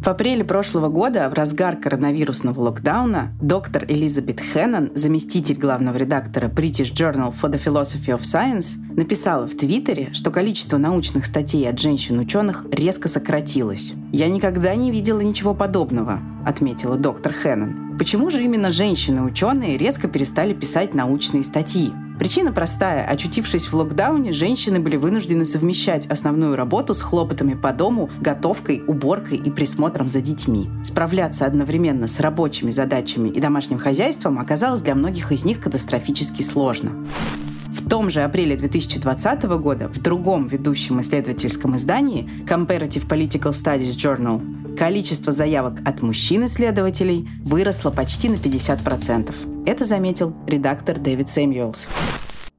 В 0.00 0.06
апреле 0.06 0.44
прошлого 0.44 0.88
года, 0.88 1.28
в 1.28 1.34
разгар 1.34 1.76
коронавирусного 1.76 2.60
локдауна, 2.60 3.32
доктор 3.42 3.84
Элизабет 3.88 4.40
Хеннон, 4.40 4.90
заместитель 4.94 5.56
главного 5.56 5.96
редактора 5.96 6.48
British 6.48 6.94
Journal 6.94 7.34
for 7.34 7.50
the 7.50 7.62
Philosophy 7.62 8.16
of 8.16 8.20
Science, 8.20 8.78
написала 8.94 9.46
в 9.46 9.56
Твиттере, 9.56 10.10
что 10.12 10.30
количество 10.30 10.78
научных 10.78 11.26
статей 11.26 11.68
от 11.68 11.80
женщин-ученых 11.80 12.64
резко 12.70 13.08
сократилось. 13.08 13.92
«Я 14.12 14.28
никогда 14.28 14.74
не 14.76 14.92
видела 14.92 15.20
ничего 15.20 15.52
подобного»,— 15.52 16.20
отметила 16.46 16.96
доктор 16.96 17.32
Хеннон. 17.32 17.88
Почему 17.98 18.30
же 18.30 18.44
именно 18.44 18.70
женщины-ученые 18.70 19.76
резко 19.76 20.06
перестали 20.06 20.54
писать 20.54 20.94
научные 20.94 21.42
статьи? 21.42 21.92
Причина 22.18 22.52
простая. 22.52 23.06
Очутившись 23.06 23.68
в 23.68 23.74
локдауне, 23.74 24.32
женщины 24.32 24.80
были 24.80 24.96
вынуждены 24.96 25.44
совмещать 25.44 26.06
основную 26.06 26.56
работу 26.56 26.92
с 26.92 27.00
хлопотами 27.00 27.54
по 27.54 27.72
дому, 27.72 28.10
готовкой, 28.20 28.82
уборкой 28.86 29.38
и 29.38 29.50
присмотром 29.50 30.08
за 30.08 30.20
детьми. 30.20 30.68
Справляться 30.82 31.46
одновременно 31.46 32.08
с 32.08 32.18
рабочими 32.18 32.70
задачами 32.70 33.28
и 33.28 33.40
домашним 33.40 33.78
хозяйством 33.78 34.40
оказалось 34.40 34.80
для 34.80 34.96
многих 34.96 35.30
из 35.30 35.44
них 35.44 35.60
катастрофически 35.60 36.42
сложно. 36.42 37.06
В 37.68 37.88
том 37.88 38.10
же 38.10 38.22
апреле 38.22 38.56
2020 38.56 39.44
года 39.44 39.88
в 39.88 40.02
другом 40.02 40.48
ведущем 40.48 41.00
исследовательском 41.00 41.76
издании 41.76 42.28
Comparative 42.44 43.06
Political 43.08 43.52
Studies 43.52 43.96
Journal 43.96 44.67
количество 44.78 45.32
заявок 45.32 45.80
от 45.84 46.02
мужчин-исследователей 46.02 47.28
выросло 47.44 47.90
почти 47.90 48.28
на 48.28 48.36
50%. 48.36 49.64
Это 49.66 49.84
заметил 49.84 50.34
редактор 50.46 50.98
Дэвид 50.98 51.28
Сэмюэлс. 51.28 51.88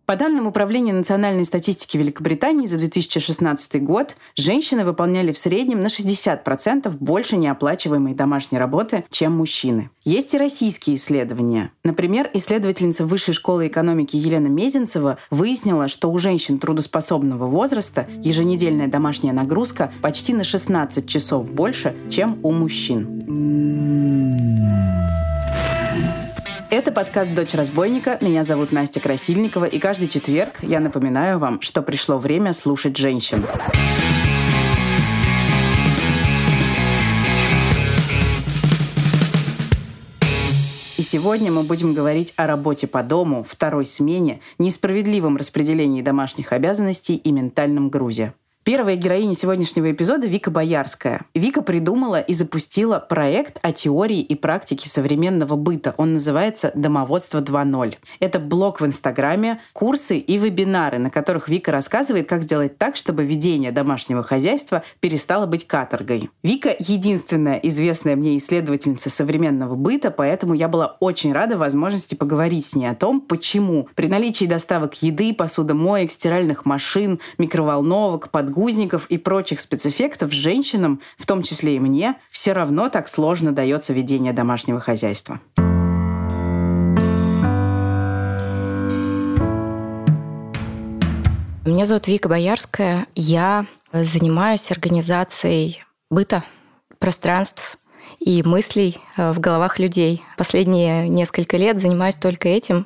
По 0.10 0.16
данным 0.16 0.48
Управления 0.48 0.92
национальной 0.92 1.46
статистики 1.46 1.96
Великобритании 1.96 2.66
за 2.66 2.80
2016 2.80 3.84
год, 3.84 4.16
женщины 4.36 4.84
выполняли 4.84 5.32
в 5.32 5.38
среднем 5.38 5.84
на 5.84 5.86
60% 5.86 6.90
больше 7.00 7.38
неоплачиваемой 7.38 8.16
домашней 8.16 8.58
работы, 8.58 9.04
чем 9.12 9.38
мужчины. 9.38 9.92
Есть 10.04 10.34
и 10.34 10.40
российские 10.40 10.96
исследования. 10.96 11.74
Например, 11.84 12.28
исследовательница 12.34 13.06
Высшей 13.06 13.36
школы 13.36 13.68
экономики 13.68 14.16
Елена 14.16 14.48
Мезенцева 14.48 15.20
выяснила, 15.30 15.88
что 15.88 16.12
у 16.12 16.18
женщин 16.18 16.58
трудоспособного 16.58 17.46
возраста 17.46 18.08
еженедельная 18.24 18.88
домашняя 18.88 19.32
нагрузка 19.34 19.94
почти 20.02 20.34
на 20.34 20.44
16 20.44 21.08
часов 21.08 21.54
больше, 21.54 21.96
чем 22.10 22.40
у 22.42 22.52
мужчин. 22.52 24.10
Это 26.72 26.92
подкаст 26.92 27.34
«Дочь 27.34 27.56
разбойника». 27.56 28.20
Меня 28.22 28.44
зовут 28.44 28.72
Настя 28.72 29.00
Красильникова. 29.00 29.66
И 29.66 29.80
каждый 29.80 30.08
четверг 30.08 30.60
я 30.62 30.80
напоминаю 30.80 31.40
вам, 31.40 31.62
что 31.62 31.82
пришло 31.82 32.20
время 32.20 32.54
слушать 32.54 32.96
женщин. 32.96 33.44
И 40.98 41.02
сегодня 41.02 41.52
мы 41.52 41.64
будем 41.64 41.96
говорить 41.96 42.34
о 42.36 42.46
работе 42.46 42.86
по 42.86 43.02
дому, 43.02 43.44
второй 43.44 43.88
смене, 43.88 44.40
несправедливом 44.60 45.38
распределении 45.38 46.04
домашних 46.04 46.54
обязанностей 46.54 47.16
и 47.16 47.32
ментальном 47.32 47.90
грузе. 47.90 48.36
Первая 48.70 48.96
героиня 48.98 49.34
сегодняшнего 49.34 49.92
эпизода 49.92 50.28
Вика 50.28 50.52
Боярская. 50.52 51.22
Вика 51.34 51.64
придумала 51.64 52.22
и 52.22 52.36
запустила 52.36 53.00
проект 53.00 53.58
о 53.64 53.72
теории 53.72 54.22
и 54.22 54.36
практике 54.36 54.88
современного 54.88 55.56
быта. 55.56 55.96
Он 55.98 56.14
называется 56.14 56.72
«Домоводство 56.76 57.42
2.0». 57.42 57.96
Это 58.20 58.38
блог 58.38 58.80
в 58.80 58.86
Инстаграме, 58.86 59.60
курсы 59.74 60.20
и 60.20 60.38
вебинары, 60.38 61.00
на 61.00 61.10
которых 61.10 61.50
Вика 61.50 61.72
рассказывает, 61.72 62.30
как 62.30 62.44
сделать 62.44 62.78
так, 62.78 62.96
чтобы 62.96 63.26
ведение 63.26 63.72
домашнего 63.72 64.22
хозяйства 64.22 64.84
перестало 65.00 65.48
быть 65.48 65.66
каторгой. 65.66 66.30
Вика— 66.44 66.70
единственная 66.78 67.58
известная 67.58 68.16
мне 68.16 68.38
исследовательница 68.38 69.10
современного 69.10 69.74
быта, 69.74 70.12
поэтому 70.12 70.54
я 70.54 70.68
была 70.68 70.96
очень 71.00 71.34
рада 71.34 71.58
возможности 71.58 72.14
поговорить 72.14 72.68
с 72.68 72.76
ней 72.76 72.86
о 72.86 72.94
том, 72.94 73.20
почему 73.20 73.90
при 73.96 74.06
наличии 74.06 74.46
доставок 74.46 75.02
еды, 75.02 75.34
посудомоек, 75.34 76.12
стиральных 76.12 76.68
машин, 76.68 77.20
микроволновок, 77.40 78.30
подгузников, 78.30 78.59
подгузников 78.60 79.06
и 79.08 79.18
прочих 79.18 79.62
спецэффектов 79.62 80.34
женщинам, 80.34 81.00
в 81.18 81.26
том 81.26 81.44
числе 81.44 81.78
и 81.78 81.80
мне, 81.80 82.16
все 82.30 82.52
равно 82.52 82.90
так 82.90 83.08
сложно 83.08 83.54
дается 83.54 83.94
ведение 83.94 84.34
домашнего 84.34 84.82
хозяйства. 84.82 85.40
Меня 91.66 91.86
зовут 91.86 92.08
Вика 92.10 92.28
Боярская. 92.28 93.08
Я 93.16 93.66
занимаюсь 93.94 94.70
организацией 94.72 95.86
быта, 96.10 96.44
пространств 96.98 97.78
и 98.20 98.44
мыслей 98.44 98.98
э, 99.18 99.32
в 99.32 99.40
головах 99.40 99.80
людей. 99.80 100.24
Последние 100.38 101.08
несколько 101.08 101.58
лет 101.58 101.80
занимаюсь 101.80 102.16
только 102.16 102.50
этим, 102.50 102.86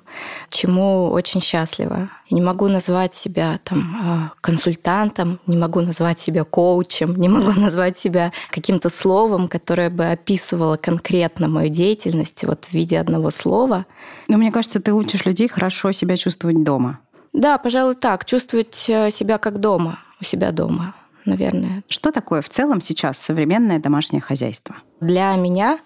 чему 0.49 1.09
очень 1.11 1.41
счастлива. 1.41 2.09
Я 2.29 2.35
не 2.35 2.41
могу 2.41 2.67
назвать 2.67 3.15
себя 3.15 3.59
там 3.63 3.95
э, 3.95 4.39
консультантом, 4.41 5.39
не 5.47 5.57
могу 5.57 5.81
назвать 5.81 6.19
себя 6.19 6.43
коучем, 6.43 7.15
не 7.15 7.29
могу 7.29 7.51
назвать 7.59 7.97
себя 7.97 8.31
каким-то 8.51 8.89
словом, 8.89 9.47
которое 9.47 9.89
бы 9.89 10.05
описывало 10.05 10.77
конкретно 10.77 11.47
мою 11.47 11.69
деятельность 11.69 12.43
вот 12.43 12.65
в 12.65 12.73
виде 12.73 12.99
одного 12.99 13.31
слова. 13.31 13.85
Но 14.27 14.37
мне 14.37 14.51
кажется, 14.51 14.79
ты 14.79 14.93
учишь 14.93 15.25
людей 15.25 15.47
хорошо 15.47 15.91
себя 15.91 16.15
чувствовать 16.15 16.63
дома. 16.63 16.99
Да, 17.33 17.57
пожалуй, 17.57 17.95
так. 17.95 18.25
Чувствовать 18.25 18.85
э, 18.87 19.09
себя 19.09 19.39
как 19.39 19.59
дома, 19.59 19.99
у 20.21 20.23
себя 20.23 20.51
дома 20.51 20.93
наверное. 21.25 21.83
Что 21.87 22.11
такое 22.11 22.41
в 22.41 22.49
целом 22.49 22.81
сейчас 22.81 23.17
современное 23.17 23.79
домашнее 23.79 24.21
хозяйство? 24.21 24.75
Для 24.99 25.35
меня 25.35 25.79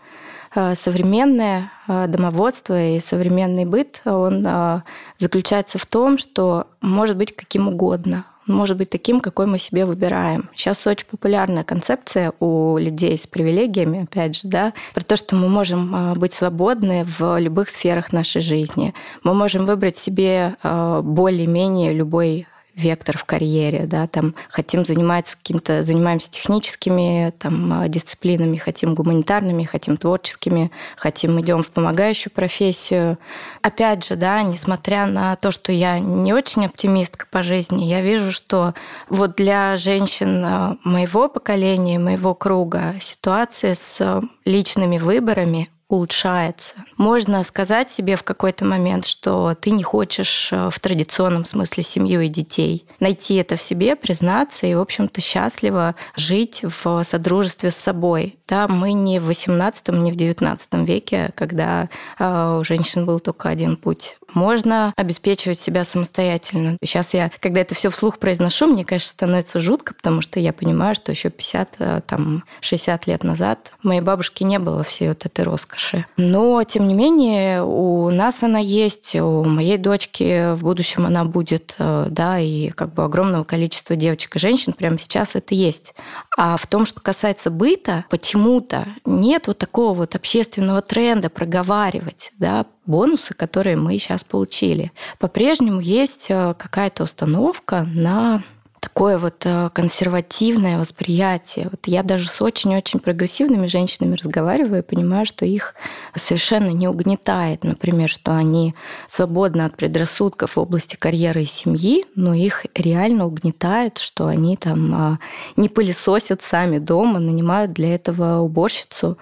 э, 0.55 0.75
современное 0.75 1.71
э, 1.87 2.07
домоводство 2.07 2.79
и 2.79 2.99
современный 2.99 3.65
быт, 3.65 4.01
он 4.05 4.45
э, 4.45 4.81
заключается 5.19 5.77
в 5.77 5.85
том, 5.85 6.17
что 6.17 6.67
может 6.81 7.17
быть 7.17 7.35
каким 7.35 7.67
угодно. 7.67 8.25
может 8.45 8.77
быть 8.77 8.89
таким, 8.89 9.19
какой 9.19 9.45
мы 9.45 9.57
себе 9.57 9.85
выбираем. 9.85 10.49
Сейчас 10.55 10.87
очень 10.87 11.05
популярная 11.05 11.63
концепция 11.63 12.31
у 12.39 12.77
людей 12.77 13.17
с 13.17 13.27
привилегиями, 13.27 14.03
опять 14.03 14.39
же, 14.39 14.47
да, 14.47 14.73
про 14.93 15.03
то, 15.03 15.17
что 15.17 15.35
мы 15.35 15.49
можем 15.49 16.13
быть 16.17 16.31
свободны 16.31 17.03
в 17.03 17.39
любых 17.39 17.69
сферах 17.69 18.13
нашей 18.13 18.41
жизни. 18.41 18.93
Мы 19.23 19.33
можем 19.33 19.65
выбрать 19.65 19.97
себе 19.97 20.55
более-менее 20.63 21.93
любой 21.93 22.47
вектор 22.77 23.17
в 23.17 23.25
карьере, 23.25 23.85
да, 23.87 24.07
там 24.07 24.35
хотим 24.49 24.85
заниматься 24.85 25.35
каким-то, 25.35 25.83
занимаемся 25.83 26.29
техническими 26.29 27.33
там, 27.39 27.89
дисциплинами, 27.89 28.57
хотим 28.57 28.93
гуманитарными, 28.93 29.63
хотим 29.63 29.97
творческими, 29.97 30.71
хотим 30.95 31.41
идем 31.41 31.63
в 31.63 31.71
помогающую 31.71 32.31
профессию. 32.31 33.17
Опять 33.63 34.07
же, 34.07 34.15
да, 34.15 34.43
несмотря 34.43 35.07
на 35.07 35.35
то, 35.35 35.49
что 35.49 35.71
я 35.71 35.99
не 35.99 36.33
очень 36.33 36.67
оптимистка 36.67 37.25
по 37.31 37.41
жизни, 37.41 37.85
я 37.85 38.01
вижу, 38.01 38.31
что 38.31 38.75
вот 39.09 39.35
для 39.35 39.75
женщин 39.75 40.45
э, 40.45 40.75
моего 40.83 41.27
поколения, 41.29 41.97
моего 41.97 42.35
круга 42.35 42.95
ситуация 43.01 43.73
с 43.73 44.21
личными 44.45 44.99
выборами 44.99 45.69
улучшается. 45.89 46.73
Можно 46.97 47.43
сказать 47.43 47.89
себе 47.89 48.17
в 48.17 48.23
какой-то 48.23 48.65
момент, 48.65 49.05
что 49.05 49.55
ты 49.59 49.71
не 49.71 49.83
хочешь 49.83 50.49
э, 50.51 50.69
в 50.69 50.79
традиционном 50.79 51.45
смысле 51.45 51.83
семью 51.83 52.21
и 52.21 52.27
детей. 52.27 52.85
Найти 52.99 53.35
это 53.35 53.55
в 53.55 53.61
себе, 53.61 53.95
признаться 53.95 54.67
и, 54.67 54.75
в 54.75 54.79
общем-то, 54.79 55.21
счастливо 55.21 55.95
жить 56.15 56.63
в 56.63 57.03
содружестве 57.03 57.71
с 57.71 57.77
собой. 57.77 58.37
Да, 58.47 58.67
мы 58.67 58.91
не 58.91 59.19
в 59.19 59.27
18 59.27 59.89
не 59.89 60.11
в 60.11 60.15
19 60.15 60.73
веке, 60.87 61.31
когда 61.35 61.89
э, 62.19 62.57
у 62.59 62.63
женщин 62.65 63.05
был 63.05 63.21
только 63.21 63.47
один 63.47 63.77
путь 63.77 64.17
можно 64.33 64.93
обеспечивать 64.95 65.59
себя 65.59 65.83
самостоятельно. 65.83 66.77
Сейчас 66.83 67.13
я, 67.13 67.31
когда 67.39 67.61
это 67.61 67.75
все 67.75 67.89
вслух 67.89 68.19
произношу, 68.19 68.67
мне, 68.67 68.85
конечно, 68.85 69.09
становится 69.09 69.59
жутко, 69.59 69.93
потому 69.93 70.21
что 70.21 70.39
я 70.39 70.53
понимаю, 70.53 70.95
что 70.95 71.11
еще 71.11 71.29
50, 71.29 71.75
э, 71.79 72.01
там, 72.05 72.43
60 72.61 73.07
лет 73.07 73.23
назад 73.23 73.73
моей 73.83 74.01
бабушки 74.01 74.43
не 74.43 74.59
было 74.59 74.83
всей 74.83 75.09
вот 75.09 75.25
этой 75.25 75.43
роскоши. 75.43 76.05
Но, 76.17 76.63
тем 76.63 76.87
не 76.87 76.93
менее, 76.93 77.63
у 77.63 78.09
нас 78.09 78.43
она 78.43 78.59
есть, 78.59 79.15
у 79.15 79.43
моей 79.43 79.77
дочки 79.77 80.53
в 80.53 80.63
будущем 80.63 81.05
она 81.05 81.25
будет, 81.25 81.75
э, 81.79 82.07
да, 82.09 82.39
и 82.39 82.69
как 82.69 82.93
бы 82.93 83.03
огромного 83.03 83.43
количества 83.43 83.95
девочек 83.95 84.35
и 84.35 84.39
женщин 84.39 84.73
прямо 84.73 84.99
сейчас 84.99 85.35
это 85.35 85.55
есть. 85.55 85.93
А 86.37 86.57
в 86.57 86.67
том, 86.67 86.85
что 86.85 87.01
касается 87.01 87.49
быта, 87.49 88.05
почему-то 88.09 88.87
нет 89.05 89.47
вот 89.47 89.57
такого 89.57 89.93
вот 89.93 90.15
общественного 90.15 90.81
тренда 90.81 91.29
проговаривать, 91.29 92.31
да, 92.37 92.65
бонусы, 92.87 93.33
которые 93.33 93.75
мы 93.75 93.99
сейчас 93.99 94.23
получили. 94.23 94.91
По-прежнему 95.19 95.79
есть 95.79 96.27
э, 96.29 96.55
какая-то 96.57 97.03
установка 97.03 97.83
на 97.83 98.43
такое 98.79 99.17
вот 99.17 99.45
э, 99.45 99.69
консервативное 99.73 100.79
восприятие. 100.79 101.67
Вот 101.69 101.87
я 101.87 102.03
даже 102.03 102.29
с 102.29 102.41
очень-очень 102.41 102.99
прогрессивными 102.99 103.67
женщинами 103.67 104.15
разговариваю 104.15 104.79
и 104.79 104.85
понимаю, 104.85 105.25
что 105.25 105.45
их 105.45 105.75
совершенно 106.15 106.69
не 106.69 106.87
угнетает, 106.87 107.63
например, 107.63 108.09
что 108.09 108.35
они 108.35 108.75
свободны 109.07 109.63
от 109.63 109.75
предрассудков 109.75 110.55
в 110.55 110.59
области 110.59 110.95
карьеры 110.95 111.43
и 111.43 111.45
семьи, 111.45 112.05
но 112.15 112.33
их 112.33 112.65
реально 112.75 113.25
угнетает, 113.25 113.97
что 113.97 114.27
они 114.27 114.57
там 114.57 114.93
а, 114.95 115.19
не 115.55 115.69
пылесосят 115.69 116.41
сами 116.41 116.79
дома, 116.79 117.19
нанимают 117.19 117.73
для 117.73 117.93
этого 117.93 118.39
уборщицу, 118.39 119.17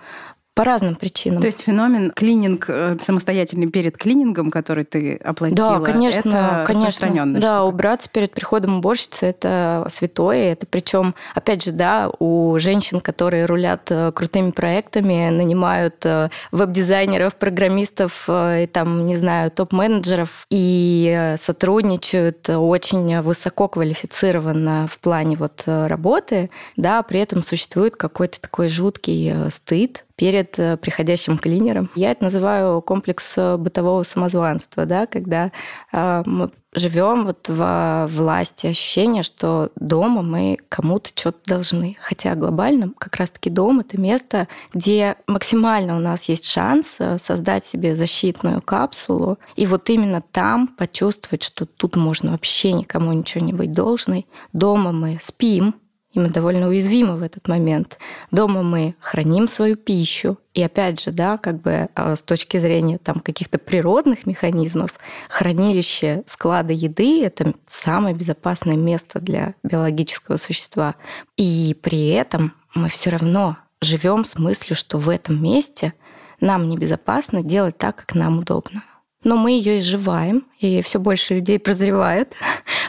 по 0.56 0.64
разным 0.64 0.96
причинам. 0.96 1.42
То 1.42 1.48
есть 1.48 1.64
феномен 1.64 2.12
клининг 2.12 2.66
э, 2.70 2.96
самостоятельный 3.02 3.68
перед 3.68 3.98
клинингом, 3.98 4.50
который 4.52 4.86
ты 4.86 5.18
оплатила, 5.18 5.80
да, 5.80 5.92
конечно, 5.92 6.30
это 6.30 6.64
конечно. 6.66 7.10
Да, 7.12 7.40
штука. 7.40 7.64
убраться 7.64 8.10
перед 8.10 8.32
приходом 8.32 8.78
уборщицы– 8.78 9.18
это 9.26 9.86
святое. 9.90 10.54
Это 10.54 10.66
причем, 10.66 11.14
опять 11.34 11.66
же, 11.66 11.72
да, 11.72 12.10
у 12.20 12.58
женщин, 12.58 13.02
которые 13.02 13.46
рулят 13.46 13.88
э, 13.90 14.14
крутыми 14.14 14.52
проектами, 14.52 15.30
нанимают 15.30 16.06
э, 16.06 16.30
веб-дизайнеров, 16.54 17.36
программистов, 17.36 18.30
и 18.30 18.70
там, 18.72 19.06
не 19.08 19.18
знаю, 19.18 19.52
топ-менеджеров 19.52 20.48
и 20.50 21.36
сотрудничают 21.38 22.50
очень 22.50 23.20
высоко 23.22 23.68
квалифицированно 23.68 24.88
в 24.90 25.00
плане 25.00 25.36
вот 25.36 25.64
работы, 25.66 26.50
да, 26.78 27.04
при 27.04 27.20
этом 27.20 27.44
существует 27.44 27.98
какой-то 27.98 28.40
такой 28.40 28.70
жуткий 28.70 29.52
стыд, 29.52 30.05
перед 30.16 30.58
э, 30.60 30.78
приходящим 30.78 31.38
клинером. 31.38 31.90
Я 31.96 32.12
это 32.12 32.24
называю 32.24 32.82
комплекс 32.82 33.34
э, 33.38 33.58
бытового 33.58 34.04
самозванства, 34.04 34.86
да, 34.86 35.08
когда 35.08 35.52
э, 35.92 36.24
мы 36.26 36.52
живем 36.74 37.26
вот 37.26 37.48
во 37.50 38.08
власти 38.08 38.68
ощущения, 38.68 39.24
что 39.24 39.72
дома 39.76 40.22
мы 40.22 40.58
кому-то 40.70 41.10
что-то 41.14 41.40
должны. 41.46 41.98
Хотя 42.02 42.36
глобально 42.36 42.92
как 42.98 43.16
раз-таки 43.16 43.50
дом— 43.50 43.80
это 43.82 44.00
место, 44.00 44.48
где 44.74 45.16
максимально 45.28 45.96
у 45.96 46.00
нас 46.00 46.24
есть 46.26 46.50
шанс 46.50 46.98
создать 47.22 47.66
себе 47.66 47.96
защитную 47.96 48.62
капсулу, 48.62 49.38
и 49.56 49.66
вот 49.68 49.90
именно 49.90 50.22
там 50.22 50.68
почувствовать, 50.68 51.44
что 51.44 51.66
тут 51.66 51.96
можно 51.96 52.32
вообще 52.32 52.74
никому 52.74 53.14
ничего 53.14 53.44
не 53.44 53.54
быть 53.54 53.72
должной. 53.72 54.28
Дома 54.52 54.92
мы 54.92 55.18
спим, 55.22 55.76
и 56.16 56.20
мы 56.20 56.30
довольно 56.30 56.70
уязвимы 56.70 57.18
в 57.18 57.22
этот 57.22 57.48
момент. 57.48 58.00
Дома 58.32 58.64
мы 58.64 58.96
храним 59.00 59.48
свою 59.48 59.76
пищу, 59.76 60.40
и 60.54 60.64
опять 60.64 61.02
же, 61.02 61.12
да, 61.12 61.38
как 61.38 61.62
бы 61.62 61.90
а, 61.94 62.16
с 62.16 62.22
точки 62.22 62.58
зрения 62.58 62.98
там 62.98 63.20
каких-то 63.20 63.58
природных 63.58 64.26
механизмов, 64.26 64.92
хранилище 65.30 66.24
склада 66.26 66.72
еды— 66.72 67.24
это 67.26 67.54
самое 67.68 68.16
безопасное 68.16 68.78
место 68.78 69.20
для 69.20 69.56
биологического 69.64 70.38
существа. 70.38 70.96
И 71.36 71.78
при 71.82 72.08
этом 72.08 72.54
мы 72.74 72.88
все 72.88 73.10
равно 73.10 73.58
живем 73.82 74.24
с 74.24 74.38
мыслью, 74.38 74.78
что 74.78 74.98
в 74.98 75.10
этом 75.10 75.44
месте 75.44 75.94
нам 76.40 76.70
небезопасно 76.70 77.44
делать 77.44 77.78
так, 77.78 77.98
как 77.98 78.16
нам 78.16 78.40
удобно 78.40 78.84
но 79.26 79.36
мы 79.36 79.52
ее 79.52 79.80
изживаем, 79.80 80.46
и 80.60 80.82
все 80.82 81.00
больше 81.00 81.34
людей 81.34 81.60
прозревает, 81.60 82.34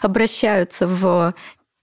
обращаются 0.03 0.87
в 0.87 1.35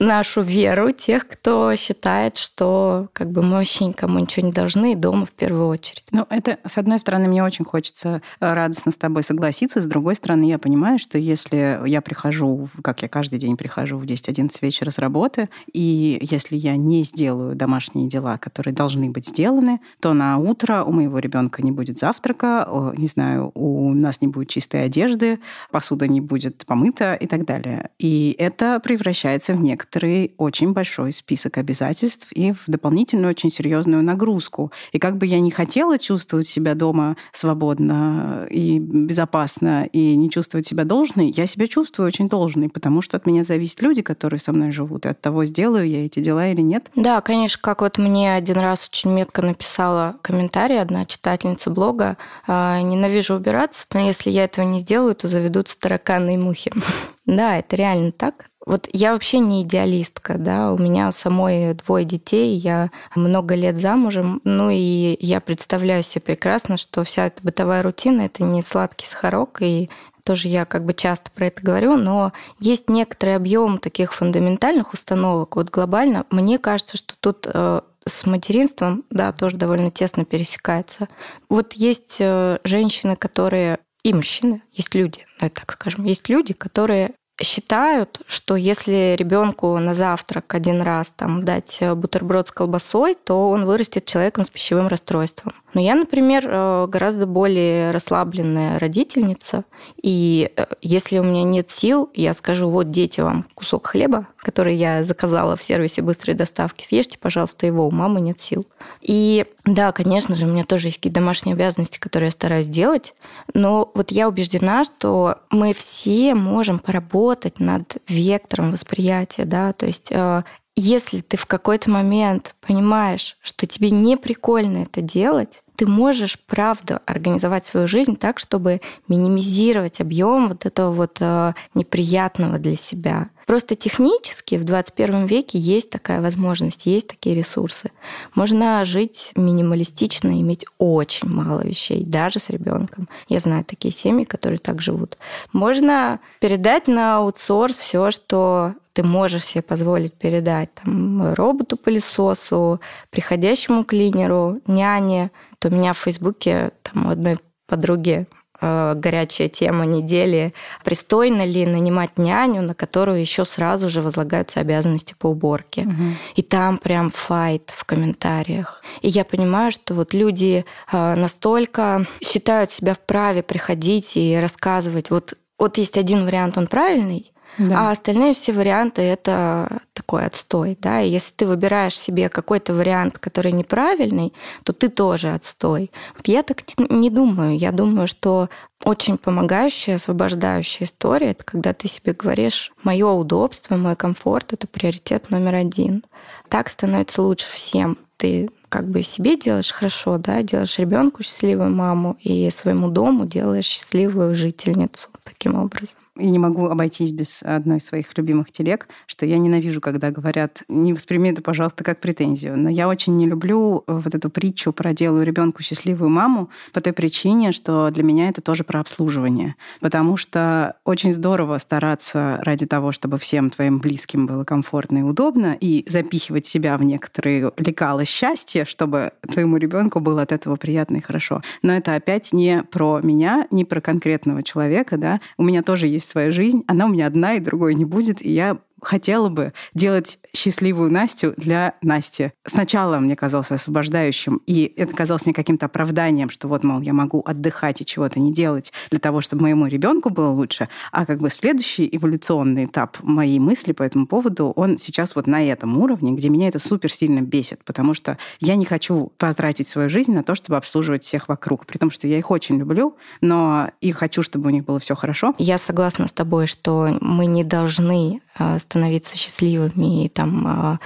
нашу 0.04 0.42
веру 0.42 0.92
тех, 0.92 1.28
кто 1.28 1.76
считает, 1.76 2.38
что 2.38 3.10
как 3.14 3.32
бы 3.32 3.42
мы 3.42 3.54
вообще 3.54 3.86
никому 3.86 4.20
ничего 4.20 4.46
не 4.46 4.52
должны, 4.52 4.94
и 4.94 4.96
дома 4.96 5.26
в 5.26 5.32
первую 5.32 5.68
очередь. 5.68 6.04
Ну, 6.12 6.26
это, 6.30 6.60
с 6.66 6.78
одной 6.78 7.00
стороны, 7.00 7.28
мне 7.28 7.44
очень 7.44 7.66
хочется 7.66 8.22
э, 8.40 8.54
радостно 8.54 8.92
с 8.92 8.98
тобой 8.98 9.24
согласиться, 9.24 9.82
с 9.82 9.88
другой 9.88 10.16
стороны, 10.16 10.46
я 10.46 10.60
понимаю, 10.60 11.00
что 11.00 11.18
если 11.18 11.82
я 11.88 12.02
прихожу, 12.02 12.68
как 12.84 13.02
я 13.02 13.08
каждый 13.08 13.40
день 13.40 13.58
прихожу 13.58 13.98
в 13.98 14.04
10-11 14.04 14.50
вечера 14.62 14.90
с 14.90 15.00
работы, 15.00 15.50
и 15.72 16.20
если 16.22 16.56
я 16.56 16.76
не 16.76 17.04
сделаю 17.04 17.56
домашние 17.56 18.08
дела, 18.08 18.38
которые 18.38 18.74
должны 18.74 19.10
быть 19.10 19.28
сделаны, 19.28 19.80
то 20.00 20.14
на 20.14 20.38
утро 20.38 20.84
у 20.84 20.92
моего 20.92 21.20
ребенка 21.20 21.64
не 21.64 21.72
будет 21.72 21.98
завтрака, 21.98 22.68
не 22.98 23.08
знаю, 23.08 23.52
у 23.56 23.94
нас 23.94 24.22
не 24.22 24.28
будет 24.28 24.50
чистой 24.50 24.86
одежды, 24.86 25.40
посуда 25.72 26.08
не 26.08 26.22
будет 26.22 26.66
помыта 26.66 27.14
и 27.16 27.28
так 27.28 27.46
далее. 27.46 27.90
И 28.00 28.36
это 28.38 28.80
превращается 28.80 29.54
в 29.54 29.62
некоторые 29.62 29.93
некоторый 29.94 30.34
очень 30.38 30.74
большой 30.74 31.12
список 31.14 31.58
обязательств 31.58 32.32
и 32.32 32.52
в 32.52 32.64
дополнительную 32.68 33.32
очень 33.32 33.52
серьезную 33.52 34.04
нагрузку. 34.04 34.72
И 34.92 35.00
как 35.00 35.18
бы 35.18 35.26
я 35.26 35.40
не 35.40 35.52
хотела 35.52 36.00
чувствовать 36.00 36.48
себя 36.48 36.74
дома 36.74 37.16
свободно 37.32 38.48
и 38.50 38.80
безопасно, 38.80 39.86
и 39.86 40.16
не 40.16 40.30
чувствовать 40.30 40.66
себя 40.66 40.84
должной, 40.84 41.30
я 41.30 41.46
себя 41.46 41.68
чувствую 41.68 42.08
очень 42.08 42.28
должной, 42.28 42.70
потому 42.70 43.02
что 43.02 43.18
от 43.18 43.26
меня 43.26 43.44
зависят 43.44 43.82
люди, 43.82 44.02
которые 44.02 44.40
со 44.40 44.52
мной 44.52 44.72
живут, 44.72 45.06
и 45.06 45.10
от 45.10 45.22
того, 45.22 45.46
сделаю 45.46 45.88
я 45.88 46.06
эти 46.06 46.20
дела 46.20 46.48
или 46.48 46.62
нет. 46.62 46.90
Да, 46.96 47.22
конечно, 47.22 47.60
как 47.62 47.82
вот 47.82 47.98
мне 47.98 48.34
один 48.34 48.58
раз 48.58 48.90
очень 48.92 49.12
метко 49.12 49.42
написала 49.42 50.16
комментарий 50.22 50.82
одна 50.82 51.06
читательница 51.06 51.70
блога, 51.70 52.18
«А, 52.48 52.82
ненавижу 52.82 53.36
убираться, 53.36 53.86
но 53.94 54.00
если 54.00 54.30
я 54.32 54.46
этого 54.46 54.66
не 54.66 54.80
сделаю, 54.80 55.16
то 55.16 55.28
заведутся 55.28 55.80
тараканы 55.80 56.36
и 56.36 56.38
мухи. 56.38 56.72
Да, 57.26 57.58
это 57.58 57.78
реально 57.78 58.12
так. 58.12 58.50
Вот 58.66 58.88
я 58.94 59.14
вообще 59.14 59.40
не 59.40 59.64
идеалистка, 59.64 60.38
да, 60.38 60.72
у 60.72 60.78
меня 60.78 61.12
самой 61.12 61.74
двое 61.74 62.06
детей, 62.06 62.56
я 62.58 62.92
много 63.16 63.56
лет 63.56 63.78
замужем, 63.78 64.40
ну 64.44 64.70
и 64.70 65.18
я 65.20 65.42
представляю 65.42 66.04
себе 66.04 66.22
прекрасно, 66.22 66.78
что 66.78 67.04
вся 67.04 67.28
эта 67.28 67.44
бытовая 67.44 67.84
рутина— 67.84 68.22
это 68.24 68.44
не 68.44 68.62
сладкий 68.62 69.06
сахарок, 69.06 69.62
и 69.62 69.90
тоже 70.24 70.48
я 70.48 70.66
как 70.66 70.86
бы 70.86 70.94
часто 70.94 71.30
про 71.32 71.48
это 71.48 71.62
говорю, 71.62 71.98
но 71.98 72.32
есть 72.60 72.90
некоторый 72.90 73.36
объем 73.36 73.78
таких 73.78 74.14
фундаментальных 74.14 74.94
установок. 74.94 75.58
Вот 75.58 75.70
глобально, 75.70 76.26
мне 76.30 76.58
кажется, 76.58 76.98
что 76.98 77.16
тут 77.20 77.46
э, 77.46 77.82
с 78.06 78.26
материнством, 78.26 79.04
да, 79.10 79.34
тоже 79.34 79.58
довольно 79.58 79.92
тесно 79.92 80.24
пересекается. 80.24 81.10
Вот 81.50 81.74
есть 81.74 82.18
э, 82.20 82.60
женщины, 82.64 83.18
которые 83.18 83.80
и 84.04 84.14
мужчины, 84.14 84.62
есть 84.72 84.96
люди, 84.96 85.26
давай 85.40 85.50
так 85.50 85.72
скажем, 85.72 86.06
есть 86.06 86.28
люди, 86.30 86.54
которые 86.54 87.14
считают, 87.42 88.22
что 88.28 88.56
если 88.56 89.16
ребенку 89.18 89.78
на 89.80 89.94
завтрак 89.94 90.54
один 90.54 90.82
раз 90.82 91.12
там 91.16 91.44
дать 91.44 91.80
бутерброд 91.96 92.48
с 92.48 92.52
колбасой, 92.52 93.16
то 93.16 93.50
он 93.50 93.66
вырастет 93.66 94.06
человеком 94.06 94.46
с 94.46 94.50
пищевым 94.50 94.88
расстройством. 94.88 95.54
Но 95.74 95.82
я, 95.82 95.96
например, 95.96 96.48
э, 96.48 96.88
гораздо 96.88 97.26
более 97.26 97.92
расслабленная 97.92 98.80
родительница, 98.80 99.64
и 100.02 100.52
э, 100.56 100.66
если 100.82 101.18
у 101.18 101.24
меня 101.24 101.44
нет 101.44 101.70
сил, 101.70 102.10
я 102.14 102.34
скажу, 102.34 102.70
вот, 102.70 102.92
дети, 102.92 103.22
вам 103.22 103.46
кусок 103.56 103.88
хлеба, 103.88 104.28
который 104.38 104.76
я 104.76 105.04
заказала 105.04 105.56
в 105.56 105.64
сервисе 105.64 106.02
быстрой 106.02 106.36
доставки, 106.36 106.86
съешьте, 106.86 107.18
пожалуйста, 107.18 107.66
его, 107.66 107.88
у 107.88 107.92
мамы 107.92 108.22
нет 108.22 108.40
сил. 108.40 108.66
И 109.02 109.46
да, 109.66 109.92
конечно 109.92 110.36
же, 110.36 110.46
у 110.46 110.50
меня 110.50 110.66
тоже 110.66 110.88
есть 110.88 110.98
какие-то 110.98 111.20
домашние 111.20 111.54
обязанности, 111.56 111.98
которые 111.98 112.28
я 112.28 112.32
стараюсь 112.32 112.68
делать, 112.68 113.16
но 113.54 113.92
вот 113.96 114.12
я 114.12 114.28
убеждена, 114.28 114.84
что 114.84 115.40
мы 115.50 115.74
все 115.74 116.36
можем 116.36 116.80
поработать 116.80 117.60
над 117.60 117.98
вектором 118.08 118.72
восприятия, 118.72 119.46
да, 119.46 119.74
то 119.74 119.86
есть 119.86 120.12
э, 120.12 120.44
если 120.76 121.22
ты 121.22 121.38
в 121.38 121.46
какой-то 121.46 121.90
момент 121.90 122.56
понимаешь, 122.62 123.38
что 123.42 123.68
тебе 123.68 123.92
не 123.92 124.18
прикольно 124.18 124.80
это 124.80 125.02
делать, 125.02 125.64
ты 125.76 125.88
можешь, 125.88 126.40
правда, 126.40 127.02
организовать 127.06 127.66
свою 127.66 127.88
жизнь 127.88 128.16
так, 128.16 128.40
чтобы 128.40 128.82
минимизировать 129.08 130.02
объем 130.02 130.50
вот 130.50 130.66
этого 130.66 130.92
вот 130.92 131.18
э, 131.20 131.54
неприятного 131.74 132.60
для 132.60 132.76
себя. 132.76 133.30
Просто 133.46 133.76
технически 133.76 134.56
в 134.56 134.64
21 134.64 135.26
веке 135.26 135.60
есть 135.60 135.90
такая 135.90 136.22
возможность, 136.22 136.86
есть 136.86 137.08
такие 137.08 137.36
ресурсы. 137.36 137.92
Можно 138.36 138.86
жить 138.86 139.32
минималистично, 139.36 140.30
иметь 140.40 140.66
очень 140.78 141.28
мало 141.28 141.62
вещей, 141.62 142.04
даже 142.06 142.40
с 142.40 142.50
ребенком. 142.50 143.10
Я 143.28 143.40
знаю 143.40 143.66
такие 143.66 143.94
семьи, 143.94 144.24
которые 144.24 144.60
так 144.60 144.82
живут. 144.82 145.18
Можно 145.52 146.20
передать 146.40 146.88
на 146.88 147.18
аутсорс 147.18 147.76
все, 147.76 148.12
что 148.12 148.76
ты 148.94 149.04
можешь 149.04 149.44
себе 149.44 149.64
позволить 149.64 150.14
передать 150.14 150.70
там, 150.76 151.34
роботу-пылесосу, 151.34 152.80
приходящему 153.10 153.84
клинеру, 153.84 154.62
няне. 154.68 155.32
То 155.64 155.70
у 155.70 155.72
меня 155.72 155.94
в 155.94 155.98
Фейсбуке 156.00 156.72
там, 156.82 157.06
у 157.06 157.10
одной 157.10 157.38
подруги 157.68 158.28
э, 158.60 158.94
горячая 158.98 159.48
тема 159.48 159.86
недели. 159.86 160.54
Пристойно 160.84 161.46
ли 161.46 161.66
нанимать 161.66 162.18
няню, 162.18 162.62
на 162.62 162.74
которую 162.74 163.22
еще 163.22 163.46
сразу 163.46 163.88
же 163.88 164.02
возлагаются 164.02 164.60
обязанности 164.60 165.16
по 165.18 165.28
уборке? 165.28 165.84
Угу. 165.84 166.04
И 166.36 166.42
там 166.42 166.80
прям 166.80 167.12
файт 167.12 167.70
в 167.74 167.86
комментариях. 167.86 168.84
И 169.02 169.08
я 169.08 169.24
понимаю, 169.24 169.72
что 169.72 169.94
вот 169.94 170.14
люди 170.14 170.66
э, 170.92 171.16
настолько 171.16 172.06
считают 172.22 172.72
себя 172.72 172.94
вправе 172.94 173.42
приходить 173.42 174.18
и 174.18 174.38
рассказывать. 174.38 175.12
Вот, 175.12 175.36
вот 175.58 175.78
есть 175.78 175.98
один 175.98 176.26
вариант, 176.26 176.58
он 176.58 176.68
правильный, 176.68 177.32
Да. 177.58 177.90
А 177.90 177.92
остальные 177.92 178.34
все 178.34 178.52
варианты 178.52 179.02
это 179.02 179.82
такой 179.94 180.26
отстой. 180.26 180.78
Да? 180.80 181.02
И 181.02 181.10
если 181.10 181.34
ты 181.34 181.46
выбираешь 181.46 181.98
себе 181.98 182.30
какой-то 182.30 182.74
вариант, 182.74 183.20
который 183.20 183.52
неправильный, 183.52 184.34
то 184.64 184.74
ты 184.74 184.90
тоже 184.90 185.34
отстой. 185.34 185.92
Вот 186.16 186.28
я 186.28 186.44
так 186.44 186.62
не 186.78 187.10
думаю. 187.10 187.58
Я 187.58 187.72
думаю, 187.72 188.08
что 188.08 188.50
очень 188.84 189.18
помогающая, 189.18 189.96
освобождающая 189.96 190.88
история 190.88 191.32
это 191.32 191.44
когда 191.44 191.74
ты 191.74 191.88
себе 191.88 192.14
говоришь, 192.14 192.72
мое 192.84 193.10
удобство, 193.10 193.78
мой 193.78 193.96
комфорт 193.96 194.54
это 194.54 194.68
приоритет 194.68 195.30
номер 195.30 195.56
один. 195.56 196.04
Так 196.50 196.70
становится 196.70 197.22
лучше 197.22 197.50
всем. 197.52 197.98
Ты 198.18 198.50
как 198.70 198.88
бы 198.88 199.04
себе 199.04 199.38
делаешь 199.38 199.72
хорошо, 199.72 200.18
да, 200.18 200.42
делаешь 200.42 200.80
ребенку 200.80 201.24
счастливую 201.24 201.70
маму 201.70 202.18
и 202.20 202.50
своему 202.50 202.90
дому 202.90 203.26
делаешь 203.26 203.66
счастливую 203.66 204.34
жительницу 204.36 205.10
таким 205.24 205.56
образом. 205.56 205.98
И 206.18 206.30
не 206.30 206.38
могу 206.38 206.68
обойтись 206.68 207.12
без 207.12 207.42
одной 207.42 207.78
из 207.78 207.86
своих 207.86 208.16
любимых 208.18 208.52
телег, 208.52 208.88
что 209.08 209.26
я 209.26 209.40
ненавижу, 209.40 209.82
когда 209.82 210.12
говорят, 210.12 210.62
не 210.68 210.94
восприми 210.94 211.32
это, 211.32 211.42
пожалуйста, 211.42 211.84
как 211.84 212.00
претензию. 212.00 212.56
Но 212.56 212.70
я 212.70 212.88
очень 212.88 213.18
не 213.18 213.26
люблю 213.26 213.84
э, 213.88 213.94
вот 213.94 214.14
эту 214.14 214.30
притчу 214.30 214.72
про 214.74 214.94
делаю 214.94 215.26
ребенку 215.26 215.64
счастливую 215.64 216.12
маму 216.12 216.50
по 216.72 216.82
той 216.82 216.94
причине, 216.94 217.52
что 217.52 217.90
для 217.90 218.04
меня 218.04 218.30
это 218.30 218.42
тоже 218.42 218.64
про 218.64 218.80
обслуживание. 218.80 219.56
Потому 219.80 220.16
что 220.16 220.76
очень 220.86 221.14
здорово 221.14 221.58
стараться 221.58 222.40
ради 222.44 222.68
того, 222.68 222.92
чтобы 222.92 223.18
всем 223.18 223.50
твоим 223.50 223.80
близким 223.80 224.28
было 224.28 224.44
комфортно 224.44 225.00
и 225.00 225.02
удобно, 225.02 225.58
и 225.60 225.84
запихивать 225.88 226.46
себя 226.46 226.78
в 226.78 226.84
некоторые 226.84 227.52
лекала 227.58 228.06
счастья, 228.06 228.66
чтобы 228.66 229.14
твоему 229.32 229.58
ребенку 229.58 230.00
было 230.00 230.22
от 230.22 230.32
этого 230.32 230.58
приятно 230.58 230.98
и 230.98 231.02
хорошо. 231.02 231.42
Но 231.64 231.74
это 231.74 231.96
опять 231.96 232.34
не 232.34 232.62
про 232.62 233.00
меня, 233.02 233.48
не 233.50 233.66
про 233.66 233.82
конкретного 233.82 234.44
человека, 234.44 234.98
да. 234.98 235.20
У 235.38 235.44
меня 235.44 235.64
тоже 235.64 235.88
есть 235.88 236.03
есть 236.04 236.12
своя 236.12 236.32
жизнь, 236.32 236.64
она 236.68 236.86
у 236.86 236.90
меня 236.90 237.08
одна 237.08 237.36
и 237.36 237.40
другой 237.40 237.74
не 237.74 237.86
будет, 237.86 238.24
и 238.24 238.30
я 238.30 238.60
хотела 238.84 239.30
бы 239.30 239.54
делать 239.74 240.20
счастливую 240.36 240.92
Настю 240.92 241.34
для 241.38 241.76
Насти. 241.82 242.32
Сначала 242.46 243.00
мне 243.00 243.16
казалось 243.16 243.52
освобождающим, 243.52 244.42
и 244.46 244.74
это 244.78 244.94
казалось 244.96 245.26
мне 245.26 245.34
каким-то 245.34 245.66
оправданием, 245.68 246.30
что 246.30 246.48
вот, 246.48 246.64
мол, 246.64 246.82
я 246.82 246.94
могу 246.94 247.22
отдыхать 247.26 247.82
и 247.82 247.86
чего-то 247.86 248.20
не 248.20 248.34
делать 248.34 248.72
для 248.90 249.00
того, 249.00 249.22
чтобы 249.22 249.44
моему 249.44 249.68
ребенку 249.68 250.10
было 250.10 250.30
лучше. 250.30 250.70
А 250.92 251.06
как 251.06 251.20
бы 251.20 251.30
следующий 251.30 251.88
эволюционный 251.92 252.66
этап 252.66 252.98
моей 253.02 253.40
мысли 253.40 253.72
по 253.72 253.84
этому 253.84 254.08
поводу, 254.08 254.54
он 254.56 254.78
сейчас 254.78 255.16
вот 255.16 255.28
на 255.28 255.44
этом 255.44 255.78
уровне, 255.78 256.12
где 256.12 256.30
меня 256.30 256.48
это 256.48 256.60
супер 256.60 256.92
сильно 256.92 257.22
бесит, 257.22 257.64
потому 257.64 257.94
что 257.94 258.18
я 258.40 258.56
не 258.56 258.66
хочу 258.66 259.12
потратить 259.18 259.68
свою 259.68 259.90
жизнь 259.90 260.14
на 260.14 260.24
то, 260.24 260.36
чтобы 260.36 260.58
обслуживать 260.58 261.04
всех 261.04 261.28
вокруг, 261.28 261.66
при 261.66 261.78
том, 261.78 261.92
что 261.92 262.08
я 262.08 262.18
их 262.18 262.32
очень 262.32 262.58
люблю, 262.58 262.96
но 263.22 263.70
и 263.82 263.92
хочу, 263.92 264.24
чтобы 264.24 264.48
у 264.48 264.50
них 264.50 264.66
было 264.66 264.80
все 264.80 264.96
хорошо. 264.96 265.34
Я 265.38 265.58
согласна 265.58 266.08
с 266.08 266.12
тобой, 266.12 266.48
что 266.48 266.98
мы 267.02 267.26
не 267.26 267.44
должны 267.44 268.22
становиться 268.60 269.18
счастливыми 269.18 270.06
и 270.06 270.10
там 270.10 270.48
а, 270.48 270.80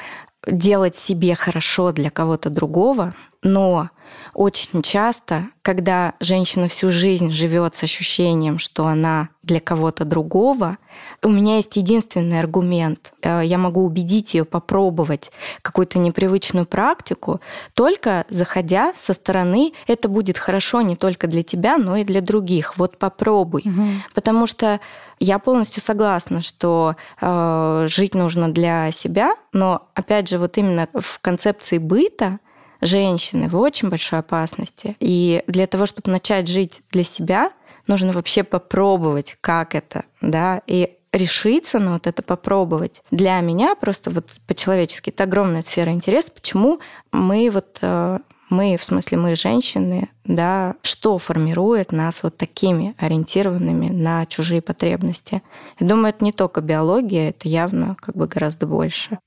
делать 0.45 0.95
себе 0.95 1.35
хорошо 1.35 1.91
для 1.91 2.09
кого-то 2.09 2.49
другого, 2.49 3.13
но 3.41 3.89
очень 4.33 4.81
часто, 4.81 5.47
когда 5.61 6.13
женщина 6.19 6.67
всю 6.67 6.91
жизнь 6.91 7.31
живет 7.31 7.75
с 7.75 7.83
ощущением, 7.83 8.59
что 8.59 8.87
она 8.87 9.29
для 9.43 9.59
кого-то 9.59 10.05
другого, 10.05 10.77
у 11.23 11.29
меня 11.29 11.55
есть 11.55 11.75
единственный 11.77 12.39
аргумент. 12.39 13.13
Э, 13.21 13.41
я 13.43 13.57
могу 13.57 13.83
убедить 13.85 14.33
ее 14.33 14.45
попробовать 14.45 15.31
какую-то 15.61 15.99
непривычную 15.99 16.65
практику, 16.65 17.41
только 17.73 18.25
заходя 18.29 18.93
со 18.95 19.13
стороны, 19.13 19.73
это 19.87 20.09
будет 20.09 20.37
хорошо 20.37 20.81
не 20.81 20.95
только 20.95 21.27
для 21.27 21.43
тебя, 21.43 21.77
но 21.77 21.97
и 21.97 22.03
для 22.03 22.21
других. 22.21 22.77
Вот 22.77 22.97
попробуй. 22.97 23.63
Угу. 23.65 23.87
Потому 24.13 24.47
что 24.47 24.79
я 25.19 25.39
полностью 25.39 25.81
согласна, 25.81 26.41
что 26.41 26.95
э, 27.19 27.87
жить 27.89 28.13
нужно 28.13 28.53
для 28.53 28.91
себя, 28.91 29.35
но 29.53 29.87
опять 29.95 30.29
же, 30.29 30.37
вот 30.37 30.57
именно 30.57 30.87
в 30.93 31.19
концепции 31.19 31.77
быта 31.77 32.39
женщины 32.81 33.49
в 33.49 33.57
очень 33.57 33.89
большой 33.89 34.19
опасности. 34.19 34.95
И 34.99 35.43
для 35.47 35.67
того, 35.67 35.85
чтобы 35.85 36.11
начать 36.11 36.47
жить 36.47 36.81
для 36.91 37.03
себя, 37.03 37.51
нужно 37.87 38.11
вообще 38.11 38.43
попробовать, 38.43 39.37
как 39.41 39.75
это, 39.75 40.05
да, 40.21 40.61
и 40.67 40.97
решиться 41.13 41.79
на 41.79 41.93
вот 41.93 42.07
это 42.07 42.21
попробовать. 42.21 43.01
Для 43.11 43.39
меня 43.39 43.75
просто 43.75 44.11
вот 44.11 44.29
по-человечески 44.45 45.09
это 45.09 45.23
огромная 45.23 45.61
сфера 45.61 45.91
интереса, 45.91 46.31
почему 46.31 46.79
мы 47.11 47.49
вот 47.51 47.79
э, 47.81 48.19
мы, 48.49 48.77
в 48.77 48.83
смысле 48.83 49.17
мы 49.17 49.35
женщины, 49.35 50.09
да, 50.23 50.75
что 50.81 51.17
формирует 51.17 51.91
нас 51.91 52.23
вот 52.23 52.37
такими 52.37 52.95
ориентированными 52.97 53.89
на 53.89 54.25
чужие 54.25 54.61
потребности. 54.61 55.41
Я 55.79 55.87
думаю, 55.87 56.09
это 56.09 56.23
не 56.23 56.31
только 56.31 56.61
биология, 56.61 57.29
это 57.29 57.47
явно 57.47 57.95
как 57.99 58.15
бы 58.15 58.27
гораздо 58.27 58.65
больше. 58.65 59.19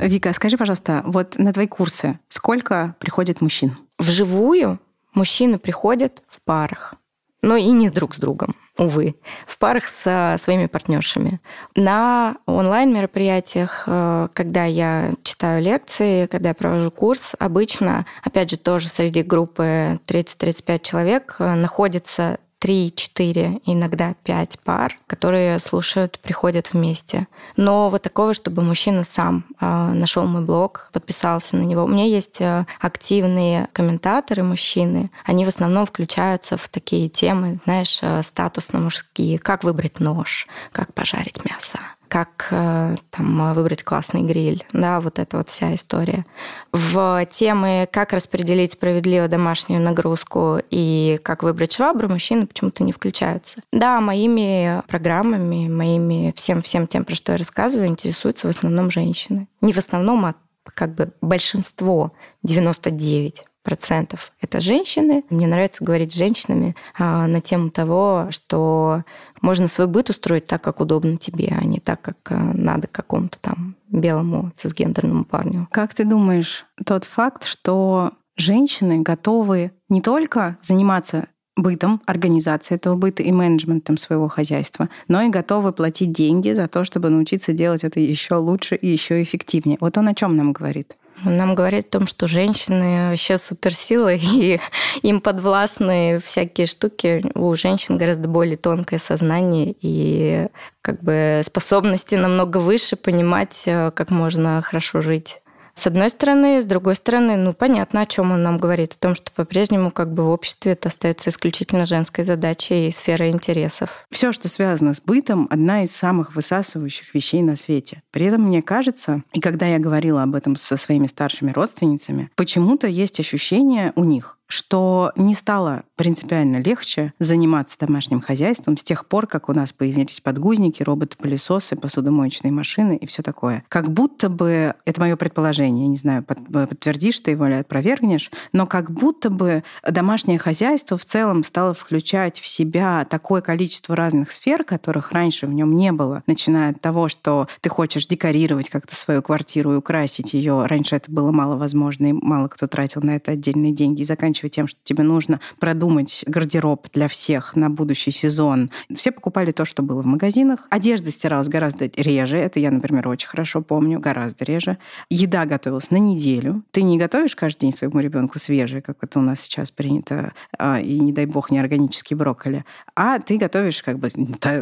Вика, 0.00 0.32
скажи, 0.32 0.56
пожалуйста, 0.56 1.02
вот 1.04 1.38
на 1.38 1.52
твои 1.52 1.66
курсы 1.66 2.18
сколько 2.28 2.94
приходит 2.98 3.40
мужчин? 3.40 3.76
Вживую 3.98 4.78
мужчины 5.14 5.58
приходят 5.58 6.22
в 6.28 6.40
парах, 6.42 6.94
но 7.42 7.56
и 7.56 7.70
не 7.70 7.90
друг 7.90 8.14
с 8.14 8.18
другом, 8.18 8.54
увы, 8.76 9.16
в 9.46 9.58
парах 9.58 9.86
со 9.86 10.36
своими 10.38 10.66
партнершами. 10.66 11.40
На 11.74 12.36
онлайн-мероприятиях, 12.46 13.84
э, 13.86 14.28
когда 14.32 14.64
я 14.64 15.12
читаю 15.22 15.62
лекции, 15.62 16.26
когда 16.26 16.50
я 16.50 16.54
провожу 16.54 16.90
курс, 16.90 17.32
обычно, 17.38 18.06
опять 18.22 18.50
же, 18.50 18.56
тоже 18.56 18.88
среди 18.88 19.22
группы 19.22 19.98
30-35 20.06 20.80
человек 20.82 21.36
э, 21.38 21.54
находится 21.54 22.38
три, 22.58 22.92
четыре, 22.94 23.60
иногда 23.64 24.14
пять 24.24 24.58
пар, 24.60 24.96
которые 25.06 25.58
слушают, 25.58 26.18
приходят 26.18 26.72
вместе. 26.72 27.28
Но 27.56 27.88
вот 27.90 28.02
такого, 28.02 28.34
чтобы 28.34 28.62
мужчина 28.62 29.02
сам 29.02 29.44
э, 29.60 29.92
нашел 29.92 30.26
мой 30.26 30.42
блог, 30.42 30.90
подписался 30.92 31.56
на 31.56 31.62
него. 31.62 31.84
У 31.84 31.88
меня 31.88 32.04
есть 32.04 32.40
э, 32.40 32.66
активные 32.80 33.68
комментаторы 33.72 34.42
мужчины. 34.42 35.10
Они 35.24 35.44
в 35.44 35.48
основном 35.48 35.86
включаются 35.86 36.56
в 36.56 36.68
такие 36.68 37.08
темы, 37.08 37.60
знаешь, 37.64 37.98
э, 38.02 38.22
статусно-мужские. 38.22 39.38
Как 39.38 39.64
выбрать 39.64 40.00
нож, 40.00 40.46
как 40.72 40.92
пожарить 40.94 41.44
мясо, 41.44 41.78
как 42.08 42.48
э, 42.50 42.96
там, 43.10 43.54
выбрать 43.54 43.82
классный 43.82 44.22
гриль, 44.22 44.64
да, 44.72 45.00
вот 45.00 45.18
эта 45.18 45.36
вот 45.36 45.48
вся 45.48 45.74
история. 45.74 46.26
В 46.72 47.26
темы 47.30 47.88
«Как 47.92 48.12
распределить 48.12 48.72
справедливо 48.72 49.28
домашнюю 49.28 49.80
нагрузку» 49.80 50.58
и 50.70 51.20
«Как 51.22 51.42
выбрать 51.42 51.72
швабру» 51.72 52.08
мужчины 52.08 52.46
почему-то 52.46 52.82
не 52.84 52.92
включаются. 52.92 53.60
Да, 53.72 54.00
моими 54.00 54.82
программами, 54.88 55.68
моими 55.68 56.32
всем-всем 56.36 56.86
тем, 56.86 57.04
про 57.04 57.14
что 57.14 57.32
я 57.32 57.38
рассказываю, 57.38 57.88
интересуются 57.88 58.46
в 58.46 58.50
основном 58.50 58.90
женщины. 58.90 59.48
Не 59.60 59.72
в 59.72 59.78
основном, 59.78 60.24
а 60.24 60.34
как 60.74 60.94
бы 60.94 61.12
большинство, 61.20 62.12
99 62.42 63.44
процентов 63.68 64.32
это 64.40 64.60
женщины. 64.60 65.24
Мне 65.28 65.46
нравится 65.46 65.84
говорить 65.84 66.12
с 66.12 66.16
женщинами 66.16 66.74
а, 66.98 67.26
на 67.26 67.42
тему 67.42 67.68
того, 67.68 68.28
что 68.30 69.04
можно 69.42 69.68
свой 69.68 69.86
быт 69.86 70.08
устроить 70.08 70.46
так, 70.46 70.62
как 70.62 70.80
удобно 70.80 71.18
тебе, 71.18 71.54
а 71.54 71.62
не 71.66 71.78
так, 71.78 72.00
как 72.00 72.16
а, 72.30 72.52
надо 72.54 72.86
какому-то 72.86 73.38
там 73.42 73.76
белому 73.90 74.52
цисгендерному 74.56 75.26
парню. 75.26 75.68
Как 75.70 75.92
ты 75.92 76.06
думаешь, 76.06 76.64
тот 76.86 77.04
факт, 77.04 77.44
что 77.44 78.12
женщины 78.38 79.02
готовы 79.02 79.72
не 79.90 80.00
только 80.00 80.56
заниматься 80.62 81.26
бытом, 81.54 82.00
организацией 82.06 82.76
этого 82.76 82.94
быта 82.94 83.22
и 83.22 83.32
менеджментом 83.32 83.98
своего 83.98 84.28
хозяйства, 84.28 84.88
но 85.08 85.20
и 85.20 85.28
готовы 85.28 85.72
платить 85.72 86.12
деньги 86.12 86.52
за 86.52 86.68
то, 86.68 86.84
чтобы 86.84 87.10
научиться 87.10 87.52
делать 87.52 87.84
это 87.84 88.00
еще 88.00 88.36
лучше 88.36 88.76
и 88.76 88.86
еще 88.86 89.22
эффективнее. 89.22 89.76
Вот 89.78 89.98
он 89.98 90.08
о 90.08 90.14
чем 90.14 90.36
нам 90.36 90.54
говорит? 90.54 90.96
Нам 91.24 91.54
говорит 91.54 91.86
о 91.86 91.98
том, 91.98 92.06
что 92.06 92.26
женщины 92.26 93.10
вообще 93.10 93.38
суперсилы, 93.38 94.18
и 94.22 94.60
им 95.02 95.20
подвластны 95.20 96.18
всякие 96.18 96.66
штуки. 96.66 97.24
У 97.34 97.54
женщин 97.56 97.98
гораздо 97.98 98.28
более 98.28 98.56
тонкое 98.56 98.98
сознание 98.98 99.74
и 99.80 100.48
как 100.82 101.02
бы 101.02 101.42
способности 101.44 102.14
намного 102.14 102.58
выше 102.58 102.96
понимать, 102.96 103.62
э, 103.66 103.90
как 103.90 104.10
можно 104.10 104.62
хорошо 104.62 105.00
жить. 105.00 105.40
С 105.78 105.86
одной 105.86 106.10
стороны, 106.10 106.60
с 106.60 106.64
другой 106.64 106.96
стороны, 106.96 107.36
ну 107.36 107.52
понятно, 107.52 108.00
о 108.00 108.06
чем 108.06 108.32
он 108.32 108.42
нам 108.42 108.58
говорит, 108.58 108.94
о 108.94 108.98
том, 108.98 109.14
что 109.14 109.30
по-прежнему 109.30 109.92
как 109.92 110.12
бы 110.12 110.24
в 110.24 110.30
обществе 110.30 110.72
это 110.72 110.88
остается 110.88 111.30
исключительно 111.30 111.86
женской 111.86 112.24
задачей 112.24 112.88
и 112.88 112.90
сферой 112.90 113.30
интересов. 113.30 114.04
Все, 114.10 114.32
что 114.32 114.48
связано 114.48 114.92
с 114.92 115.00
бытом, 115.00 115.46
одна 115.50 115.84
из 115.84 115.94
самых 115.94 116.34
высасывающих 116.34 117.14
вещей 117.14 117.42
на 117.42 117.54
свете. 117.54 118.02
При 118.10 118.26
этом 118.26 118.42
мне 118.42 118.60
кажется, 118.60 119.22
и 119.32 119.38
когда 119.38 119.66
я 119.66 119.78
говорила 119.78 120.24
об 120.24 120.34
этом 120.34 120.56
со 120.56 120.76
своими 120.76 121.06
старшими 121.06 121.52
родственницами, 121.52 122.28
почему-то 122.34 122.88
есть 122.88 123.20
ощущение 123.20 123.92
у 123.94 124.02
них, 124.02 124.37
что 124.48 125.12
не 125.14 125.34
стало 125.34 125.84
принципиально 125.94 126.56
легче 126.56 127.12
заниматься 127.18 127.78
домашним 127.78 128.20
хозяйством 128.20 128.76
с 128.76 128.82
тех 128.82 129.06
пор, 129.06 129.26
как 129.26 129.48
у 129.48 129.52
нас 129.52 129.72
появились 129.72 130.20
подгузники, 130.20 130.82
роботы-пылесосы, 130.82 131.76
посудомоечные 131.76 132.50
машины 132.50 132.96
и 132.96 133.06
все 133.06 133.22
такое. 133.22 133.64
Как 133.68 133.90
будто 133.90 134.30
бы, 134.30 134.74
это 134.84 135.00
мое 135.00 135.16
предположение, 135.16 135.86
не 135.86 135.96
знаю, 135.96 136.22
подтвердишь 136.24 137.20
ты 137.20 137.32
его 137.32 137.46
или 137.46 137.54
опровергнешь, 137.54 138.30
но 138.52 138.66
как 138.66 138.90
будто 138.90 139.28
бы 139.28 139.64
домашнее 139.88 140.38
хозяйство 140.38 140.96
в 140.96 141.04
целом 141.04 141.44
стало 141.44 141.74
включать 141.74 142.40
в 142.40 142.48
себя 142.48 143.06
такое 143.08 143.42
количество 143.42 143.94
разных 143.94 144.30
сфер, 144.30 144.64
которых 144.64 145.12
раньше 145.12 145.46
в 145.46 145.52
нем 145.52 145.76
не 145.76 145.92
было, 145.92 146.22
начиная 146.26 146.70
от 146.70 146.80
того, 146.80 147.08
что 147.08 147.48
ты 147.60 147.68
хочешь 147.68 148.06
декорировать 148.06 148.70
как-то 148.70 148.96
свою 148.96 149.20
квартиру 149.20 149.74
и 149.74 149.76
украсить 149.76 150.32
ее. 150.32 150.64
Раньше 150.64 150.96
это 150.96 151.10
было 151.10 151.32
мало 151.32 151.56
возможно, 151.56 152.06
и 152.06 152.12
мало 152.12 152.48
кто 152.48 152.66
тратил 152.66 153.02
на 153.02 153.16
это 153.16 153.32
отдельные 153.32 153.72
деньги, 153.72 154.02
и 154.02 154.04
заканчивая 154.04 154.37
тем, 154.46 154.68
что 154.68 154.78
тебе 154.84 155.02
нужно 155.02 155.40
продумать 155.58 156.24
гардероб 156.28 156.86
для 156.92 157.08
всех 157.08 157.56
на 157.56 157.68
будущий 157.68 158.12
сезон. 158.12 158.70
Все 158.94 159.10
покупали 159.10 159.50
то, 159.50 159.64
что 159.64 159.82
было 159.82 160.02
в 160.02 160.06
магазинах. 160.06 160.68
Одежда 160.70 161.10
стиралась 161.10 161.48
гораздо 161.48 161.90
реже. 161.96 162.38
Это 162.38 162.60
я, 162.60 162.70
например, 162.70 163.08
очень 163.08 163.28
хорошо 163.28 163.60
помню. 163.62 163.98
Гораздо 163.98 164.44
реже. 164.44 164.78
Еда 165.10 165.44
готовилась 165.46 165.90
на 165.90 165.96
неделю. 165.96 166.62
Ты 166.70 166.82
не 166.82 166.98
готовишь 166.98 167.34
каждый 167.34 167.60
день 167.62 167.72
своему 167.72 168.00
ребенку 168.00 168.38
свежее, 168.38 168.82
как 168.82 168.98
это 169.02 169.18
у 169.18 169.22
нас 169.22 169.40
сейчас 169.40 169.70
принято, 169.70 170.32
а, 170.58 170.80
и, 170.80 170.98
не 171.00 171.12
дай 171.12 171.26
бог, 171.26 171.50
не 171.50 171.58
органический 171.58 172.14
брокколи. 172.14 172.64
А 172.94 173.18
ты 173.18 173.38
готовишь 173.38 173.82
как 173.82 173.98
бы 173.98 174.08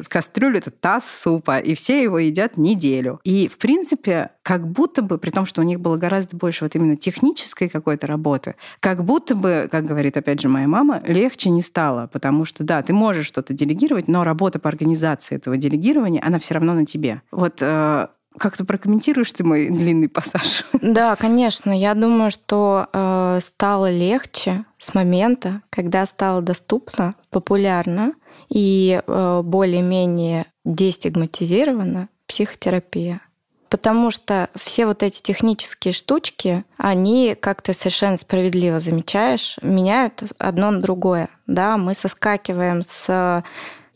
кастрюлю, 0.08 0.58
это 0.58 0.70
таз 0.70 1.08
супа, 1.08 1.58
и 1.58 1.74
все 1.74 2.02
его 2.02 2.18
едят 2.18 2.56
неделю. 2.56 3.20
И, 3.24 3.48
в 3.48 3.58
принципе, 3.58 4.30
как 4.46 4.64
будто 4.68 5.02
бы, 5.02 5.18
при 5.18 5.30
том, 5.30 5.44
что 5.44 5.60
у 5.60 5.64
них 5.64 5.80
было 5.80 5.96
гораздо 5.96 6.36
больше 6.36 6.64
вот 6.64 6.76
именно 6.76 6.96
технической 6.96 7.68
какой-то 7.68 8.06
работы, 8.06 8.54
как 8.78 9.02
будто 9.02 9.34
бы, 9.34 9.68
как 9.68 9.84
говорит 9.86 10.16
опять 10.16 10.40
же 10.40 10.48
моя 10.48 10.68
мама, 10.68 11.02
легче 11.04 11.50
не 11.50 11.62
стало, 11.62 12.08
потому 12.12 12.44
что, 12.44 12.62
да, 12.62 12.80
ты 12.80 12.92
можешь 12.92 13.26
что-то 13.26 13.52
делегировать, 13.52 14.06
но 14.06 14.22
работа 14.22 14.60
по 14.60 14.68
организации 14.68 15.34
этого 15.34 15.56
делегирования, 15.56 16.22
она 16.24 16.38
все 16.38 16.54
равно 16.54 16.74
на 16.74 16.86
тебе. 16.86 17.22
Вот 17.32 17.56
э, 17.60 18.06
как-то 18.38 18.64
прокомментируешь 18.64 19.32
ты 19.32 19.42
мой 19.42 19.68
длинный 19.68 20.08
пассаж? 20.08 20.64
Да, 20.80 21.16
конечно. 21.16 21.76
Я 21.76 21.94
думаю, 21.94 22.30
что 22.30 22.86
э, 22.92 23.40
стало 23.42 23.90
легче 23.90 24.64
с 24.78 24.94
момента, 24.94 25.62
когда 25.70 26.06
стало 26.06 26.40
доступно, 26.40 27.16
популярно 27.30 28.14
и 28.48 29.02
э, 29.04 29.40
более-менее 29.42 30.46
дестигматизирована 30.64 32.10
психотерапия. 32.28 33.22
Потому 33.68 34.10
что 34.10 34.48
все 34.54 34.86
вот 34.86 35.02
эти 35.02 35.20
технические 35.20 35.92
штучки, 35.92 36.64
они, 36.76 37.36
как 37.38 37.62
ты 37.62 37.72
совершенно 37.72 38.16
справедливо 38.16 38.80
замечаешь, 38.80 39.56
меняют 39.62 40.22
одно 40.38 40.70
на 40.70 40.80
другое. 40.80 41.28
Да, 41.46 41.76
мы 41.76 41.94
соскакиваем 41.94 42.82
с 42.82 43.42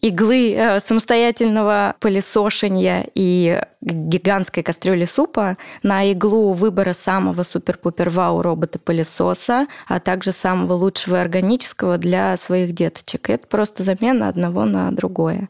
иглы 0.01 0.55
э, 0.55 0.81
самостоятельного 0.81 1.95
пылесошения 2.01 3.07
и 3.15 3.63
гигантской 3.83 4.63
кастрюли 4.63 5.05
супа 5.05 5.57
на 5.83 6.11
иглу 6.11 6.53
выбора 6.53 6.93
самого 6.93 7.43
супер-пупер-вау 7.43 8.43
робота-пылесоса, 8.43 9.67
а 9.87 10.01
также 10.01 10.33
самого 10.33 10.75
лучшего 10.75 11.21
органического 11.21 11.99
для 11.99 12.37
своих 12.37 12.73
деточек. 12.73 13.31
это 13.31 13.47
просто 13.47 13.83
замена 13.83 14.29
одного 14.29 14.65
на 14.65 14.91
другое. 14.91 15.49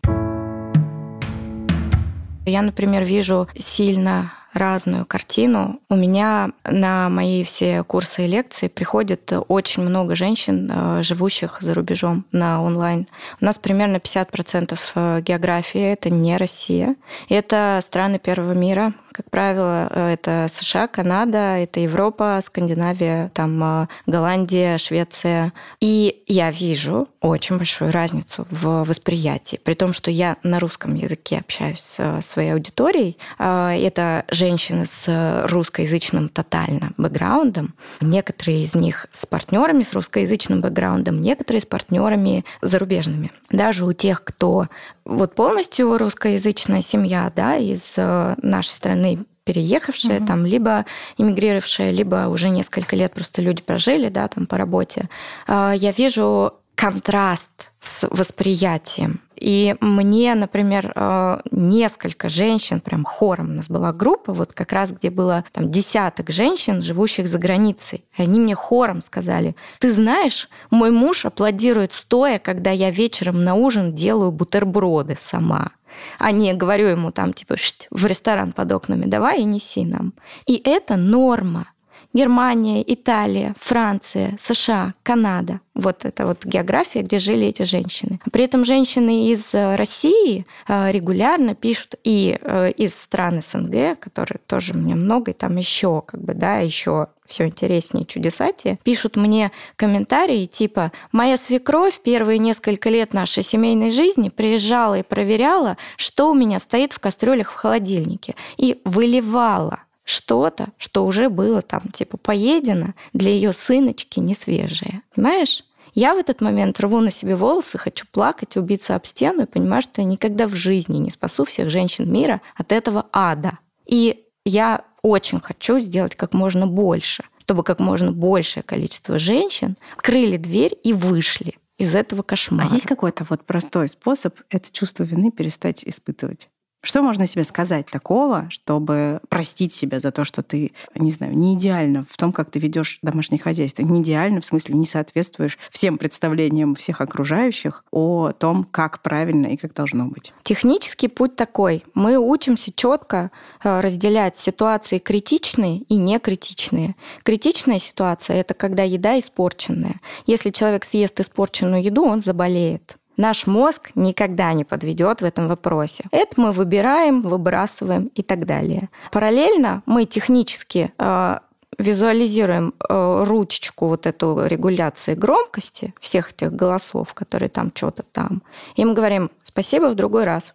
Я, 2.51 2.63
например, 2.63 3.05
вижу 3.05 3.49
сильно 3.57 4.33
разную 4.53 5.07
картину. 5.07 5.81
У 5.89 5.95
меня 5.95 6.51
на 6.65 7.09
мои 7.09 7.45
все 7.45 7.85
курсы 7.85 8.25
и 8.25 8.29
лекции 8.29 8.69
приходит 8.69 9.33
очень 9.49 9.83
много 9.83 10.17
женщин, 10.17 10.71
э, 10.73 11.03
живущих 11.03 11.59
за 11.61 11.75
рубежом 11.75 12.25
на 12.33 12.63
онлайн. 12.63 13.07
У 13.41 13.45
нас 13.45 13.59
примерно 13.59 13.99
50% 13.99 14.79
э, 14.95 15.21
географии— 15.23 15.81
это 15.93 16.11
не 16.11 16.37
Россия. 16.37 16.97
Это 17.29 17.79
страны 17.83 18.19
первого 18.19 18.53
мира, 18.53 18.93
как 19.21 19.31
правило, 19.31 19.89
э, 19.91 20.15
это 20.15 20.47
США, 20.49 20.87
Канада, 20.87 21.57
это 21.59 21.81
Европа, 21.81 22.41
Скандинавия, 22.43 23.31
там 23.35 23.89
Голландия, 24.07 24.79
Швеция. 24.79 25.53
И 25.81 26.23
я 26.27 26.51
вижу 26.51 27.09
очень 27.21 27.59
большую 27.59 27.93
разницу 27.93 28.47
в 28.51 28.85
восприятии. 28.85 29.61
При 29.63 29.75
том, 29.75 29.93
что 29.93 30.11
я 30.11 30.37
на 30.43 30.59
русском 30.59 30.95
языке 30.95 31.39
общаюсь 31.39 31.83
с 31.99 32.23
своей 32.23 32.55
аудиторией. 32.55 33.19
Это 33.39 34.25
женщины 34.31 34.87
с 34.87 35.45
русскоязычным 35.49 36.31
тотально 36.31 36.93
бэкграундом. 36.97 37.75
Некоторые 38.01 38.63
из 38.63 38.75
них 38.75 39.07
с 39.13 39.27
партнерами 39.27 39.83
с 39.83 39.93
русскоязычным 39.93 40.63
бэкграундом, 40.63 41.21
некоторые 41.21 41.61
с 41.61 41.67
партнерами 41.67 42.45
зарубежными. 42.63 43.33
Даже 43.51 43.85
у 43.85 43.93
тех, 43.93 44.25
кто 44.25 44.69
вот 45.05 45.35
полностью 45.35 45.97
русскоязычная 45.99 46.83
семья, 46.83 47.33
да, 47.35 47.57
из 47.57 47.95
э, 47.97 48.35
нашей 48.43 48.71
страны 48.71 49.19
переехавшие, 49.45 50.19
угу. 50.19 50.27
там, 50.27 50.47
либо 50.47 50.87
иммигрировавшие, 51.19 51.93
либо 51.93 52.29
уже 52.29 52.51
несколько 52.51 52.95
лет 52.95 53.13
просто 53.15 53.43
люди 53.43 53.63
прожили, 53.63 54.09
да, 54.09 54.29
там 54.29 54.47
по 54.47 54.57
работе. 54.57 55.09
А, 55.47 55.73
я 55.75 55.91
вижу 55.93 56.55
контраст 56.75 57.51
с 57.81 58.07
восприятием. 58.09 59.21
И 59.37 59.75
мне, 59.81 60.35
например, 60.35 60.93
э, 60.95 61.41
несколько 61.51 62.29
женщин, 62.29 62.81
прям 62.81 63.05
хором 63.05 63.51
у 63.51 63.55
нас 63.55 63.71
была 63.71 63.93
группа, 63.93 64.35
вот 64.35 64.53
как 64.53 64.73
раз 64.73 64.93
где 64.93 65.09
было 65.09 65.45
там 65.53 65.71
десяток 65.71 66.29
женщин, 66.29 66.83
живущих 66.83 67.27
за 67.27 67.39
границей. 67.39 68.05
И 68.19 68.23
они 68.23 68.39
мне 68.39 68.55
хором 68.55 69.01
сказали, 69.01 69.57
ты 69.79 69.91
знаешь, 69.91 70.51
мой 70.71 70.91
муж 70.91 71.25
аплодирует 71.25 71.93
стоя, 71.93 72.39
когда 72.39 72.71
я 72.71 72.91
вечером 72.91 73.43
на 73.43 73.55
ужин 73.55 73.95
делаю 73.95 74.31
бутерброды 74.31 75.17
сама 75.19 75.73
а 76.19 76.31
не 76.31 76.55
говорю 76.55 76.87
ему 76.87 77.11
там 77.11 77.33
типа 77.33 77.57
в 77.91 78.07
ресторан 78.07 78.53
под 78.53 78.73
окнами, 78.73 79.07
давай 79.07 79.41
и 79.41 79.45
неси 79.45 79.85
нам. 79.85 80.13
И 80.47 80.61
это 80.65 80.97
норма. 80.97 81.67
Германия, 82.13 82.83
Италия, 82.87 83.55
Франция, 83.59 84.37
США, 84.39 84.95
Канада. 85.03 85.61
Вот 85.75 86.05
это 86.05 86.27
вот 86.27 86.45
география, 86.45 87.03
где 87.03 87.19
жили 87.19 87.47
эти 87.47 87.63
женщины. 87.63 88.21
При 88.33 88.45
этом 88.45 88.65
женщины 88.65 89.31
из 89.31 89.55
э, 89.55 89.77
России 89.77 90.45
э, 90.67 90.91
регулярно 90.91 91.55
пишут 91.55 91.95
и 92.03 92.37
э, 92.41 92.73
из 92.73 92.95
стран 93.01 93.41
СНГ, 93.41 93.99
которые 94.01 94.41
тоже 94.47 94.75
мне 94.75 94.97
много, 94.97 95.31
и 95.31 95.35
там 95.35 95.57
еще 95.57 96.03
как 96.05 96.21
бы, 96.21 96.35
да, 96.35 96.59
еще 96.59 97.07
все 97.27 97.47
интереснее, 97.47 98.05
чудесатее, 98.05 98.79
пишут 98.83 99.17
мне 99.17 99.53
комментарии 99.77 100.47
типа 100.47 100.91
«Моя 101.13 101.37
свекровь 101.37 102.01
первые 102.03 102.39
несколько 102.39 102.91
лет 102.91 103.15
нашей 103.15 103.45
семейной 103.45 103.93
жизни 103.93 104.31
приезжала 104.31 104.99
и 104.99 105.05
проверяла, 105.05 105.77
что 105.97 106.33
у 106.33 106.35
меня 106.35 106.59
стоит 106.59 106.93
в 106.93 106.99
кастрюлях 106.99 107.53
в 107.53 107.55
холодильнике, 107.55 108.35
и 108.57 108.81
выливала 108.85 109.85
что-то, 110.11 110.69
что 110.77 111.05
уже 111.05 111.29
было 111.29 111.63
там, 111.63 111.83
типа, 111.93 112.17
поедено, 112.17 112.95
для 113.13 113.31
ее 113.31 113.53
сыночки 113.53 114.19
не 114.21 114.35
свежее. 114.35 115.03
Понимаешь? 115.15 115.65
Я 115.95 116.15
в 116.15 116.19
этот 116.19 116.41
момент 116.41 116.79
рву 116.81 117.01
на 117.01 117.11
себе 117.11 117.35
волосы, 117.35 117.79
хочу 117.79 118.07
плакать, 118.11 118.57
убиться 118.57 118.95
об 118.95 119.07
стену 119.07 119.43
и 119.43 119.47
понимаю, 119.47 119.83
что 119.83 120.01
я 120.01 120.07
никогда 120.07 120.47
в 120.47 120.55
жизни 120.55 120.99
не 120.99 121.11
спасу 121.11 121.45
всех 121.45 121.71
женщин 121.71 122.13
мира 122.13 122.41
от 122.57 122.71
этого 122.71 123.07
ада. 123.13 123.59
И 123.87 124.25
я 124.45 124.85
очень 125.03 125.41
хочу 125.41 125.79
сделать 125.81 126.15
как 126.15 126.33
можно 126.33 126.67
больше, 126.67 127.25
чтобы 127.41 127.65
как 127.65 127.81
можно 127.81 128.13
большее 128.13 128.63
количество 128.63 129.19
женщин 129.19 129.77
открыли 129.97 130.37
дверь 130.37 130.77
и 130.85 130.93
вышли 130.93 131.57
из 131.79 131.95
этого 131.95 132.23
кошмара. 132.23 132.69
А 132.71 132.73
есть 132.73 132.87
какой-то 132.87 133.27
вот 133.29 133.45
простой 133.45 133.89
способ 133.89 134.39
это 134.51 134.71
чувство 134.71 135.03
вины 135.03 135.33
перестать 135.33 135.83
испытывать? 135.85 136.49
Что 136.83 137.03
можно 137.03 137.27
себе 137.27 137.45
сказать 137.45 137.87
такого, 137.87 138.47
чтобы 138.49 139.21
простить 139.29 139.75
себя 139.75 140.01
за 140.01 140.13
то, 140.13 140.25
что 140.25 140.43
ты, 140.43 140.73
не 140.95 141.11
знаю, 141.11 141.37
не 141.37 141.55
идеально 141.55 142.07
в 142.09 142.17
том, 142.17 142.33
как 142.33 142.51
ты 142.51 142.59
ведешь 142.59 142.99
домашнее 143.03 143.39
хозяйство? 143.39 143.83
Не 143.83 144.01
идеально, 144.01 144.41
в 144.41 144.47
смысле, 144.47 144.77
не 144.77 144.87
соответствуешь 144.87 145.59
всем 145.71 145.99
представлениям 145.99 146.75
всех 146.75 147.03
окружающих 147.03 147.85
о 147.91 148.33
том, 148.33 148.65
как 148.65 149.03
правильно 149.03 149.47
и 149.47 149.57
как 149.57 149.75
должно 149.75 150.07
быть. 150.07 150.33
Технический 150.43 151.09
путь 151.09 151.37
такой. 151.37 151.85
Мы 151.95 152.17
учимся 152.17 152.73
четко 152.75 153.31
э, 153.63 153.81
разделять 153.81 154.37
ситуации 154.37 154.99
критичные 154.99 155.79
и 155.81 155.97
некритичные. 155.97 156.97
Критичная 157.25 157.79
ситуация— 157.79 158.37
это 158.41 158.55
когда 158.55 158.85
еда 158.85 159.19
испорченная. 159.19 160.01
Если 160.27 160.51
человек 160.51 160.85
съест 160.85 161.21
испорченную 161.21 161.83
еду, 161.83 162.05
он 162.05 162.23
заболеет. 162.23 162.97
Наш 163.21 163.47
мозг 163.47 163.91
никогда 163.95 164.55
не 164.55 164.65
подведет 164.65 165.21
в 165.21 165.25
этом 165.25 165.47
вопросе. 165.47 166.05
Это 166.11 166.41
мы 166.41 166.53
выбираем, 166.53 167.21
выбрасываем 167.21 168.07
и 168.15 168.23
так 168.23 168.47
далее. 168.47 168.89
Параллельно 169.13 169.83
мы 169.85 170.07
технически 170.07 170.91
э, 170.99 171.39
визуализируем 171.77 172.73
э, 172.89 173.25
ручечку 173.27 173.89
вот 173.89 174.07
эту 174.07 174.47
регуляции 174.47 175.13
громкости 175.13 175.93
всех 176.01 176.33
этих 176.33 176.55
голосов, 176.55 177.13
которые 177.13 177.51
там 177.51 177.73
что-то 177.75 178.05
там, 178.05 178.43
и 178.75 178.87
мы 178.87 178.95
говорим 178.95 179.31
спасибо 179.45 179.91
в 179.91 179.97
другой 179.97 180.25
раз 180.25 180.55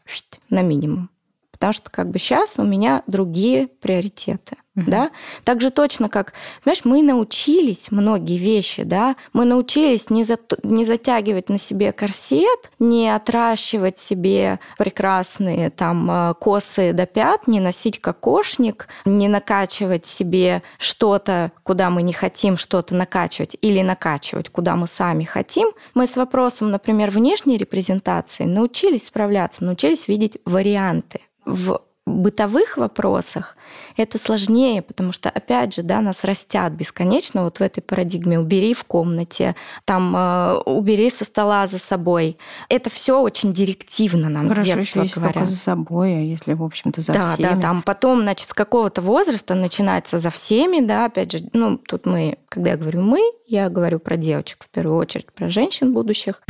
на 0.50 0.64
минимум. 0.64 1.12
Потому 1.52 1.72
что 1.72 1.92
как 1.92 2.10
бы 2.10 2.18
сейчас 2.18 2.56
у 2.58 2.64
меня 2.64 3.04
другие 3.06 3.68
приоритеты. 3.68 4.58
Угу. 4.76 4.86
Да? 4.88 5.12
Так 5.44 5.62
же 5.62 5.70
точно, 5.70 6.10
как, 6.10 6.34
понимаешь, 6.64 6.84
мы 6.84 7.02
научились 7.02 7.92
многие 7.92 8.38
вещи, 8.38 8.84
да, 8.84 9.16
мы 9.32 9.46
научились 9.46 10.10
не, 10.10 10.24
за, 10.26 10.38
не 10.64 10.84
затягивать 10.84 11.50
на 11.50 11.58
себе 11.58 11.94
корсет, 11.94 12.72
не 12.80 13.10
отращивать 13.10 13.98
себе 14.00 14.60
прекрасные 14.78 15.70
там 15.70 16.10
э, 16.12 16.34
косы 16.40 16.92
до 16.92 17.06
пят, 17.06 17.48
не 17.48 17.62
носить 17.62 18.02
кокошник, 18.02 18.88
не 19.06 19.30
накачивать 19.30 20.06
себе 20.06 20.62
что-то, 20.78 21.54
куда 21.64 21.90
мы 21.90 22.02
не 22.02 22.14
хотим 22.14 22.58
что-то 22.58 22.96
накачивать, 22.96 23.56
или 23.62 23.82
накачивать, 23.82 24.50
куда 24.50 24.76
мы 24.76 24.88
сами 24.88 25.24
хотим. 25.24 25.70
Мы 25.94 26.06
с 26.06 26.18
вопросом, 26.18 26.70
например, 26.72 27.12
внешней 27.12 27.58
репрезентации 27.58 28.44
научились 28.44 29.08
справляться, 29.08 29.64
научились 29.64 30.10
видеть 30.10 30.38
варианты. 30.46 31.22
В 31.46 31.82
бытовых 32.06 32.78
вопросах 32.78 33.58
это 33.98 34.18
сложнее, 34.20 34.82
потому 34.82 35.12
что, 35.12 35.30
опять 35.30 35.74
же, 35.74 35.82
да, 35.82 36.02
нас 36.02 36.24
растят 36.24 36.74
бесконечно 36.74 37.44
вот 37.44 37.58
в 37.58 37.62
этой 37.62 37.82
парадигме. 37.82 38.40
Убери 38.40 38.74
в 38.74 38.84
комнате, 38.84 39.56
там, 39.86 40.16
э, 40.16 40.58
убери 40.66 41.10
со 41.10 41.26
стола 41.26 41.66
за 41.66 41.80
собой. 41.80 42.38
Это 42.70 42.90
все 42.90 43.20
очень 43.20 43.54
директивно 43.54 44.30
нам 44.30 44.50
Хорошо, 44.50 44.72
с 44.72 44.76
детства 44.76 45.02
если 45.02 45.16
говорят. 45.16 45.34
только 45.34 45.48
за 45.48 45.58
собой, 45.58 46.16
а 46.16 46.20
если, 46.20 46.54
в 46.54 46.64
общем-то, 46.64 47.02
за 47.02 47.14
да, 47.14 47.22
всеми. 47.22 47.56
Да, 47.56 47.60
там 47.60 47.82
потом, 47.82 48.22
значит, 48.22 48.50
с 48.50 48.54
какого-то 48.54 49.02
возраста 49.02 49.56
начинается 49.56 50.20
за 50.20 50.30
всеми, 50.30 50.86
да, 50.86 51.06
опять 51.06 51.32
же, 51.32 51.50
ну, 51.54 51.78
тут 51.78 52.06
мы, 52.06 52.38
когда 52.50 52.72
я 52.72 52.78
говорю 52.78 53.02
«мы», 53.02 53.20
я 53.48 53.70
говорю 53.70 54.00
про 54.00 54.16
девочек 54.16 54.64
в 54.64 54.70
первую 54.70 54.98
очередь, 54.98 55.32
про 55.32 55.50
женщин 55.50 55.94
будущих. 55.94 56.42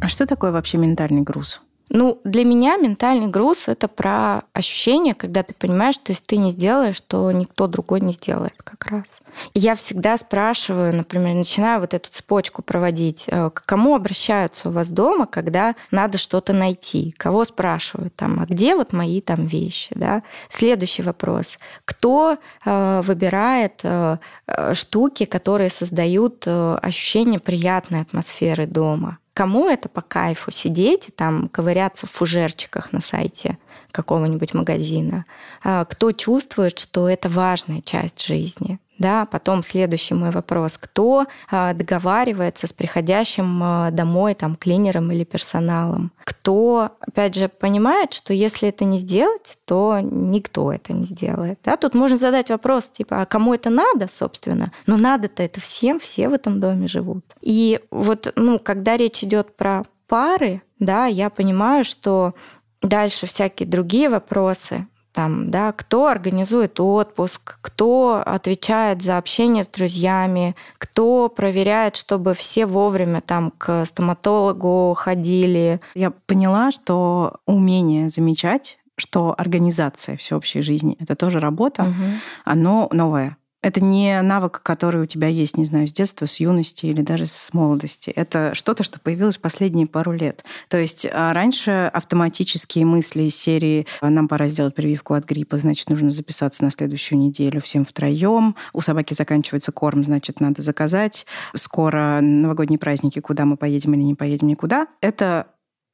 А 0.00 0.08
что 0.08 0.26
такое 0.26 0.52
вообще 0.52 0.78
ментальный 0.78 1.22
груз? 1.22 1.60
Ну, 1.90 2.20
для 2.24 2.44
меня 2.44 2.76
ментальный 2.76 3.28
груз— 3.28 3.64
это 3.66 3.88
про 3.88 4.42
ощущение, 4.52 5.14
когда 5.14 5.42
ты 5.42 5.54
понимаешь, 5.54 5.94
что 5.94 6.12
если 6.12 6.24
ты 6.24 6.36
не 6.36 6.50
сделаешь, 6.50 7.00
то 7.00 7.32
никто 7.32 7.66
другой 7.66 8.00
не 8.00 8.12
сделает 8.12 8.54
как 8.62 8.86
раз. 8.86 9.22
И 9.54 9.58
я 9.58 9.74
всегда 9.74 10.16
спрашиваю, 10.18 10.94
например, 10.94 11.34
начинаю 11.34 11.80
вот 11.80 11.94
эту 11.94 12.10
цепочку 12.10 12.62
проводить, 12.62 13.24
э, 13.28 13.50
к 13.50 13.64
кому 13.64 13.94
обращаются 13.94 14.68
у 14.68 14.72
вас 14.72 14.88
дома, 14.88 15.26
когда 15.26 15.74
надо 15.90 16.18
что-то 16.18 16.52
найти? 16.52 17.14
Кого 17.16 17.44
спрашивают 17.44 18.14
там, 18.16 18.40
а 18.40 18.46
где 18.46 18.74
вот 18.74 18.92
мои 18.92 19.20
там 19.20 19.46
вещи? 19.46 19.92
Да? 19.94 20.22
Следующий 20.50 21.02
вопрос. 21.02 21.58
Кто 21.84 22.36
э, 22.64 23.02
выбирает 23.02 23.80
э, 23.82 24.18
э 24.46 24.74
штуки, 24.74 25.24
которые 25.24 25.70
создают 25.70 26.44
э, 26.46 26.78
ощущение 26.82 27.40
приятной 27.40 28.02
атмосферы 28.02 28.66
дома? 28.66 29.18
Кому 29.38 29.68
это 29.68 29.88
по 29.88 30.02
кайфу 30.02 30.50
сидеть 30.50 31.10
и 31.10 31.12
там 31.12 31.48
ковыряться 31.48 32.08
в 32.08 32.10
фужерчиках 32.10 32.92
на 32.92 33.00
сайте 33.00 33.56
какого-нибудь 33.92 34.52
магазина, 34.52 35.26
а 35.62 35.84
кто 35.84 36.10
чувствует, 36.10 36.76
что 36.76 37.08
это 37.08 37.28
важная 37.28 37.80
часть 37.80 38.26
жизни. 38.26 38.80
Да, 38.98 39.26
потом 39.26 39.62
следующий 39.62 40.14
мой 40.14 40.30
вопрос. 40.30 40.76
Кто 40.76 41.26
а, 41.50 41.72
договаривается 41.72 42.66
с 42.66 42.72
приходящим 42.72 43.62
а, 43.62 43.90
домой 43.90 44.34
там, 44.34 44.56
клинером 44.56 45.12
или 45.12 45.24
персоналом? 45.24 46.10
Кто, 46.24 46.90
опять 47.00 47.34
же, 47.34 47.48
понимает, 47.48 48.12
что 48.12 48.32
если 48.32 48.68
это 48.68 48.84
не 48.84 48.98
сделать, 48.98 49.56
то 49.64 50.00
никто 50.02 50.72
это 50.72 50.92
не 50.92 51.04
сделает. 51.04 51.60
Да? 51.64 51.76
Тут 51.76 51.94
можно 51.94 52.16
задать 52.16 52.50
вопрос, 52.50 52.88
типа, 52.88 53.22
а 53.22 53.26
кому 53.26 53.54
это 53.54 53.70
надо, 53.70 54.08
собственно? 54.10 54.72
Но 54.86 54.96
надо-то 54.96 55.42
это 55.42 55.60
всем, 55.60 56.00
все 56.00 56.28
в 56.28 56.32
этом 56.32 56.60
доме 56.60 56.88
живут. 56.88 57.24
И 57.40 57.80
вот, 57.90 58.32
ну, 58.34 58.58
когда 58.58 58.96
речь 58.96 59.22
идет 59.22 59.56
про 59.56 59.84
пары, 60.08 60.62
да, 60.80 61.06
я 61.06 61.30
понимаю, 61.30 61.84
что 61.84 62.34
дальше 62.82 63.26
всякие 63.26 63.68
другие 63.68 64.08
вопросы, 64.08 64.86
там, 65.12 65.50
да, 65.50 65.72
кто 65.72 66.06
организует 66.06 66.78
отпуск, 66.78 67.58
кто 67.60 68.22
отвечает 68.24 69.02
за 69.02 69.18
общение 69.18 69.64
с 69.64 69.68
друзьями, 69.68 70.54
кто 70.76 71.28
проверяет, 71.28 71.96
чтобы 71.96 72.34
все 72.34 72.66
вовремя 72.66 73.20
там 73.20 73.52
к 73.56 73.84
стоматологу 73.86 74.94
ходили. 74.96 75.80
Я 75.94 76.10
поняла, 76.10 76.70
что 76.70 77.38
умение 77.46 78.08
замечать, 78.08 78.78
что 78.96 79.34
организация 79.38 80.16
всеобщей 80.16 80.60
жизни 80.60 80.96
это 81.00 81.16
тоже 81.16 81.40
работа, 81.40 81.82
угу. 81.84 82.04
оно 82.44 82.88
новое. 82.92 83.37
Это 83.60 83.82
не 83.82 84.22
навык, 84.22 84.62
который 84.62 85.02
у 85.02 85.06
тебя 85.06 85.26
есть, 85.26 85.56
не 85.56 85.64
знаю, 85.64 85.88
с 85.88 85.92
детства, 85.92 86.26
с 86.26 86.38
юности 86.38 86.86
или 86.86 87.02
даже 87.02 87.26
с 87.26 87.52
молодости. 87.52 88.10
Это 88.10 88.54
что-то, 88.54 88.84
что 88.84 89.00
появилось 89.00 89.36
последние 89.36 89.88
пару 89.88 90.12
лет. 90.12 90.44
То 90.68 90.78
есть 90.78 91.06
а, 91.10 91.32
раньше 91.34 91.90
автоматические 91.92 92.86
мысли 92.86 93.24
из 93.24 93.36
серии 93.36 93.86
«нам 94.00 94.28
пора 94.28 94.48
сделать 94.48 94.76
прививку 94.76 95.14
от 95.14 95.24
гриппа, 95.24 95.56
значит, 95.58 95.90
нужно 95.90 96.10
записаться 96.10 96.62
на 96.62 96.70
следующую 96.70 97.18
неделю 97.18 97.60
всем 97.60 97.84
втроем. 97.84 98.54
У 98.72 98.80
собаки 98.80 99.12
заканчивается 99.14 99.72
корм, 99.72 100.04
значит, 100.04 100.38
надо 100.38 100.62
заказать. 100.62 101.26
Скоро 101.54 102.20
новогодние 102.20 102.78
праздники, 102.78 103.20
куда 103.20 103.44
мы 103.44 103.56
поедем 103.56 103.94
или 103.94 104.02
не 104.02 104.14
поедем 104.14 104.46
никуда». 104.46 104.86
Это 105.00 105.48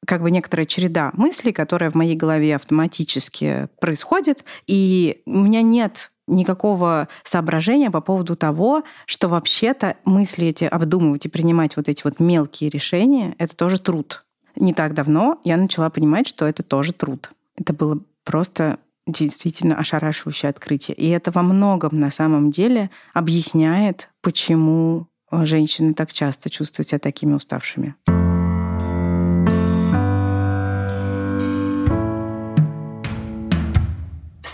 как 0.05 0.21
бы 0.21 0.29
некоторая 0.31 0.65
череда 0.67 1.11
мыслей, 1.13 1.51
которая 1.51 1.89
в 1.89 1.95
моей 1.95 2.15
голове 2.15 2.55
автоматически 2.55 3.69
происходит, 3.79 4.45
и 4.67 5.23
у 5.25 5.39
меня 5.39 5.63
нет 5.63 6.11
никакого 6.27 7.07
соображения 7.23 7.91
по 7.91 8.01
поводу 8.01 8.35
того, 8.35 8.83
что 9.05 9.27
вообще-то 9.27 9.97
мысли 10.05 10.47
эти 10.47 10.63
обдумывать 10.63 11.25
и 11.25 11.29
принимать 11.29 11.75
вот 11.77 11.89
эти 11.89 12.03
вот 12.03 12.19
мелкие 12.19 12.69
решения— 12.69 13.35
это 13.37 13.55
тоже 13.55 13.79
труд. 13.79 14.25
Не 14.55 14.73
так 14.73 14.93
давно 14.93 15.39
я 15.43 15.57
начала 15.57 15.89
понимать, 15.89 16.27
что 16.27 16.45
это 16.45 16.63
тоже 16.63 16.93
труд. 16.93 17.31
Это 17.57 17.73
было 17.73 17.99
просто 18.23 18.79
действительно 19.05 19.77
ошарашивающее 19.77 20.49
открытие. 20.49 20.95
И 20.95 21.09
это 21.09 21.31
во 21.31 21.43
многом 21.43 21.99
на 21.99 22.09
самом 22.09 22.49
деле 22.49 22.89
объясняет, 23.13 24.09
почему 24.21 25.07
женщины 25.31 25.93
так 25.93 26.11
часто 26.11 26.49
чувствуют 26.49 26.89
себя 26.89 26.99
такими 26.99 27.33
уставшими. 27.33 27.95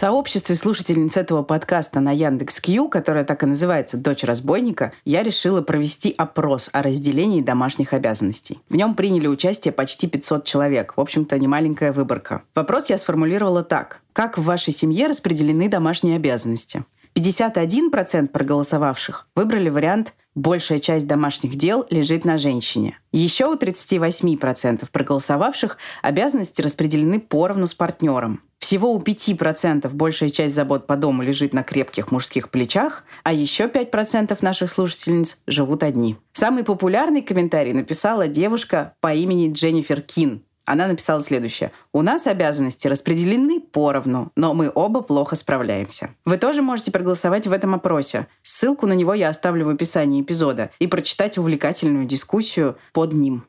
Сообществе 0.01 0.55
слушательниц 0.55 1.15
этого 1.15 1.43
подкаста 1.43 1.99
на 1.99 2.11
Яндекс.Кью, 2.11 2.89
которое 2.89 3.23
так 3.23 3.43
и 3.43 3.45
называется 3.45 3.97
«Дочь 3.97 4.23
разбойника», 4.23 4.93
я 5.05 5.21
решила 5.21 5.61
провести 5.61 6.11
опрос 6.17 6.71
о 6.73 6.81
разделении 6.81 7.43
домашних 7.43 7.93
обязанностей. 7.93 8.57
В 8.67 8.75
нем 8.75 8.95
приняли 8.95 9.27
участие 9.27 9.71
почти 9.71 10.07
500 10.07 10.43
человек. 10.43 10.93
В 10.97 11.01
общем-то, 11.01 11.37
немаленькая 11.37 11.93
выборка. 11.93 12.41
Вопрос 12.55 12.89
я 12.89 12.97
сформулировала 12.97 13.63
так. 13.63 14.01
Как 14.11 14.39
в 14.39 14.43
вашей 14.43 14.73
семье 14.73 15.05
распределены 15.05 15.69
домашние 15.69 16.15
обязанности? 16.15 16.83
51% 17.13 18.27
проголосовавших 18.29 19.27
выбрали 19.35 19.69
вариант 19.69 20.15
большая 20.35 20.79
часть 20.79 21.07
домашних 21.07 21.55
дел 21.55 21.85
лежит 21.89 22.25
на 22.25 22.37
женщине. 22.37 22.99
Еще 23.11 23.45
у 23.45 23.55
38% 23.55 24.87
проголосовавших 24.91 25.77
обязанности 26.01 26.61
распределены 26.61 27.19
поровну 27.19 27.67
с 27.67 27.73
партнером. 27.73 28.41
Всего 28.59 28.93
у 28.93 28.99
5% 29.01 29.89
большая 29.89 30.29
часть 30.29 30.53
забот 30.53 30.85
по 30.85 30.95
дому 30.95 31.23
лежит 31.23 31.51
на 31.51 31.63
крепких 31.63 32.11
мужских 32.11 32.49
плечах, 32.49 33.03
а 33.23 33.33
еще 33.33 33.65
5% 33.65 34.37
наших 34.41 34.69
слушательниц 34.69 35.39
живут 35.47 35.81
одни. 35.81 36.17
Самый 36.33 36.63
популярный 36.63 37.23
комментарий 37.23 37.73
написала 37.73 38.27
девушка 38.27 38.93
по 39.01 39.13
имени 39.13 39.51
Дженнифер 39.51 40.01
Кин. 40.01 40.43
Она 40.65 40.87
написала 40.87 41.21
следующее. 41.21 41.71
«У 41.93 42.01
нас 42.01 42.27
обязанности 42.27 42.87
распределены 42.87 43.59
поровну, 43.59 44.31
но 44.35 44.53
мы 44.53 44.71
оба 44.73 45.01
плохо 45.01 45.35
справляемся». 45.35 46.11
Вы 46.25 46.37
тоже 46.37 46.61
можете 46.61 46.91
проголосовать 46.91 47.47
в 47.47 47.51
этом 47.51 47.75
опросе. 47.75 48.27
Ссылку 48.43 48.87
на 48.87 48.93
него 48.93 49.13
я 49.13 49.29
оставлю 49.29 49.65
в 49.65 49.69
описании 49.69 50.21
эпизода 50.21 50.69
и 50.79 50.87
прочитать 50.87 51.37
увлекательную 51.37 52.05
дискуссию 52.05 52.77
под 52.93 53.13
ним 53.13 53.45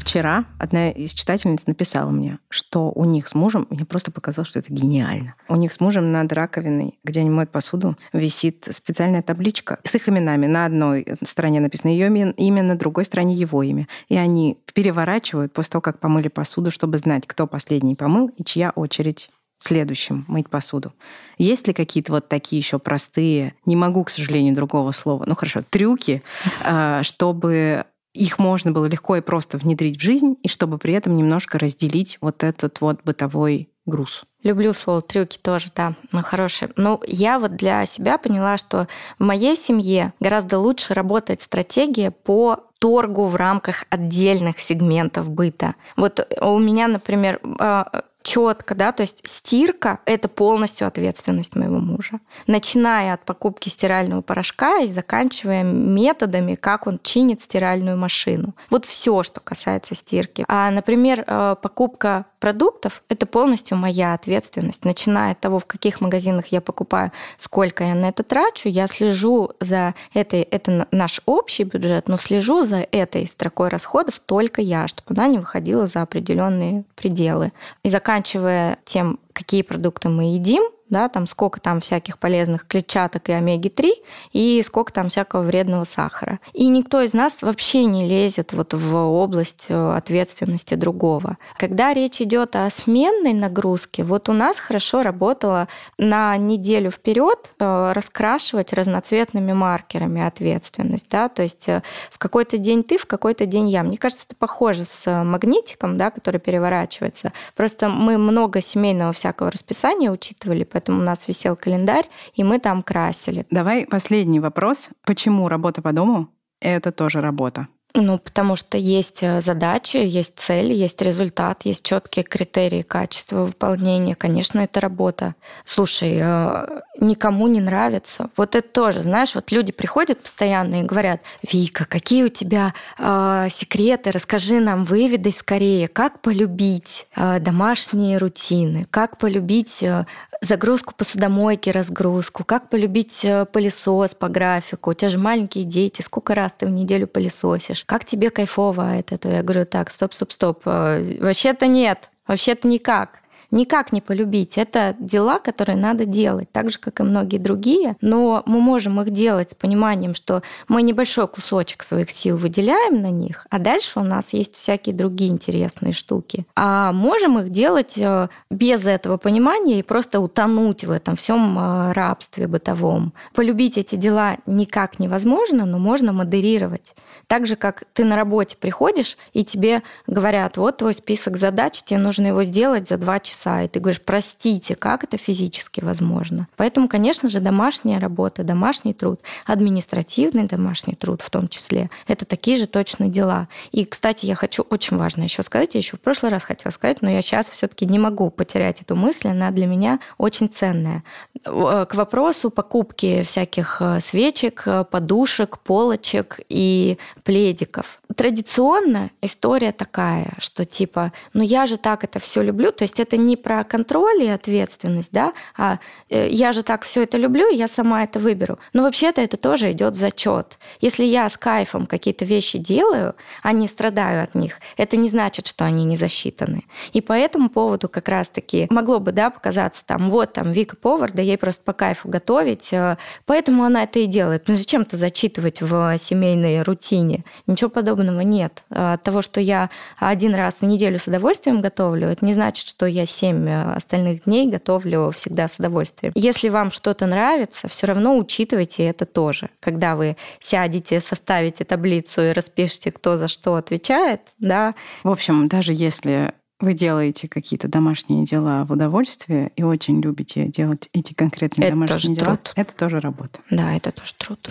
вчера 0.00 0.46
одна 0.58 0.90
из 0.90 1.12
читательниц 1.12 1.66
написала 1.66 2.10
мне, 2.10 2.38
что 2.48 2.90
у 2.90 3.04
них 3.04 3.28
с 3.28 3.34
мужем, 3.34 3.66
мне 3.70 3.84
просто 3.84 4.10
показалось, 4.10 4.48
что 4.48 4.58
это 4.58 4.72
гениально. 4.72 5.34
У 5.48 5.56
них 5.56 5.72
с 5.72 5.80
мужем 5.80 6.10
над 6.12 6.32
раковиной, 6.32 6.98
где 7.04 7.20
они 7.20 7.30
моют 7.30 7.50
посуду, 7.50 7.96
висит 8.12 8.66
специальная 8.70 9.22
табличка 9.22 9.78
с 9.84 9.94
их 9.94 10.08
именами. 10.08 10.46
На 10.46 10.66
одной 10.66 11.06
стороне 11.22 11.60
написано 11.60 11.90
ее 11.90 12.08
имя, 12.08 12.62
на 12.62 12.76
другой 12.76 13.04
стороне 13.04 13.34
его 13.34 13.62
имя. 13.62 13.86
И 14.08 14.16
они 14.16 14.58
переворачивают 14.74 15.52
после 15.52 15.72
того, 15.72 15.82
как 15.82 16.00
помыли 16.00 16.28
посуду, 16.28 16.70
чтобы 16.70 16.98
знать, 16.98 17.26
кто 17.26 17.46
последний 17.46 17.94
помыл 17.94 18.28
и 18.36 18.44
чья 18.44 18.70
очередь 18.70 19.30
следующим 19.60 20.24
мыть 20.26 20.48
посуду. 20.48 20.94
Есть 21.38 21.66
ли 21.66 21.74
какие-то 21.74 22.12
вот 22.12 22.28
такие 22.28 22.58
еще 22.58 22.78
простые, 22.78 23.54
не 23.66 23.76
могу, 23.76 24.02
к 24.04 24.10
сожалению, 24.10 24.54
другого 24.54 24.92
слова, 24.92 25.24
ну 25.26 25.34
хорошо, 25.36 25.62
трюки, 25.68 26.22
а, 26.64 27.02
чтобы 27.02 27.84
их 28.12 28.38
можно 28.38 28.72
было 28.72 28.86
легко 28.86 29.16
и 29.16 29.20
просто 29.20 29.58
внедрить 29.58 29.98
в 29.98 30.02
жизнь, 30.02 30.36
и 30.42 30.48
чтобы 30.48 30.78
при 30.78 30.94
этом 30.94 31.16
немножко 31.16 31.58
разделить 31.58 32.18
вот 32.20 32.42
этот 32.42 32.80
вот 32.80 33.00
бытовой 33.04 33.70
груз. 33.86 34.24
Люблю 34.42 34.72
слово 34.72 35.02
трюки 35.02 35.38
тоже, 35.38 35.68
да, 35.76 35.94
ну, 36.12 36.22
хорошие. 36.22 36.70
Ну, 36.76 37.00
я 37.06 37.38
вот 37.38 37.56
для 37.56 37.84
себя 37.84 38.16
поняла, 38.16 38.56
что 38.56 38.88
в 39.18 39.24
моей 39.24 39.56
семье 39.56 40.14
гораздо 40.18 40.58
лучше 40.58 40.94
работает 40.94 41.42
стратегия 41.42 42.10
по 42.10 42.64
торгу 42.78 43.26
в 43.26 43.36
рамках 43.36 43.84
отдельных 43.90 44.58
сегментов 44.58 45.28
быта. 45.28 45.74
Вот 45.96 46.26
у 46.40 46.58
меня, 46.58 46.88
например, 46.88 47.40
а, 47.58 48.04
четко, 48.22 48.74
да, 48.74 48.92
то 48.92 49.02
есть 49.02 49.20
стирка– 49.26 50.00
это 50.04 50.28
полностью 50.28 50.86
ответственность 50.86 51.56
моего 51.56 51.78
мужа. 51.78 52.20
Начиная 52.46 53.14
от 53.14 53.24
покупки 53.24 53.68
стирального 53.68 54.22
порошка 54.22 54.78
и 54.78 54.88
заканчивая 54.88 55.62
методами, 55.62 56.54
как 56.54 56.86
он 56.86 57.00
чинит 57.02 57.40
стиральную 57.40 57.96
машину. 57.96 58.54
Вот 58.70 58.86
все, 58.86 59.22
что 59.22 59.40
касается 59.40 59.94
стирки. 59.94 60.44
А, 60.48 60.70
например, 60.70 61.24
э, 61.26 61.56
покупка 61.60 62.26
продуктов– 62.40 63.02
это 63.08 63.26
полностью 63.26 63.76
моя 63.76 64.14
ответственность. 64.14 64.84
Начиная 64.84 65.32
от 65.32 65.40
того, 65.40 65.58
в 65.58 65.66
каких 65.66 66.00
магазинах 66.00 66.46
я 66.46 66.60
покупаю, 66.60 67.12
сколько 67.36 67.84
я 67.84 67.94
на 67.94 68.08
это 68.08 68.22
трачу, 68.22 68.68
я 68.68 68.86
слежу 68.86 69.50
за 69.60 69.94
этой, 70.14 70.42
это 70.42 70.88
наш 70.90 71.20
общий 71.26 71.64
бюджет, 71.64 72.08
но 72.08 72.16
слежу 72.16 72.62
за 72.62 72.86
этой 72.90 73.26
строкой 73.26 73.68
расходов 73.68 74.18
только 74.18 74.62
я, 74.62 74.88
чтобы 74.88 75.12
она 75.12 75.28
не 75.28 75.38
выходила 75.38 75.86
за 75.86 76.02
определенные 76.02 76.84
пределы. 76.96 77.52
И 77.84 77.90
заканчивая 77.90 78.78
тем, 78.84 79.20
какие 79.32 79.62
продукты 79.62 80.08
мы 80.08 80.34
едим, 80.34 80.62
да, 80.90 81.08
там 81.08 81.26
сколько 81.26 81.60
там 81.60 81.80
всяких 81.80 82.18
полезных 82.18 82.66
клетчаток 82.66 83.28
и 83.28 83.32
омеги-3, 83.32 83.90
и 84.32 84.62
сколько 84.66 84.92
там 84.92 85.08
всякого 85.08 85.42
вредного 85.42 85.84
сахара. 85.84 86.40
И 86.52 86.66
никто 86.68 87.00
из 87.00 87.12
нас 87.14 87.36
вообще 87.40 87.84
не 87.84 88.08
лезет 88.08 88.52
вот 88.52 88.74
в 88.74 88.94
область 88.96 89.66
э, 89.68 89.96
ответственности 89.96 90.74
другого. 90.74 91.38
Когда 91.56 91.94
речь 91.94 92.20
идет 92.20 92.56
о 92.56 92.68
сменной 92.70 93.32
нагрузке, 93.32 94.04
вот 94.04 94.28
у 94.28 94.32
нас 94.32 94.58
хорошо 94.58 95.02
работало 95.02 95.68
на 95.98 96.36
неделю 96.36 96.90
вперед 96.90 97.52
э, 97.58 97.92
раскрашивать 97.94 98.72
разноцветными 98.72 99.52
маркерами 99.52 100.22
ответственность, 100.22 101.06
да, 101.10 101.28
то 101.28 101.42
есть 101.42 101.68
э, 101.68 101.82
в 102.10 102.18
какой-то 102.18 102.58
день 102.58 102.82
ты, 102.82 102.98
в 102.98 103.06
какой-то 103.06 103.46
день 103.46 103.68
я. 103.68 103.82
Мне 103.82 103.96
кажется, 103.96 104.24
это 104.26 104.36
похоже 104.36 104.84
с 104.84 105.24
магнитиком, 105.24 105.96
да, 105.96 106.10
который 106.10 106.40
переворачивается. 106.40 107.32
Просто 107.54 107.88
мы 107.88 108.18
много 108.18 108.60
семейного 108.60 109.12
всякого 109.12 109.50
расписания 109.50 110.10
учитывали, 110.10 110.64
поэтому 110.80 111.00
у 111.00 111.04
нас 111.04 111.28
висел 111.28 111.56
календарь, 111.56 112.06
и 112.38 112.44
мы 112.44 112.58
там 112.58 112.82
красили. 112.82 113.46
Давай 113.50 113.86
последний 113.86 114.40
вопрос. 114.40 114.90
Почему 115.04 115.48
работа 115.48 115.82
по 115.82 115.92
дому— 115.92 116.28
это 116.60 116.90
тоже 116.90 117.20
работа? 117.20 117.68
Ну, 117.94 118.18
потому 118.18 118.54
что 118.54 118.78
есть 118.78 119.22
э, 119.22 119.40
задачи, 119.40 119.96
есть 119.96 120.38
цели, 120.38 120.72
есть 120.72 121.02
результат, 121.02 121.62
есть 121.64 121.82
четкие 121.82 122.24
критерии 122.24 122.82
качества 122.82 123.44
выполнения. 123.46 124.14
Конечно, 124.14 124.60
это 124.60 124.80
работа. 124.80 125.34
Слушай, 125.64 126.18
э, 126.20 126.80
никому 127.00 127.48
не 127.48 127.60
нравится. 127.60 128.30
Вот 128.36 128.54
это 128.54 128.68
тоже, 128.68 129.02
знаешь, 129.02 129.34
вот 129.34 129.50
люди 129.50 129.72
приходят 129.72 130.20
постоянно 130.20 130.80
и 130.80 130.84
говорят, 130.84 131.20
Вика, 131.42 131.84
какие 131.84 132.22
у 132.24 132.28
тебя 132.28 132.74
э, 132.98 133.48
секреты, 133.50 134.12
расскажи 134.12 134.60
нам, 134.60 134.84
выведай 134.84 135.32
скорее, 135.32 135.88
как 135.88 136.20
полюбить 136.20 137.06
э, 137.16 137.40
домашние 137.40 138.18
рутины, 138.18 138.86
как 138.90 139.18
полюбить 139.18 139.82
э, 139.82 140.04
загрузку 140.40 140.94
посудомойки, 140.94 141.70
разгрузку, 141.70 142.44
как 142.44 142.68
полюбить 142.68 143.24
э, 143.24 143.46
пылесос 143.46 144.14
по 144.14 144.28
графику. 144.28 144.90
У 144.90 144.94
тебя 144.94 145.08
же 145.08 145.18
маленькие 145.18 145.64
дети, 145.64 146.02
сколько 146.02 146.34
раз 146.34 146.52
ты 146.56 146.66
в 146.66 146.70
неделю 146.70 147.06
пылесосишь? 147.06 147.79
Как 147.86 148.04
тебе 148.04 148.30
кайфово 148.30 148.92
от 148.92 149.12
этого? 149.12 149.32
Я 149.32 149.42
говорю, 149.42 149.66
так, 149.66 149.90
стоп, 149.90 150.14
стоп, 150.14 150.32
стоп. 150.32 150.62
Э, 150.66 151.18
вообще-то 151.20 151.66
нет, 151.66 152.10
вообще-то 152.26 152.68
никак 152.68 153.20
никак 153.50 153.92
не 153.92 154.00
полюбить. 154.00 154.58
Это 154.58 154.96
дела, 154.98 155.38
которые 155.38 155.76
надо 155.76 156.04
делать, 156.04 156.50
так 156.52 156.70
же, 156.70 156.78
как 156.78 157.00
и 157.00 157.02
многие 157.02 157.38
другие, 157.38 157.96
но 158.00 158.42
мы 158.46 158.60
можем 158.60 159.00
их 159.00 159.10
делать 159.10 159.50
с 159.50 159.54
пониманием, 159.54 160.14
что 160.14 160.42
мы 160.68 160.82
небольшой 160.82 161.28
кусочек 161.28 161.82
своих 161.82 162.10
сил 162.10 162.36
выделяем 162.36 163.02
на 163.02 163.10
них, 163.10 163.46
а 163.50 163.58
дальше 163.58 164.00
у 164.00 164.04
нас 164.04 164.32
есть 164.32 164.54
всякие 164.54 164.94
другие 164.94 165.30
интересные 165.30 165.92
штуки. 165.92 166.46
А 166.56 166.92
можем 166.92 167.38
их 167.38 167.50
делать 167.50 167.94
э, 167.96 168.28
без 168.50 168.86
этого 168.86 169.16
понимания 169.16 169.80
и 169.80 169.82
просто 169.82 170.20
утонуть 170.20 170.84
в 170.84 170.90
этом 170.90 171.16
всем 171.16 171.58
э, 171.58 171.92
рабстве 171.92 172.46
бытовом. 172.46 173.12
Полюбить 173.34 173.78
эти 173.78 173.96
дела 173.96 174.36
никак 174.46 174.98
невозможно, 174.98 175.66
но 175.66 175.78
можно 175.78 176.12
модерировать. 176.12 176.94
Так 177.30 177.46
же, 177.46 177.54
как 177.54 177.84
ты 177.92 178.02
на 178.02 178.16
работе 178.16 178.56
приходишь, 178.58 179.16
и 179.34 179.44
тебе 179.44 179.84
говорят, 180.08 180.56
вот 180.56 180.78
твой 180.78 180.94
список 180.94 181.36
задач, 181.36 181.80
тебе 181.80 182.00
нужно 182.00 182.26
его 182.26 182.42
сделать 182.42 182.88
за 182.88 182.96
два 182.96 183.20
часа. 183.20 183.62
И 183.62 183.68
ты 183.68 183.78
говоришь, 183.78 184.02
простите, 184.04 184.74
как 184.74 185.04
это 185.04 185.16
физически 185.16 185.78
возможно? 185.78 186.48
Поэтому, 186.56 186.88
конечно 186.88 187.28
же, 187.28 187.38
домашняя 187.38 188.00
работа, 188.00 188.42
домашний 188.42 188.94
труд, 188.94 189.20
административный 189.46 190.48
домашний 190.48 190.96
труд 190.96 191.22
в 191.22 191.30
том 191.30 191.46
числе, 191.46 191.88
это 192.08 192.24
такие 192.24 192.56
же 192.56 192.66
точные 192.66 193.10
дела. 193.10 193.46
И, 193.70 193.84
кстати, 193.84 194.26
я 194.26 194.34
хочу 194.34 194.66
очень 194.68 194.96
важно 194.96 195.22
еще 195.22 195.44
сказать, 195.44 195.76
я 195.76 195.78
еще 195.78 195.98
в 195.98 196.00
прошлый 196.00 196.32
раз 196.32 196.42
хотела 196.42 196.72
сказать, 196.72 197.00
но 197.00 197.10
я 197.10 197.22
сейчас 197.22 197.48
все-таки 197.48 197.86
не 197.86 198.00
могу 198.00 198.30
потерять 198.30 198.82
эту 198.82 198.96
мысль, 198.96 199.28
она 199.28 199.52
для 199.52 199.68
меня 199.68 200.00
очень 200.18 200.48
ценная. 200.48 201.04
К 201.42 201.94
вопросу 201.94 202.50
покупки 202.50 203.22
всяких 203.22 203.78
э, 203.80 204.00
свечек, 204.00 204.62
э, 204.66 204.84
подушек, 204.84 205.58
полочек 205.60 206.38
и 206.50 206.98
пледиков. 207.24 207.98
Традиционно 208.14 209.10
история 209.22 209.72
такая, 209.72 210.34
что 210.38 210.66
типа, 210.66 211.12
ну 211.32 211.42
я 211.42 211.64
же 211.64 211.78
так 211.78 212.04
это 212.04 212.18
все 212.18 212.42
люблю, 212.42 212.72
то 212.72 212.84
есть 212.84 213.00
это 213.00 213.16
не 213.16 213.38
про 213.38 213.64
контроль 213.64 214.22
и 214.22 214.28
ответственность, 214.28 215.12
да, 215.12 215.32
а 215.56 215.78
э, 216.10 216.28
я 216.28 216.52
же 216.52 216.62
так 216.62 216.82
все 216.82 217.04
это 217.04 217.16
люблю, 217.16 217.48
я 217.48 217.68
сама 217.68 218.02
это 218.04 218.18
выберу. 218.18 218.58
Но 218.74 218.82
вообще-то 218.82 219.22
это 219.22 219.38
тоже 219.38 219.72
идет 219.72 219.96
зачет. 219.96 220.58
Если 220.82 221.04
я 221.04 221.26
с 221.26 221.38
кайфом 221.38 221.86
какие-то 221.86 222.26
вещи 222.26 222.58
делаю, 222.58 223.14
а 223.42 223.52
не 223.52 223.66
страдаю 223.66 224.24
от 224.24 224.34
них, 224.34 224.58
это 224.76 224.98
не 224.98 225.08
значит, 225.08 225.46
что 225.46 225.64
они 225.64 225.86
не 225.86 225.96
засчитаны. 225.96 226.64
И 226.92 227.00
по 227.00 227.14
этому 227.14 227.48
поводу 227.48 227.88
как 227.88 228.10
раз-таки 228.10 228.66
могло 228.68 228.98
бы, 228.98 229.12
да, 229.12 229.30
показаться 229.30 229.86
там, 229.86 230.10
вот 230.10 230.34
там 230.34 230.52
Вика 230.52 230.76
повар, 230.76 231.10
да 231.12 231.29
ей 231.30 231.38
просто 231.38 231.62
по 231.64 231.72
кайфу 231.72 232.08
готовить, 232.08 232.72
э, 232.72 232.96
поэтому 233.26 233.64
она 233.64 233.84
это 233.84 233.98
и 233.98 234.06
делает. 234.06 234.44
Ну 234.48 234.54
зачем-то 234.54 234.96
зачитывать 234.96 235.62
в 235.62 235.98
семейной 235.98 236.62
рутине? 236.62 237.24
Ничего 237.46 237.70
подобного 237.70 238.20
нет. 238.20 238.62
А 238.70 238.94
от 238.94 239.02
того, 239.02 239.22
что 239.22 239.40
я 239.40 239.70
один 239.98 240.34
раз 240.34 240.56
в 240.56 240.62
неделю 240.62 240.98
с 240.98 241.06
удовольствием 241.06 241.60
готовлю, 241.60 242.08
это 242.08 242.24
не 242.24 242.34
значит, 242.34 242.66
что 242.66 242.86
я 242.86 243.06
семь 243.06 243.48
э, 243.48 243.74
остальных 243.74 244.24
дней 244.24 244.48
готовлю 244.48 245.12
всегда 245.14 245.48
с 245.48 245.58
удовольствием. 245.58 246.12
Если 246.14 246.48
вам 246.48 246.72
что-то 246.72 247.06
нравится, 247.06 247.68
все 247.68 247.86
равно 247.86 248.16
учитывайте 248.16 248.84
это 248.84 249.06
тоже. 249.06 249.50
Когда 249.60 249.96
вы 249.96 250.16
сядете, 250.40 251.00
составите 251.00 251.64
таблицу 251.64 252.22
и 252.22 252.32
распишите, 252.32 252.92
кто 252.92 253.16
за 253.16 253.28
что 253.28 253.54
отвечает, 253.54 254.20
да. 254.38 254.74
В 255.04 255.10
общем, 255.10 255.48
даже 255.48 255.72
если 255.72 256.32
вы 256.60 256.74
делаете 256.74 257.28
какие-то 257.28 257.68
домашние 257.68 258.24
дела 258.24 258.64
в 258.64 258.72
удовольствие 258.72 259.50
и 259.56 259.62
очень 259.62 260.00
любите 260.00 260.46
делать 260.46 260.88
эти 260.92 261.14
конкретные 261.14 261.68
это 261.68 261.76
домашние 261.76 262.16
дела, 262.16 262.36
труд. 262.36 262.52
это 262.56 262.74
тоже 262.74 263.00
работа. 263.00 263.40
Да, 263.50 263.74
это 263.74 263.92
тоже 263.92 264.14
труд. 264.14 264.50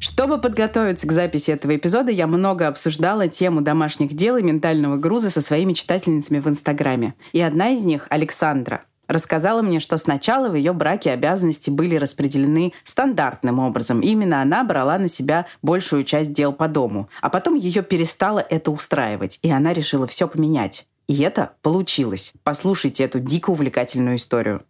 Чтобы 0.00 0.38
подготовиться 0.38 1.08
к 1.08 1.12
записи 1.12 1.50
этого 1.50 1.74
эпизода, 1.74 2.10
я 2.12 2.26
много 2.26 2.68
обсуждала 2.68 3.26
тему 3.26 3.60
домашних 3.62 4.14
дел 4.14 4.36
и 4.36 4.42
ментального 4.42 4.96
груза 4.96 5.30
со 5.30 5.40
своими 5.40 5.72
читательницами 5.72 6.38
в 6.38 6.46
Инстаграме. 6.46 7.14
И 7.32 7.40
одна 7.40 7.70
из 7.70 7.84
них, 7.84 8.06
Александра, 8.10 8.84
рассказала 9.08 9.62
мне, 9.62 9.80
что 9.80 9.96
сначала 9.96 10.48
в 10.48 10.54
ее 10.54 10.72
браке 10.72 11.10
обязанности 11.10 11.70
были 11.70 11.96
распределены 11.96 12.72
стандартным 12.84 13.58
образом. 13.58 14.00
Именно 14.00 14.42
она 14.42 14.62
брала 14.62 14.98
на 14.98 15.08
себя 15.08 15.46
большую 15.62 16.04
часть 16.04 16.32
дел 16.32 16.52
по 16.52 16.68
дому. 16.68 17.08
А 17.20 17.30
потом 17.30 17.54
ее 17.54 17.82
перестало 17.82 18.38
это 18.38 18.70
устраивать, 18.70 19.40
и 19.42 19.50
она 19.50 19.72
решила 19.72 20.06
все 20.06 20.28
поменять. 20.28 20.86
И 21.08 21.22
это 21.22 21.52
получилось. 21.62 22.32
Послушайте 22.44 23.04
эту 23.04 23.18
дико 23.18 23.50
увлекательную 23.50 24.16
историю. 24.16 24.62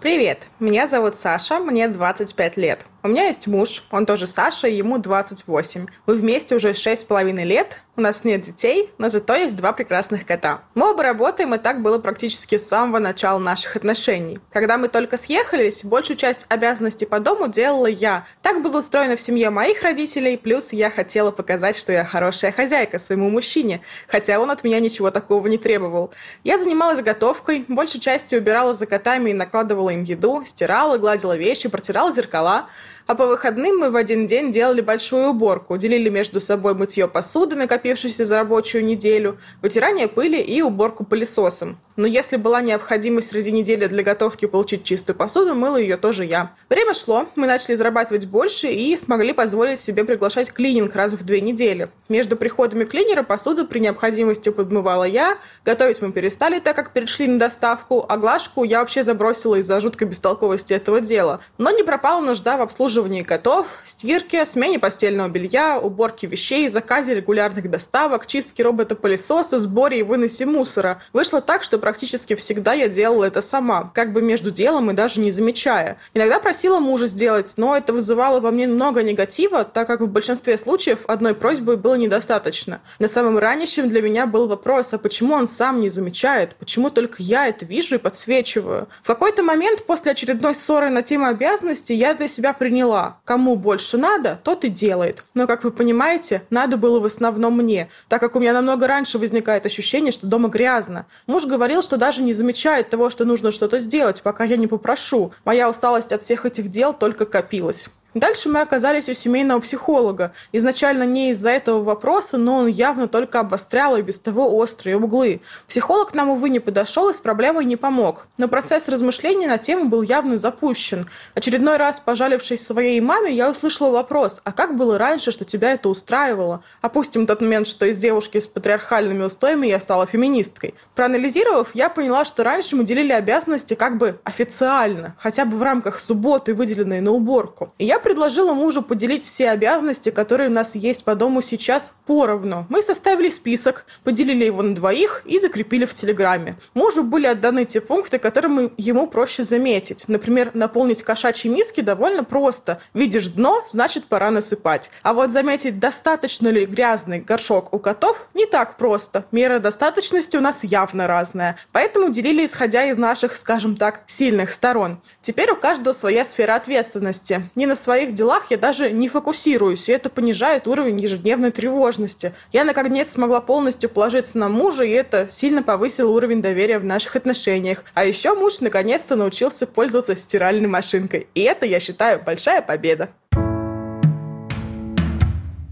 Привет, 0.00 0.48
меня 0.58 0.88
зовут 0.88 1.14
Саша, 1.14 1.60
мне 1.60 1.86
25 1.86 2.56
лет. 2.56 2.86
У 3.04 3.08
меня 3.08 3.26
есть 3.26 3.48
муж, 3.48 3.82
он 3.90 4.06
тоже 4.06 4.28
Саша, 4.28 4.68
ему 4.68 4.96
28. 4.96 5.86
Мы 6.06 6.14
вместе 6.14 6.54
уже 6.54 6.70
6,5 6.70 7.42
лет, 7.42 7.80
у 7.94 8.00
нас 8.00 8.22
нет 8.22 8.42
детей, 8.42 8.90
но 8.96 9.08
зато 9.08 9.34
есть 9.34 9.56
два 9.56 9.72
прекрасных 9.72 10.24
кота. 10.24 10.62
Мы 10.74 10.92
оба 10.92 11.02
работаем, 11.02 11.52
и 11.52 11.58
так 11.58 11.82
было 11.82 11.98
практически 11.98 12.56
с 12.56 12.66
самого 12.66 13.00
начала 13.00 13.38
наших 13.38 13.74
отношений. 13.74 14.38
Когда 14.50 14.78
мы 14.78 14.86
только 14.86 15.16
съехались, 15.16 15.84
большую 15.84 16.16
часть 16.16 16.46
обязанностей 16.48 17.04
по 17.04 17.18
дому 17.18 17.48
делала 17.48 17.86
я. 17.86 18.24
Так 18.40 18.62
было 18.62 18.78
устроено 18.78 19.16
в 19.16 19.20
семье 19.20 19.50
моих 19.50 19.82
родителей, 19.82 20.38
плюс 20.38 20.72
я 20.72 20.88
хотела 20.88 21.32
показать, 21.32 21.76
что 21.76 21.92
я 21.92 22.04
хорошая 22.04 22.52
хозяйка 22.52 22.98
своему 22.98 23.28
мужчине, 23.28 23.82
хотя 24.06 24.38
он 24.38 24.50
от 24.52 24.62
меня 24.62 24.78
ничего 24.78 25.10
такого 25.10 25.48
не 25.48 25.58
требовал. 25.58 26.12
Я 26.44 26.56
занималась 26.56 27.02
готовкой, 27.02 27.64
большей 27.66 28.00
частью 28.00 28.38
убирала 28.38 28.74
за 28.74 28.86
котами 28.86 29.30
и 29.30 29.34
накладывала 29.34 29.90
им 29.90 30.04
еду, 30.04 30.44
стирала, 30.46 30.98
гладила 30.98 31.36
вещи, 31.36 31.68
протирала 31.68 32.12
зеркала. 32.12 32.68
А 33.12 33.14
по 33.14 33.26
выходным 33.26 33.76
мы 33.76 33.90
в 33.90 33.96
один 33.96 34.26
день 34.26 34.50
делали 34.50 34.80
большую 34.80 35.26
уборку, 35.26 35.76
делили 35.76 36.08
между 36.08 36.40
собой 36.40 36.72
мытье 36.74 37.06
посуды, 37.06 37.56
накопившейся 37.56 38.24
за 38.24 38.36
рабочую 38.36 38.86
неделю, 38.86 39.38
вытирание 39.60 40.08
пыли 40.08 40.40
и 40.40 40.62
уборку 40.62 41.04
пылесосом. 41.04 41.76
Но 41.96 42.06
если 42.06 42.38
была 42.38 42.62
необходимость 42.62 43.28
среди 43.28 43.52
недели 43.52 43.86
для 43.86 44.02
готовки 44.02 44.46
получить 44.46 44.82
чистую 44.82 45.14
посуду, 45.14 45.54
мыла 45.54 45.76
ее 45.76 45.98
тоже 45.98 46.24
я. 46.24 46.54
Время 46.70 46.94
шло, 46.94 47.26
мы 47.36 47.46
начали 47.46 47.74
зарабатывать 47.74 48.24
больше 48.24 48.68
и 48.68 48.96
смогли 48.96 49.34
позволить 49.34 49.78
себе 49.78 50.04
приглашать 50.04 50.50
клининг 50.50 50.96
раз 50.96 51.12
в 51.12 51.22
две 51.22 51.42
недели. 51.42 51.90
Между 52.08 52.36
приходами 52.36 52.84
клинера 52.84 53.22
посуду 53.22 53.66
при 53.66 53.80
необходимости 53.80 54.48
подмывала 54.48 55.04
я, 55.04 55.36
готовить 55.66 56.00
мы 56.00 56.12
перестали, 56.12 56.60
так 56.60 56.76
как 56.76 56.94
перешли 56.94 57.26
на 57.26 57.38
доставку, 57.38 58.06
а 58.08 58.16
глажку 58.16 58.64
я 58.64 58.78
вообще 58.78 59.02
забросила 59.02 59.56
из-за 59.56 59.78
жуткой 59.78 60.08
бестолковости 60.08 60.72
этого 60.72 61.02
дела. 61.02 61.40
Но 61.58 61.70
не 61.72 61.82
пропала 61.82 62.22
нужда 62.22 62.56
в 62.56 62.62
обслуживании 62.62 63.01
котов, 63.24 63.66
стирке, 63.84 64.46
смене 64.46 64.78
постельного 64.78 65.28
белья, 65.28 65.78
уборке 65.78 66.26
вещей, 66.26 66.68
заказе 66.68 67.14
регулярных 67.14 67.70
доставок, 67.70 68.26
чистке 68.26 68.62
робота-пылесоса, 68.62 69.58
сборе 69.58 69.98
и 69.98 70.02
выносе 70.02 70.46
мусора. 70.46 71.02
Вышло 71.12 71.40
так, 71.40 71.62
что 71.62 71.78
практически 71.78 72.34
всегда 72.34 72.72
я 72.74 72.88
делала 72.88 73.24
это 73.24 73.42
сама, 73.42 73.90
как 73.94 74.12
бы 74.12 74.22
между 74.22 74.50
делом 74.50 74.90
и 74.90 74.94
даже 74.94 75.20
не 75.20 75.30
замечая. 75.30 75.98
Иногда 76.14 76.38
просила 76.38 76.78
мужа 76.78 77.06
сделать, 77.06 77.52
но 77.56 77.76
это 77.76 77.92
вызывало 77.92 78.40
во 78.40 78.50
мне 78.50 78.68
много 78.68 79.02
негатива, 79.02 79.64
так 79.64 79.86
как 79.86 80.00
в 80.00 80.06
большинстве 80.06 80.56
случаев 80.56 81.00
одной 81.06 81.34
просьбы 81.34 81.76
было 81.76 81.94
недостаточно. 81.94 82.80
На 82.98 83.08
самом 83.08 83.38
ранящем 83.38 83.88
для 83.88 84.00
меня 84.00 84.26
был 84.26 84.46
вопрос, 84.46 84.94
а 84.94 84.98
почему 84.98 85.34
он 85.34 85.48
сам 85.48 85.80
не 85.80 85.88
замечает, 85.88 86.54
почему 86.56 86.90
только 86.90 87.16
я 87.18 87.48
это 87.48 87.66
вижу 87.66 87.96
и 87.96 87.98
подсвечиваю. 87.98 88.88
В 89.02 89.06
какой-то 89.06 89.42
момент 89.42 89.84
после 89.86 90.12
очередной 90.12 90.54
ссоры 90.54 90.90
на 90.90 91.02
тему 91.02 91.26
обязанностей 91.26 91.94
я 91.94 92.14
для 92.14 92.28
себя 92.28 92.52
приняла, 92.52 92.81
кому 93.24 93.56
больше 93.56 93.96
надо, 93.96 94.40
тот 94.42 94.64
и 94.64 94.68
делает. 94.68 95.24
Но, 95.34 95.46
как 95.46 95.64
вы 95.64 95.70
понимаете, 95.70 96.42
надо 96.50 96.76
было 96.76 97.00
в 97.00 97.04
основном 97.04 97.56
мне, 97.56 97.90
так 98.08 98.20
как 98.20 98.36
у 98.36 98.40
меня 98.40 98.52
намного 98.52 98.86
раньше 98.86 99.18
возникает 99.18 99.66
ощущение, 99.66 100.12
что 100.12 100.26
дома 100.26 100.48
грязно. 100.48 101.06
Муж 101.26 101.46
говорил, 101.46 101.82
что 101.82 101.96
даже 101.96 102.22
не 102.22 102.32
замечает 102.32 102.88
того, 102.90 103.10
что 103.10 103.24
нужно 103.24 103.50
что-то 103.50 103.78
сделать, 103.78 104.22
пока 104.22 104.44
я 104.44 104.56
не 104.56 104.66
попрошу. 104.66 105.32
Моя 105.44 105.68
усталость 105.68 106.12
от 106.12 106.22
всех 106.22 106.46
этих 106.46 106.68
дел 106.68 106.92
только 106.92 107.26
копилась. 107.26 107.88
Дальше 108.14 108.50
мы 108.50 108.60
оказались 108.60 109.08
у 109.08 109.14
семейного 109.14 109.60
психолога. 109.60 110.32
Изначально 110.52 111.04
не 111.04 111.30
из-за 111.30 111.48
этого 111.48 111.82
вопроса, 111.82 112.36
но 112.36 112.58
он 112.58 112.66
явно 112.66 113.08
только 113.08 113.40
обострял 113.40 113.96
и 113.96 114.02
без 114.02 114.18
того 114.18 114.54
острые 114.54 114.98
углы. 114.98 115.40
Психолог 115.66 116.12
нам, 116.12 116.28
увы, 116.28 116.50
не 116.50 116.60
подошел 116.60 117.08
и 117.08 117.14
с 117.14 117.22
проблемой 117.22 117.64
не 117.64 117.76
помог. 117.76 118.26
Но 118.36 118.48
процесс 118.48 118.90
размышлений 118.90 119.46
на 119.46 119.56
тему 119.56 119.88
был 119.88 120.02
явно 120.02 120.36
запущен. 120.36 121.08
Очередной 121.34 121.78
раз, 121.78 122.00
пожалившись 122.00 122.66
своей 122.66 123.00
маме, 123.00 123.32
я 123.32 123.50
услышала 123.50 123.90
вопрос, 123.90 124.42
а 124.44 124.52
как 124.52 124.76
было 124.76 124.98
раньше, 124.98 125.32
что 125.32 125.46
тебя 125.46 125.72
это 125.72 125.88
устраивало? 125.88 126.62
Опустим 126.82 127.26
тот 127.26 127.40
момент, 127.40 127.66
что 127.66 127.86
из 127.86 127.96
девушки 127.96 128.38
с 128.38 128.46
патриархальными 128.46 129.24
устоями 129.24 129.68
я 129.68 129.80
стала 129.80 130.06
феминисткой. 130.06 130.74
Проанализировав, 130.94 131.70
я 131.74 131.88
поняла, 131.88 132.26
что 132.26 132.44
раньше 132.44 132.76
мы 132.76 132.84
делили 132.84 133.12
обязанности 133.12 133.72
как 133.72 133.96
бы 133.96 134.20
официально, 134.24 135.16
хотя 135.18 135.46
бы 135.46 135.56
в 135.56 135.62
рамках 135.62 135.98
субботы, 135.98 136.52
выделенной 136.52 137.00
на 137.00 137.12
уборку. 137.12 137.72
И 137.78 137.86
я 137.86 138.01
предложила 138.02 138.52
мужу 138.52 138.82
поделить 138.82 139.24
все 139.24 139.50
обязанности, 139.50 140.10
которые 140.10 140.50
у 140.50 140.52
нас 140.52 140.74
есть 140.74 141.04
по 141.04 141.14
дому 141.14 141.40
сейчас, 141.40 141.94
поровну. 142.06 142.66
Мы 142.68 142.82
составили 142.82 143.28
список, 143.28 143.86
поделили 144.04 144.44
его 144.44 144.62
на 144.62 144.74
двоих 144.74 145.22
и 145.24 145.38
закрепили 145.38 145.84
в 145.84 145.94
Телеграме. 145.94 146.56
Мужу 146.74 147.02
были 147.02 147.26
отданы 147.26 147.64
те 147.64 147.80
пункты, 147.80 148.18
которые 148.18 148.70
ему 148.76 149.06
проще 149.06 149.42
заметить. 149.42 150.04
Например, 150.08 150.50
наполнить 150.54 151.02
кошачьи 151.02 151.50
миски 151.50 151.80
довольно 151.80 152.24
просто. 152.24 152.80
Видишь 152.92 153.28
дно, 153.28 153.64
значит 153.68 154.06
пора 154.06 154.30
насыпать. 154.30 154.90
А 155.02 155.14
вот 155.14 155.30
заметить, 155.30 155.78
достаточно 155.78 156.48
ли 156.48 156.66
грязный 156.66 157.20
горшок 157.20 157.72
у 157.72 157.78
котов, 157.78 158.26
не 158.34 158.46
так 158.46 158.76
просто. 158.76 159.24
Мера 159.32 159.58
достаточности 159.58 160.36
у 160.36 160.40
нас 160.40 160.64
явно 160.64 161.06
разная. 161.06 161.56
Поэтому 161.72 162.10
делили 162.10 162.44
исходя 162.44 162.84
из 162.84 162.96
наших, 162.96 163.36
скажем 163.36 163.76
так, 163.76 164.02
сильных 164.06 164.52
сторон. 164.52 165.00
Теперь 165.20 165.52
у 165.52 165.56
каждого 165.56 165.94
своя 165.94 166.24
сфера 166.24 166.56
ответственности. 166.56 167.50
Не 167.54 167.66
на 167.66 167.76
своей 167.76 167.91
своих 167.92 168.14
делах 168.14 168.46
я 168.48 168.56
даже 168.56 168.90
не 168.90 169.06
фокусируюсь, 169.06 169.86
и 169.86 169.92
это 169.92 170.08
понижает 170.08 170.66
уровень 170.66 170.98
ежедневной 170.98 171.50
тревожности. 171.50 172.32
Я, 172.50 172.64
наконец, 172.64 173.10
смогла 173.10 173.42
полностью 173.42 173.90
положиться 173.90 174.38
на 174.38 174.48
мужа, 174.48 174.84
и 174.84 174.90
это 174.92 175.28
сильно 175.28 175.62
повысило 175.62 176.08
уровень 176.08 176.40
доверия 176.40 176.78
в 176.78 176.86
наших 176.86 177.16
отношениях. 177.16 177.84
А 177.92 178.06
еще 178.06 178.34
муж 178.34 178.60
наконец-то 178.60 179.14
научился 179.14 179.66
пользоваться 179.66 180.16
стиральной 180.16 180.68
машинкой. 180.68 181.26
И 181.34 181.42
это, 181.42 181.66
я 181.66 181.80
считаю, 181.80 182.22
большая 182.24 182.62
победа. 182.62 183.10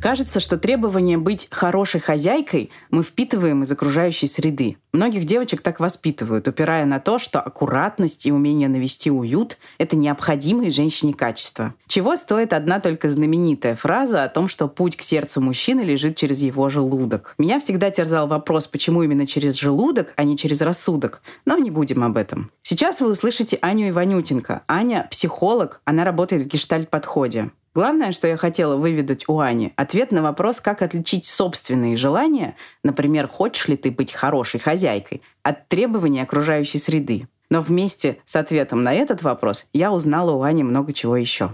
Кажется, 0.00 0.40
что 0.40 0.56
требование 0.56 1.18
быть 1.18 1.46
хорошей 1.50 2.00
хозяйкой 2.00 2.70
мы 2.90 3.02
впитываем 3.02 3.64
из 3.64 3.70
окружающей 3.70 4.26
среды. 4.26 4.78
Многих 4.92 5.26
девочек 5.26 5.60
так 5.60 5.78
воспитывают, 5.78 6.48
упирая 6.48 6.86
на 6.86 7.00
то, 7.00 7.18
что 7.18 7.38
аккуратность 7.38 8.24
и 8.24 8.32
умение 8.32 8.68
навести 8.68 9.10
уют— 9.10 9.58
это 9.78 9.96
необходимые 9.96 10.70
женщине 10.70 11.12
качества. 11.12 11.74
Чего 11.86 12.16
стоит 12.16 12.54
одна 12.54 12.80
только 12.80 13.10
знаменитая 13.10 13.76
фраза 13.76 14.24
о 14.24 14.28
том, 14.30 14.48
что 14.48 14.68
путь 14.68 14.96
к 14.96 15.02
сердцу 15.02 15.42
мужчины 15.42 15.82
лежит 15.82 16.16
через 16.16 16.40
его 16.40 16.70
желудок. 16.70 17.34
Меня 17.36 17.60
всегда 17.60 17.90
терзал 17.90 18.26
вопрос, 18.26 18.66
почему 18.66 19.02
именно 19.02 19.26
через 19.26 19.56
желудок, 19.56 20.14
а 20.16 20.24
не 20.24 20.38
через 20.38 20.62
рассудок. 20.62 21.20
Но 21.44 21.58
не 21.58 21.70
будем 21.70 22.02
об 22.02 22.16
этом. 22.16 22.50
Сейчас 22.62 23.00
вы 23.00 23.10
услышите 23.10 23.58
Аню 23.60 23.90
Иванютенко. 23.90 24.62
Аня— 24.66 25.06
психолог, 25.10 25.82
она 25.84 26.04
работает 26.04 26.44
в 26.44 26.46
гештальт-подходе. 26.46 27.50
Главное, 27.72 28.10
что 28.10 28.26
я 28.26 28.36
хотела 28.36 28.74
выведать 28.74 29.28
у 29.28 29.38
Ани, 29.38 29.72
ответ 29.76 30.10
на 30.10 30.22
вопрос, 30.22 30.60
как 30.60 30.82
отличить 30.82 31.24
собственные 31.24 31.96
желания, 31.96 32.56
например, 32.82 33.28
хочешь 33.28 33.68
ли 33.68 33.76
ты 33.76 33.92
быть 33.92 34.12
хорошей 34.12 34.58
хозяйкой, 34.58 35.22
от 35.44 35.68
требований 35.68 36.20
окружающей 36.20 36.78
среды. 36.78 37.28
Но 37.48 37.60
вместе 37.60 38.18
с 38.24 38.34
ответом 38.34 38.82
на 38.82 38.92
этот 38.92 39.22
вопрос 39.22 39.66
я 39.72 39.92
узнала 39.92 40.32
у 40.32 40.42
Ани 40.42 40.64
много 40.64 40.92
чего 40.92 41.16
еще. 41.16 41.52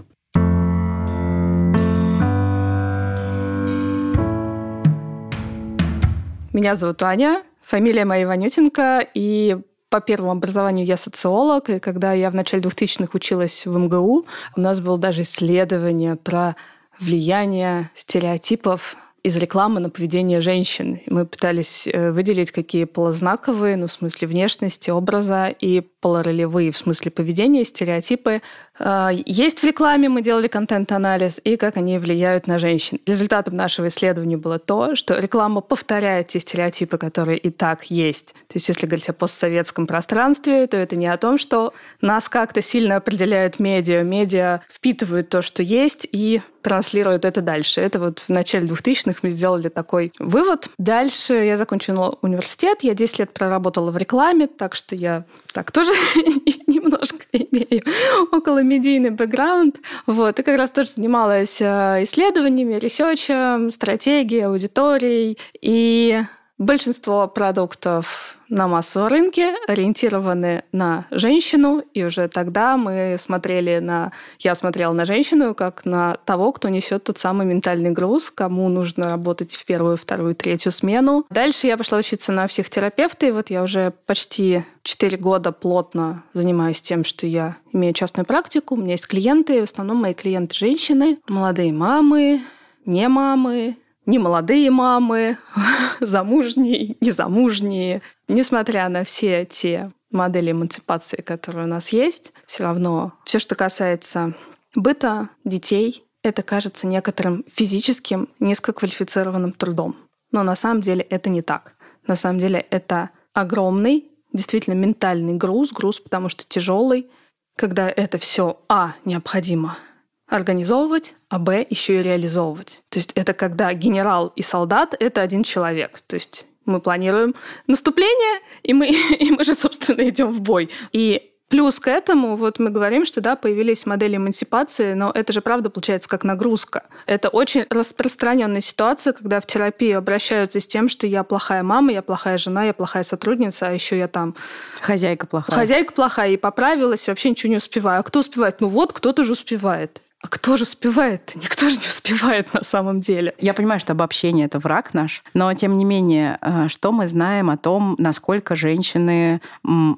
Меня 6.51 6.73
зовут 6.73 7.03
Аня, 7.03 7.43
фамилия 7.61 8.05
моя 8.05 8.23
Иванютенко, 8.23 9.07
и 9.13 9.57
по 9.89 10.01
первому 10.01 10.31
образованию 10.31 10.85
я 10.85 10.97
социолог, 10.97 11.69
и 11.69 11.79
когда 11.79 12.13
я 12.13 12.29
в 12.29 12.35
начале 12.35 12.63
2000-х 12.63 13.11
училась 13.13 13.65
в 13.65 13.77
МГУ, 13.77 14.25
у 14.55 14.61
нас 14.61 14.79
было 14.79 14.97
даже 14.97 15.21
исследование 15.21 16.15
про 16.15 16.55
влияние 16.99 17.89
стереотипов 17.93 18.97
из 19.23 19.35
рекламы 19.37 19.79
на 19.79 19.89
поведение 19.89 20.41
женщин. 20.41 20.99
Мы 21.07 21.25
пытались 21.25 21.87
э, 21.87 22.11
выделить, 22.11 22.51
какие 22.51 22.85
полознаковые, 22.85 23.75
ну, 23.75 23.87
в 23.87 23.91
смысле 23.91 24.27
внешности, 24.27 24.89
образа, 24.89 25.47
и 25.47 25.81
полуролевые, 25.99 26.71
в 26.71 26.77
смысле 26.77 27.11
поведения, 27.11 27.63
стереотипы 27.63 28.41
а, 28.79 29.09
есть 29.11 29.59
в 29.59 29.63
рекламе, 29.63 30.09
мы 30.09 30.21
делали 30.21 30.47
контент-анализ, 30.47 31.41
и 31.43 31.57
как 31.57 31.77
они 31.77 31.97
влияют 31.97 32.47
на 32.47 32.59
женщин. 32.59 32.99
Результатом 33.05 33.55
нашего 33.55 33.87
исследования 33.87 34.37
было 34.37 34.59
то, 34.59 34.95
что 34.95 35.17
реклама 35.17 35.61
повторяет 35.61 36.27
те 36.27 36.39
стереотипы, 36.39 36.97
которые 36.97 37.37
и 37.37 37.49
так 37.49 37.85
есть. 37.85 38.33
То 38.47 38.55
есть 38.55 38.67
если 38.67 38.85
говорить 38.85 39.09
о 39.09 39.13
постсоветском 39.13 39.87
пространстве, 39.87 40.67
то 40.67 40.77
это 40.77 40.95
не 40.95 41.07
о 41.07 41.17
том, 41.17 41.37
что 41.37 41.73
нас 42.01 42.29
как-то 42.29 42.61
сильно 42.61 42.97
определяют 42.97 43.59
медиа. 43.59 44.03
Медиа 44.03 44.61
впитывают 44.69 45.29
то, 45.29 45.41
что 45.41 45.63
есть, 45.63 46.07
и 46.11 46.41
транслируют 46.61 47.23
это 47.23 47.41
дальше. 47.41 47.81
Это 47.81 47.99
вот 47.99 48.19
в 48.19 48.29
начале 48.29 48.67
2000-х 48.67 49.19
мы 49.21 49.29
сделали 49.29 49.69
такой 49.69 50.11
вывод. 50.19 50.69
Дальше 50.77 51.33
я 51.33 51.55
закончила 51.55 52.17
университет, 52.21 52.79
я 52.81 52.93
10 52.93 53.19
лет 53.19 53.33
проработала 53.33 53.89
в 53.89 53.97
рекламе, 53.97 54.47
так 54.47 54.75
что 54.75 54.93
я 54.93 55.23
так 55.53 55.71
тоже 55.71 55.86
немножко 56.67 57.25
имею 57.33 57.83
около 58.31 58.63
медийный 58.63 59.11
бэкграунд. 59.11 59.77
Вот, 60.05 60.39
и 60.39 60.43
как 60.43 60.57
раз 60.57 60.69
тоже 60.69 60.89
занималась 60.91 61.61
э, 61.61 62.03
исследованиями, 62.03 62.75
ресерчем, 62.75 63.69
стратегией, 63.69 64.41
аудиторией. 64.41 65.37
И 65.61 66.21
большинство 66.57 67.27
продуктов 67.27 68.37
на 68.49 68.67
массовом 68.67 69.09
рынке, 69.09 69.55
ориентированы 69.67 70.63
на 70.71 71.05
женщину, 71.11 71.83
и 71.93 72.03
уже 72.03 72.27
тогда 72.29 72.77
мы 72.77 73.17
смотрели 73.19 73.79
на... 73.79 74.13
Я 74.39 74.55
смотрела 74.55 74.93
на 74.93 75.05
женщину 75.05 75.53
как 75.53 75.85
на 75.85 76.17
того, 76.25 76.51
кто 76.53 76.69
несет 76.69 77.03
тот 77.03 77.17
самый 77.17 77.45
ментальный 77.45 77.91
груз, 77.91 78.31
кому 78.31 78.69
нужно 78.69 79.09
работать 79.09 79.53
в 79.53 79.65
первую, 79.65 79.97
вторую, 79.97 80.33
третью 80.33 80.71
смену. 80.71 81.25
Дальше 81.29 81.67
я 81.67 81.77
пошла 81.77 81.97
учиться 81.97 82.31
на 82.31 82.47
психотерапевта, 82.47 83.27
и 83.27 83.31
вот 83.31 83.49
я 83.49 83.63
уже 83.63 83.93
почти 84.05 84.63
4 84.83 85.17
года 85.17 85.51
плотно 85.51 86.23
занимаюсь 86.33 86.81
тем, 86.81 87.03
что 87.03 87.27
я 87.27 87.57
имею 87.73 87.93
частную 87.93 88.25
практику, 88.25 88.75
у 88.75 88.77
меня 88.77 88.91
есть 88.91 89.07
клиенты, 89.07 89.59
в 89.59 89.63
основном 89.63 89.97
мои 89.97 90.13
клиенты 90.13 90.55
женщины, 90.55 91.19
молодые 91.27 91.73
мамы, 91.73 92.41
не 92.85 93.07
мамы, 93.09 93.75
не 94.07 94.17
молодые 94.17 94.71
мамы, 94.71 95.37
замужние, 95.99 96.95
незамужние. 96.99 98.01
Несмотря 98.27 98.89
на 98.89 99.03
все 99.03 99.45
те 99.45 99.91
модели 100.09 100.51
эмансипации, 100.51 101.21
которые 101.21 101.65
у 101.65 101.69
нас 101.69 101.89
есть, 101.89 102.33
все 102.47 102.63
равно 102.63 103.13
все, 103.25 103.37
что 103.37 103.53
касается 103.53 104.33
быта, 104.73 105.29
детей, 105.43 106.05
это 106.23 106.41
кажется 106.41 106.87
некоторым 106.87 107.43
физическим, 107.53 108.29
низкоквалифицированным 108.39 109.51
трудом. 109.51 109.95
Но 110.31 110.43
на 110.43 110.55
самом 110.55 110.81
деле 110.81 111.01
это 111.01 111.29
не 111.29 111.41
так. 111.41 111.75
На 112.07 112.15
самом 112.15 112.39
деле 112.39 112.65
это 112.69 113.11
огромный, 113.33 114.09
действительно 114.33 114.73
ментальный 114.73 115.33
груз, 115.33 115.71
груз, 115.71 115.99
потому 115.99 116.29
что 116.29 116.45
тяжелый, 116.47 117.09
когда 117.57 117.89
это 117.89 118.17
все, 118.17 118.59
а, 118.69 118.95
необходимо 119.03 119.77
организовывать, 120.27 121.15
а 121.29 121.39
б, 121.39 121.65
еще 121.69 121.99
и 121.99 122.03
реализовывать. 122.03 122.83
То 122.89 122.99
есть 122.99 123.11
это 123.15 123.33
когда 123.33 123.73
генерал 123.73 124.33
и 124.35 124.41
солдат— 124.41 124.95
это 124.99 125.21
один 125.21 125.43
человек. 125.43 126.01
То 126.07 126.15
есть 126.15 126.45
мы 126.65 126.81
планируем 126.81 127.33
наступление, 127.65 128.41
и 128.63 128.73
мы, 128.73 128.87
и 129.19 129.31
мы 129.31 129.43
же, 129.43 129.55
собственно, 129.55 130.07
идем 130.07 130.27
в 130.27 130.41
бой. 130.41 130.69
И 130.91 131.33
Плюс 131.49 131.79
к 131.79 131.87
этому, 131.87 132.35
вот 132.35 132.59
мы 132.59 132.69
говорим, 132.71 133.05
что 133.05 133.21
да, 133.21 133.37
появились 133.37 133.85
модели 133.85 134.17
эмансипации, 134.17 134.93
но 134.93 135.11
это 135.11 135.31
же 135.31 135.39
правда 135.39 135.69
получается 135.69 136.09
как 136.09 136.25
нагрузка. 136.25 136.83
Это 137.05 137.29
очень 137.29 137.65
распространенная 137.69 138.59
ситуация, 138.59 139.13
когда 139.13 139.39
в 139.39 139.45
терапию 139.45 139.97
обращаются 139.97 140.59
с 140.59 140.67
тем, 140.67 140.89
что 140.89 141.07
я 141.07 141.23
плохая 141.23 141.63
мама, 141.63 141.93
я 141.93 142.01
плохая 142.01 142.37
жена, 142.37 142.65
я 142.65 142.73
плохая 142.73 143.03
сотрудница, 143.03 143.69
а 143.69 143.71
еще 143.71 143.97
я 143.97 144.09
там... 144.09 144.35
Хозяйка 144.81 145.25
плохая. 145.25 145.55
Хозяйка 145.55 145.93
плохая, 145.93 146.31
и 146.31 146.37
поправилась, 146.37 147.07
вообще 147.07 147.29
ничего 147.29 147.49
не 147.49 147.57
успеваю. 147.57 148.01
А 148.01 148.03
кто 148.03 148.19
успевает? 148.19 148.59
Ну 148.59 148.67
вот, 148.67 148.91
кто-то 148.91 149.23
же 149.23 149.31
успевает. 149.31 150.01
А 150.21 150.27
кто 150.29 150.57
же 150.57 150.63
успевает? 150.63 151.31
Никто 151.35 151.69
же 151.69 151.75
не 151.75 151.85
успевает 151.85 152.53
на 152.53 152.63
самом 152.63 153.01
деле. 153.01 153.35
Я 153.39 153.53
понимаю, 153.53 153.79
что 153.79 153.93
обобщение— 153.93 154.45
это 154.47 154.59
враг 154.59 154.93
наш, 154.93 155.23
но 155.33 155.53
тем 155.53 155.77
не 155.77 155.85
менее, 155.85 156.39
э, 156.41 156.67
что 156.69 156.91
мы 156.91 157.07
знаем 157.07 157.49
о 157.49 157.57
том, 157.57 157.95
насколько 157.99 158.55
женщины 158.55 159.41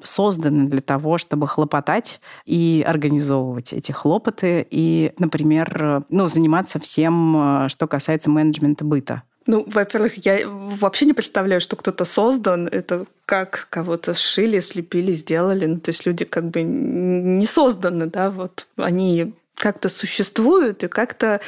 созданы 0.02 0.68
для 0.68 0.80
того, 0.80 1.18
чтобы 1.18 1.46
хлопотать 1.46 2.20
и 2.44 2.84
организовывать 2.86 3.72
эти 3.72 3.92
хлопоты 3.92 4.66
и, 4.70 5.12
например, 5.18 6.04
ну, 6.10 6.28
заниматься 6.28 6.78
всем, 6.78 7.64
э, 7.64 7.68
что 7.68 7.86
касается 7.86 8.30
менеджмента 8.30 8.84
быта? 8.84 9.22
Ну, 9.46 9.64
во-первых, 9.66 10.24
я 10.26 10.46
вообще 10.46 11.06
не 11.06 11.14
представляю, 11.14 11.60
что 11.60 11.74
кто-то 11.74 12.04
создан. 12.04 12.68
Это 12.68 13.06
как 13.24 13.68
кого-то 13.70 14.12
сшили, 14.12 14.58
слепили, 14.58 15.12
сделали. 15.12 15.66
Ну, 15.66 15.80
то 15.80 15.88
есть 15.88 16.04
люди 16.04 16.24
как 16.24 16.50
бы 16.50 16.62
не 16.62 17.46
созданы, 17.46 18.06
да, 18.06 18.30
вот 18.30 18.66
они 18.76 19.32
как-то 19.56 19.88
существуют, 19.88 20.84
и 20.84 20.88
как-то 20.88 21.40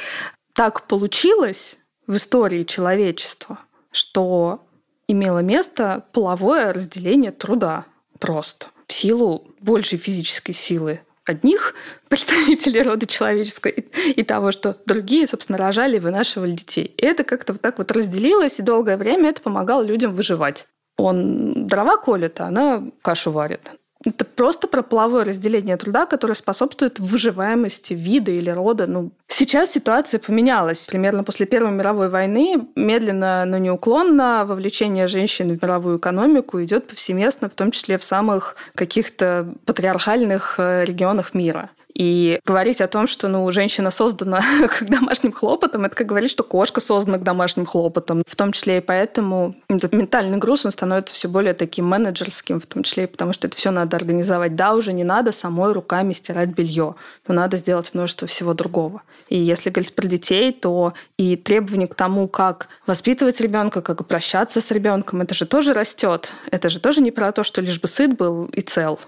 так 0.53 0.87
получилось 0.87 1.79
в 2.07 2.15
истории 2.15 2.63
человечества, 2.63 3.59
что 3.91 4.65
имело 5.07 5.39
место 5.39 6.05
половое 6.11 6.73
разделение 6.73 7.31
труда 7.31 7.85
просто 8.19 8.67
в 8.87 8.93
силу 8.93 9.47
большей 9.59 9.97
физической 9.97 10.53
силы 10.53 11.01
одних 11.25 11.73
представителей 12.09 12.81
рода 12.81 13.05
человеческого 13.05 13.71
и, 13.71 13.81
и 14.11 14.23
того, 14.23 14.51
что 14.51 14.77
другие, 14.85 15.27
собственно, 15.27 15.57
рожали 15.57 15.97
и 15.97 15.99
вынашивали 15.99 16.51
детей. 16.51 16.93
И 16.97 17.05
это 17.05 17.23
как-то 17.23 17.53
вот 17.53 17.61
так 17.61 17.77
вот 17.77 17.91
разделилось, 17.91 18.59
и 18.59 18.63
долгое 18.63 18.97
время 18.97 19.29
это 19.29 19.41
помогало 19.41 19.81
людям 19.83 20.13
выживать. 20.13 20.67
Он 20.97 21.67
дрова 21.67 21.97
колет, 21.97 22.39
а 22.39 22.47
она 22.47 22.83
кашу 23.01 23.31
варит. 23.31 23.71
Это 24.05 24.25
просто 24.25 24.67
про 24.67 24.81
половое 24.81 25.23
разделение 25.23 25.77
труда, 25.77 26.05
которое 26.05 26.35
способствует 26.35 26.99
выживаемости 26.99 27.93
вида 27.93 28.31
или 28.31 28.49
рода. 28.49 28.87
Ну, 28.87 29.11
сейчас 29.27 29.71
ситуация 29.71 30.19
поменялась. 30.19 30.87
Примерно 30.87 31.23
после 31.23 31.45
Первой 31.45 31.71
мировой 31.71 32.09
войны 32.09 32.67
медленно, 32.75 33.45
но 33.45 33.57
неуклонно 33.57 34.45
вовлечение 34.45 35.07
женщин 35.07 35.57
в 35.57 35.61
мировую 35.61 35.97
экономику 35.97 36.61
идет 36.61 36.87
повсеместно, 36.87 37.49
в 37.49 37.53
том 37.53 37.71
числе 37.71 37.97
в 37.97 38.03
самых 38.03 38.55
каких-то 38.75 39.53
патриархальных 39.65 40.55
э, 40.57 40.83
регионах 40.85 41.33
мира. 41.33 41.69
И 41.93 42.39
говорить 42.45 42.81
о 42.81 42.87
том, 42.87 43.07
что 43.07 43.27
ну, 43.27 43.49
женщина 43.51 43.91
создана 43.91 44.41
к 44.67 44.83
домашним 44.83 45.31
хлопотам, 45.31 45.85
это 45.85 45.95
как 45.95 46.07
говорить, 46.07 46.31
что 46.31 46.43
кошка 46.43 46.81
создана 46.81 47.17
к 47.17 47.23
домашним 47.23 47.65
хлопотам. 47.65 48.23
В 48.27 48.35
том 48.35 48.51
числе 48.51 48.77
и 48.77 48.81
поэтому 48.81 49.55
этот 49.67 49.93
ментальный 49.93 50.37
груз, 50.37 50.65
он 50.65 50.71
становится 50.71 51.13
все 51.13 51.27
более 51.27 51.53
таким 51.53 51.85
менеджерским, 51.85 52.59
в 52.59 52.65
том 52.65 52.83
числе 52.83 53.03
и 53.03 53.07
потому, 53.07 53.33
что 53.33 53.47
это 53.47 53.55
все 53.55 53.71
надо 53.71 53.97
организовать. 53.97 54.55
Да, 54.55 54.73
уже 54.75 54.93
не 54.93 55.03
надо 55.03 55.31
самой 55.31 55.73
руками 55.73 56.13
стирать 56.13 56.49
белье, 56.49 56.95
но 57.27 57.33
надо 57.33 57.57
сделать 57.57 57.93
множество 57.93 58.27
всего 58.27 58.53
другого. 58.53 59.01
И 59.29 59.37
если 59.37 59.69
говорить 59.69 59.95
про 59.95 60.07
детей, 60.07 60.51
то 60.51 60.93
и 61.17 61.35
требования 61.35 61.87
к 61.87 61.95
тому, 61.95 62.27
как 62.27 62.67
воспитывать 62.87 63.39
ребенка, 63.41 63.81
как 63.81 64.01
обращаться 64.01 64.61
с 64.61 64.71
ребенком, 64.71 65.21
это 65.21 65.33
же 65.33 65.45
тоже 65.45 65.73
растет. 65.73 66.33
Это 66.51 66.69
же 66.69 66.79
тоже 66.79 67.01
не 67.01 67.11
про 67.11 67.31
то, 67.31 67.43
что 67.43 67.61
лишь 67.61 67.79
бы 67.79 67.87
сыт 67.87 68.17
был 68.17 68.45
и 68.45 68.61
цел 68.61 68.99